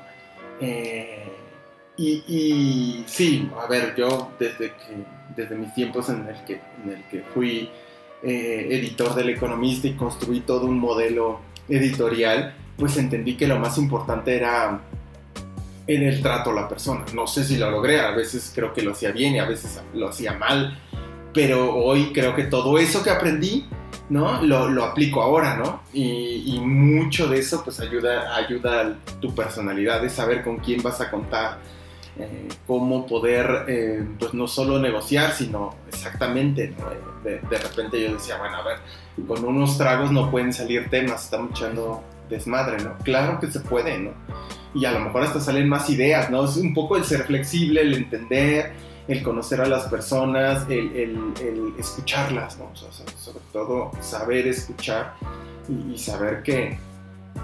Eh, 0.61 1.25
y, 1.97 2.23
y 2.27 3.03
sí, 3.07 3.49
a 3.61 3.67
ver, 3.67 3.93
yo 3.97 4.31
desde 4.39 4.71
que 4.71 5.19
desde 5.35 5.55
mis 5.55 5.73
tiempos 5.73 6.09
en 6.09 6.27
el 6.27 6.35
que, 6.45 6.61
en 6.83 6.91
el 6.93 7.03
que 7.09 7.21
fui 7.33 7.69
eh, 8.23 8.67
editor 8.69 9.15
del 9.15 9.29
Economista 9.29 9.87
y 9.87 9.93
construí 9.93 10.41
todo 10.41 10.65
un 10.65 10.79
modelo 10.79 11.39
editorial, 11.67 12.55
pues 12.77 12.97
entendí 12.97 13.35
que 13.35 13.47
lo 13.47 13.59
más 13.59 13.77
importante 13.77 14.35
era 14.35 14.81
en 15.87 16.03
el 16.03 16.21
trato 16.21 16.51
a 16.51 16.53
la 16.53 16.67
persona. 16.67 17.05
No 17.13 17.27
sé 17.27 17.43
si 17.43 17.57
lo 17.57 17.69
logré, 17.71 17.99
a 17.99 18.11
veces 18.11 18.51
creo 18.53 18.73
que 18.73 18.81
lo 18.81 18.91
hacía 18.91 19.11
bien 19.11 19.35
y 19.35 19.39
a 19.39 19.45
veces 19.45 19.81
lo 19.93 20.09
hacía 20.09 20.33
mal, 20.33 20.79
pero 21.33 21.75
hoy 21.75 22.11
creo 22.13 22.35
que 22.35 22.43
todo 22.43 22.77
eso 22.77 23.03
que 23.03 23.09
aprendí 23.09 23.65
¿no? 24.09 24.41
Lo, 24.41 24.83
aplico 24.83 25.21
ahora, 25.21 25.55
¿no? 25.55 25.81
Y, 25.93 26.55
y 26.55 26.59
mucho 26.59 27.27
de 27.27 27.39
eso 27.39 27.63
pues 27.63 27.79
ayuda, 27.79 28.35
ayuda 28.35 28.81
a 28.81 29.19
tu 29.19 29.33
personalidad, 29.33 30.01
de 30.01 30.09
saber 30.09 30.43
con 30.43 30.57
quién 30.57 30.81
vas 30.81 30.99
a 30.99 31.11
contar, 31.11 31.59
eh, 32.19 32.49
cómo 32.67 33.05
poder, 33.05 33.63
eh, 33.69 34.05
pues 34.19 34.33
no 34.33 34.45
solo 34.45 34.77
negociar, 34.77 35.31
sino 35.31 35.75
exactamente, 35.87 36.75
¿no? 36.77 36.89
De, 37.23 37.39
repente 37.57 38.01
yo 38.01 38.13
decía, 38.13 38.37
bueno, 38.37 38.57
a 38.57 38.63
ver, 38.63 38.79
con 39.25 39.45
unos 39.45 39.77
tragos 39.77 40.11
no 40.11 40.29
pueden 40.29 40.51
salir 40.51 40.89
temas, 40.89 41.23
estamos 41.23 41.51
echando 41.51 42.03
desmadre, 42.29 42.83
¿no? 42.83 42.97
Claro 43.03 43.39
que 43.39 43.47
se 43.47 43.61
puede, 43.61 43.97
¿no? 43.99 44.11
Y 44.73 44.83
a 44.83 44.91
lo 44.91 44.99
mejor 44.99 45.23
hasta 45.23 45.39
salen 45.39 45.69
más 45.69 45.89
ideas, 45.89 46.29
¿no? 46.29 46.43
Es 46.43 46.57
un 46.57 46.73
poco 46.73 46.97
el 46.97 47.05
ser 47.05 47.23
flexible, 47.23 47.81
el 47.81 47.93
entender, 47.93 48.73
el 49.07 49.23
conocer 49.23 49.61
a 49.61 49.65
las 49.65 49.85
personas, 49.85 50.65
el, 50.69 51.33
escucharlas, 51.79 52.57
¿no? 52.57 52.69
Sobre 52.75 53.39
todo 53.53 53.91
saber 54.01 54.45
escuchar 54.45 55.13
y, 55.69 55.93
y 55.93 55.97
saber 55.97 56.43
que, 56.43 56.77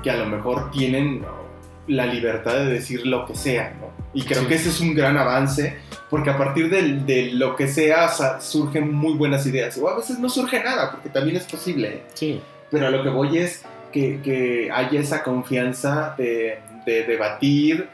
que, 0.03 0.11
a 0.11 0.17
lo 0.17 0.25
mejor 0.25 0.69
tienen 0.71 1.21
¿no? 1.21 1.44
La 1.87 2.05
libertad 2.05 2.55
de 2.55 2.65
decir 2.65 3.05
lo 3.05 3.25
que 3.25 3.35
sea, 3.35 3.75
¿no? 3.79 3.89
Y 4.13 4.23
creo 4.23 4.41
sí. 4.41 4.47
que 4.47 4.55
ese 4.55 4.69
es 4.69 4.79
un 4.79 4.95
gran 4.95 5.17
avance, 5.17 5.77
porque 6.09 6.29
a 6.29 6.37
partir 6.37 6.69
de, 6.69 6.81
de 6.99 7.31
lo 7.33 7.55
que 7.55 7.67
sea 7.67 8.09
surgen 8.39 8.93
muy 8.93 9.13
buenas 9.13 9.45
ideas, 9.45 9.77
o 9.77 9.89
a 9.89 9.97
veces 9.97 10.19
no 10.19 10.29
surge 10.29 10.63
nada, 10.63 10.91
porque 10.91 11.09
también 11.09 11.37
es 11.37 11.43
posible, 11.43 11.87
¿eh? 11.89 12.03
Sí. 12.13 12.41
Pero 12.71 12.87
a 12.87 12.89
lo 12.89 13.03
que 13.03 13.09
voy 13.09 13.37
es 13.37 13.63
que, 13.91 14.21
que 14.21 14.69
haya 14.73 14.99
esa 14.99 15.23
confianza 15.23 16.15
de, 16.17 16.59
de 16.85 17.03
debatir, 17.03 17.87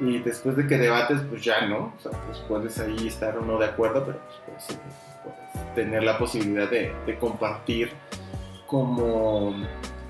y 0.00 0.18
después 0.18 0.56
de 0.56 0.66
que 0.66 0.78
debates, 0.78 1.20
pues 1.28 1.42
ya 1.42 1.66
no, 1.66 1.92
o 1.96 2.00
sea, 2.00 2.12
pues 2.26 2.38
puedes 2.46 2.78
ahí 2.78 3.08
estar 3.08 3.36
o 3.36 3.42
no 3.42 3.58
de 3.58 3.66
acuerdo, 3.66 4.04
pero 4.04 4.18
pues 4.46 4.64
puedes 4.64 5.74
tener 5.74 6.04
la 6.04 6.18
posibilidad 6.18 6.70
de, 6.70 6.92
de, 7.04 7.18
compartir 7.18 7.90
como, 8.66 9.54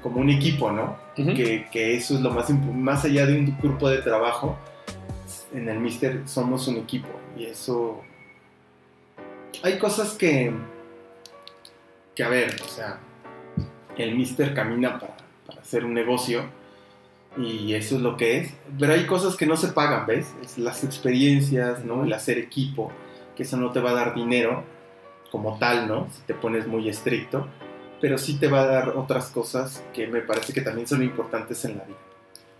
como 0.03 0.20
un 0.20 0.29
equipo, 0.29 0.70
¿no? 0.70 0.96
Que, 1.18 1.96
eso 1.96 2.14
es 2.14 2.20
lo 2.20 2.31
más 2.31 2.48
más 2.50 3.04
allá 3.04 3.26
de 3.26 3.38
un 3.38 3.59
grupo 3.61 3.88
de 3.88 3.98
trabajo, 3.98 4.57
en 5.52 5.68
el 5.68 5.81
Mister 5.81 6.22
somos 6.26 6.68
un 6.68 6.76
equipo 6.76 7.09
y 7.37 7.46
eso... 7.46 8.00
Hay 9.62 9.78
cosas 9.78 10.12
que, 10.12 10.52
que 12.14 12.22
a 12.22 12.28
ver, 12.28 12.54
o 12.64 12.68
sea, 12.68 13.00
el 13.96 14.14
Mister 14.14 14.54
camina 14.54 14.98
para, 14.98 15.16
para 15.46 15.61
hacer 15.61 15.85
un 15.85 15.94
negocio, 15.94 16.44
y 17.37 17.74
eso 17.74 17.96
es 17.96 18.02
lo 18.02 18.16
que 18.16 18.38
es. 18.38 18.54
Pero 18.78 18.92
hay 18.92 19.07
cosas 19.07 19.37
que 19.37 19.46
no 19.46 19.57
se 19.57 19.68
pagan, 19.68 20.07
¿ves? 20.07 20.35
Es 20.42 20.59
las 20.59 20.85
experiencias, 20.85 21.85
¿no? 21.85 22.04
El 22.04 22.12
hacer 22.12 22.38
equipo, 22.38 22.92
que 23.37 23.44
eso 23.44 23.57
no 23.57 23.70
te 23.70 23.81
va 23.81 23.90
a 23.90 23.94
dar 23.94 24.14
dinero 24.14 24.64
como 25.31 25.59
tal, 25.59 25.87
¿no? 25.87 26.09
Si 26.12 26.22
te 26.22 26.35
pones 26.35 26.66
muy 26.66 26.88
estricto, 26.88 27.48
pero 28.00 28.18
sí 28.18 28.34
te 28.34 28.48
va 28.48 28.62
a 28.62 28.66
dar 28.66 28.88
otras 28.90 29.26
cosas 29.26 29.82
que 29.92 30.06
me 30.06 30.20
parece 30.20 30.52
que 30.52 30.61
también 30.61 30.87
son 30.87 31.02
importantes 31.02 31.64
en 31.64 31.79
la 31.79 31.85
vida. 31.85 31.96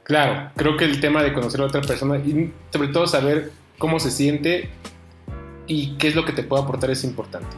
Claro, 0.03 0.51
creo 0.57 0.77
que 0.77 0.85
el 0.85 1.01
tema 1.01 1.23
de 1.23 1.33
conocer 1.33 1.61
a 1.61 1.65
otra 1.65 1.83
persona 1.83 2.17
y 2.17 2.53
sobre 2.73 2.89
todo 2.89 3.07
saber 3.07 3.53
cómo 3.79 4.01
se 4.01 4.11
siente 4.11 4.71
y 5.67 5.97
qué 5.99 6.09
es 6.09 6.17
lo 6.17 6.25
que 6.25 6.33
te 6.33 6.43
puede 6.43 6.63
aportar 6.63 6.91
es 6.91 7.05
importante. 7.05 7.49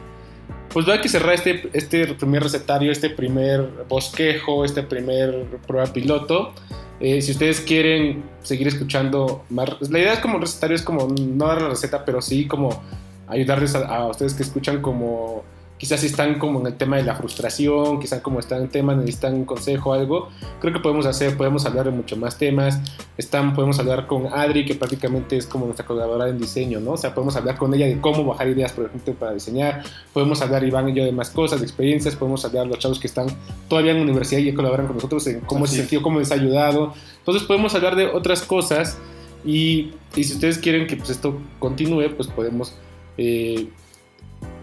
Pues 0.73 0.87
hay 0.87 0.99
que 0.99 1.09
cerrar 1.09 1.33
este, 1.33 1.69
este 1.73 2.07
primer 2.15 2.43
recetario, 2.43 2.91
este 2.91 3.09
primer 3.09 3.85
bosquejo, 3.89 4.63
este 4.63 4.83
primer 4.83 5.45
prueba 5.65 5.91
piloto. 5.91 6.53
Eh, 6.99 7.21
si 7.21 7.31
ustedes 7.31 7.61
quieren 7.61 8.23
seguir 8.43 8.67
escuchando 8.67 9.43
más, 9.49 9.69
la 9.89 9.99
idea 9.99 10.13
es 10.13 10.19
como 10.19 10.35
el 10.35 10.41
recetario 10.41 10.75
es 10.75 10.83
como 10.83 11.07
no 11.07 11.47
dar 11.47 11.61
la 11.61 11.69
receta, 11.69 12.05
pero 12.05 12.21
sí 12.21 12.47
como 12.47 12.83
ayudarles 13.27 13.75
a, 13.75 13.85
a 13.87 14.07
ustedes 14.07 14.33
que 14.33 14.43
escuchan 14.43 14.81
como 14.81 15.43
quizás 15.81 15.99
si 15.99 16.05
están 16.05 16.37
como 16.37 16.59
en 16.59 16.67
el 16.67 16.75
tema 16.75 16.97
de 16.97 17.03
la 17.03 17.15
frustración, 17.15 17.99
quizás 17.99 18.21
como 18.21 18.39
están 18.39 18.61
en 18.61 18.69
tema, 18.69 18.93
necesitan 18.93 19.33
un 19.33 19.45
consejo 19.45 19.93
algo, 19.93 20.29
creo 20.59 20.71
que 20.71 20.79
podemos 20.79 21.07
hacer, 21.07 21.35
podemos 21.35 21.65
hablar 21.65 21.85
de 21.85 21.91
mucho 21.91 22.15
más 22.15 22.37
temas, 22.37 22.79
están, 23.17 23.55
podemos 23.55 23.79
hablar 23.79 24.05
con 24.05 24.27
Adri, 24.27 24.63
que 24.63 24.75
prácticamente 24.75 25.37
es 25.37 25.47
como 25.47 25.65
nuestra 25.65 25.83
colaboradora 25.83 26.29
en 26.29 26.37
diseño, 26.37 26.79
¿no? 26.79 26.91
O 26.91 26.97
sea, 26.97 27.15
podemos 27.15 27.35
hablar 27.35 27.57
con 27.57 27.73
ella 27.73 27.87
de 27.87 27.99
cómo 27.99 28.23
bajar 28.23 28.49
ideas, 28.49 28.73
por 28.73 28.85
ejemplo, 28.85 29.15
para 29.15 29.33
diseñar, 29.33 29.81
podemos 30.13 30.39
hablar 30.43 30.63
Iván 30.63 30.87
y 30.89 30.93
yo 30.93 31.03
de 31.03 31.13
más 31.13 31.31
cosas, 31.31 31.61
de 31.61 31.65
experiencias, 31.65 32.15
podemos 32.15 32.45
hablar 32.45 32.67
los 32.67 32.77
chavos 32.77 32.99
que 32.99 33.07
están 33.07 33.25
todavía 33.67 33.93
en 33.93 33.97
la 33.97 34.03
universidad 34.03 34.39
y 34.39 34.53
colaboran 34.53 34.85
con 34.85 34.97
nosotros 34.97 35.25
en 35.25 35.39
cómo 35.39 35.65
se 35.65 35.77
sentido, 35.77 36.03
cómo 36.03 36.19
les 36.19 36.29
ha 36.31 36.35
ayudado, 36.35 36.93
entonces 37.17 37.41
podemos 37.41 37.73
hablar 37.73 37.95
de 37.95 38.05
otras 38.05 38.43
cosas 38.43 38.99
y, 39.43 39.93
y 40.15 40.25
si 40.25 40.33
ustedes 40.33 40.59
quieren 40.59 40.85
que 40.85 40.95
pues, 40.95 41.09
esto 41.09 41.41
continúe, 41.57 42.15
pues 42.15 42.27
podemos... 42.27 42.75
Eh, 43.17 43.67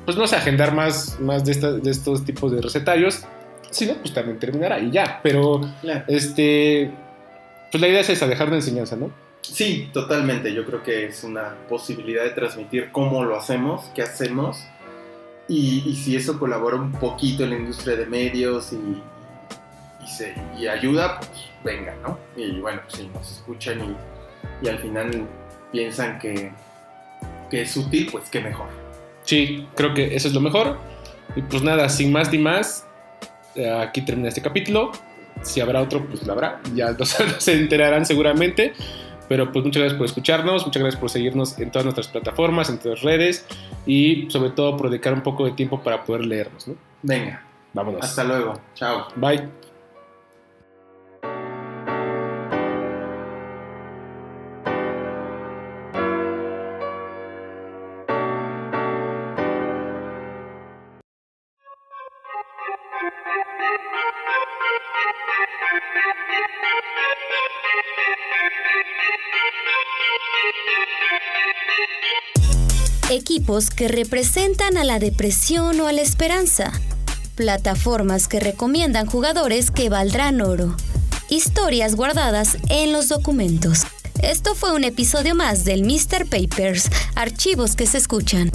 pues 0.04 0.16
no 0.16 0.26
sé, 0.26 0.36
agendar 0.36 0.74
más, 0.74 1.20
más 1.20 1.44
de, 1.44 1.80
de 1.80 1.90
estos 1.90 2.24
tipos 2.24 2.50
de 2.52 2.62
recetarios. 2.62 3.24
Si 3.70 3.86
no, 3.86 3.94
pues 3.94 4.14
también 4.14 4.38
terminará 4.38 4.78
y 4.78 4.90
ya. 4.90 5.20
Pero, 5.22 5.60
este, 6.06 6.90
pues 7.70 7.80
la 7.80 7.88
idea 7.88 8.00
es 8.00 8.10
esa, 8.10 8.26
dejar 8.26 8.48
una 8.48 8.56
enseñanza, 8.56 8.96
¿no? 8.96 9.10
Sí, 9.42 9.90
totalmente. 9.92 10.52
Yo 10.54 10.64
creo 10.64 10.82
que 10.82 11.06
es 11.06 11.24
una 11.24 11.54
posibilidad 11.68 12.24
de 12.24 12.30
transmitir 12.30 12.90
cómo 12.92 13.24
lo 13.24 13.36
hacemos, 13.36 13.90
qué 13.94 14.02
hacemos. 14.02 14.64
Y, 15.48 15.94
si 15.96 16.16
eso 16.16 16.38
colabora 16.38 16.76
un 16.76 16.92
poquito 16.92 17.44
en 17.44 17.50
la 17.50 17.56
industria 17.56 17.96
de 17.96 18.06
medios 18.06 18.72
y, 18.72 19.02
y, 20.04 20.06
se, 20.06 20.34
y 20.58 20.66
ayuda, 20.66 21.18
pues 21.20 21.30
venga, 21.64 21.94
¿no? 22.02 22.18
Y 22.36 22.60
bueno, 22.60 22.80
pues 22.84 22.96
si 22.96 23.08
nos 23.08 23.30
escuchan 23.32 23.80
y, 23.80 24.66
y 24.66 24.68
al 24.68 24.78
final 24.78 25.26
piensan 25.72 26.18
que, 26.18 26.52
que 27.50 27.62
es 27.62 27.76
útil, 27.76 28.08
pues 28.10 28.28
qué 28.28 28.40
mejor. 28.40 28.68
Sí, 29.28 29.66
creo 29.74 29.92
que 29.92 30.16
eso 30.16 30.26
es 30.26 30.32
lo 30.32 30.40
mejor. 30.40 30.78
Y 31.36 31.42
pues 31.42 31.62
nada, 31.62 31.90
sin 31.90 32.10
más 32.10 32.32
ni 32.32 32.38
más, 32.38 32.86
eh, 33.54 33.70
aquí 33.70 34.00
termina 34.00 34.28
este 34.28 34.40
capítulo. 34.40 34.90
Si 35.42 35.60
habrá 35.60 35.82
otro, 35.82 36.06
pues 36.06 36.26
lo 36.26 36.32
habrá. 36.32 36.62
Ya 36.74 36.96
se 37.38 37.52
enterarán 37.52 38.06
seguramente. 38.06 38.72
Pero 39.28 39.52
pues 39.52 39.62
muchas 39.66 39.80
gracias 39.80 39.98
por 39.98 40.06
escucharnos, 40.06 40.64
muchas 40.64 40.80
gracias 40.80 40.98
por 40.98 41.10
seguirnos 41.10 41.58
en 41.58 41.70
todas 41.70 41.84
nuestras 41.84 42.08
plataformas, 42.08 42.70
en 42.70 42.78
todas 42.78 43.02
las 43.02 43.04
redes 43.04 43.44
y 43.84 44.30
sobre 44.30 44.48
todo 44.48 44.74
por 44.78 44.88
dedicar 44.88 45.12
un 45.12 45.20
poco 45.20 45.44
de 45.44 45.50
tiempo 45.50 45.82
para 45.82 46.02
poder 46.04 46.24
leernos. 46.24 46.66
¿no? 46.66 46.76
Venga, 47.02 47.44
vámonos. 47.74 48.02
Hasta 48.02 48.24
luego. 48.24 48.58
Chao. 48.74 49.08
Bye. 49.16 49.67
Que 73.48 73.88
representan 73.88 74.76
a 74.76 74.84
la 74.84 74.98
depresión 74.98 75.80
o 75.80 75.86
a 75.86 75.92
la 75.92 76.02
esperanza. 76.02 76.70
Plataformas 77.34 78.28
que 78.28 78.40
recomiendan 78.40 79.06
jugadores 79.06 79.70
que 79.70 79.88
valdrán 79.88 80.42
oro. 80.42 80.76
Historias 81.30 81.94
guardadas 81.94 82.58
en 82.68 82.92
los 82.92 83.08
documentos. 83.08 83.84
Esto 84.20 84.54
fue 84.54 84.74
un 84.74 84.84
episodio 84.84 85.34
más 85.34 85.64
del 85.64 85.82
Mr. 85.82 86.26
Papers, 86.28 86.90
archivos 87.14 87.74
que 87.74 87.86
se 87.86 87.96
escuchan. 87.96 88.52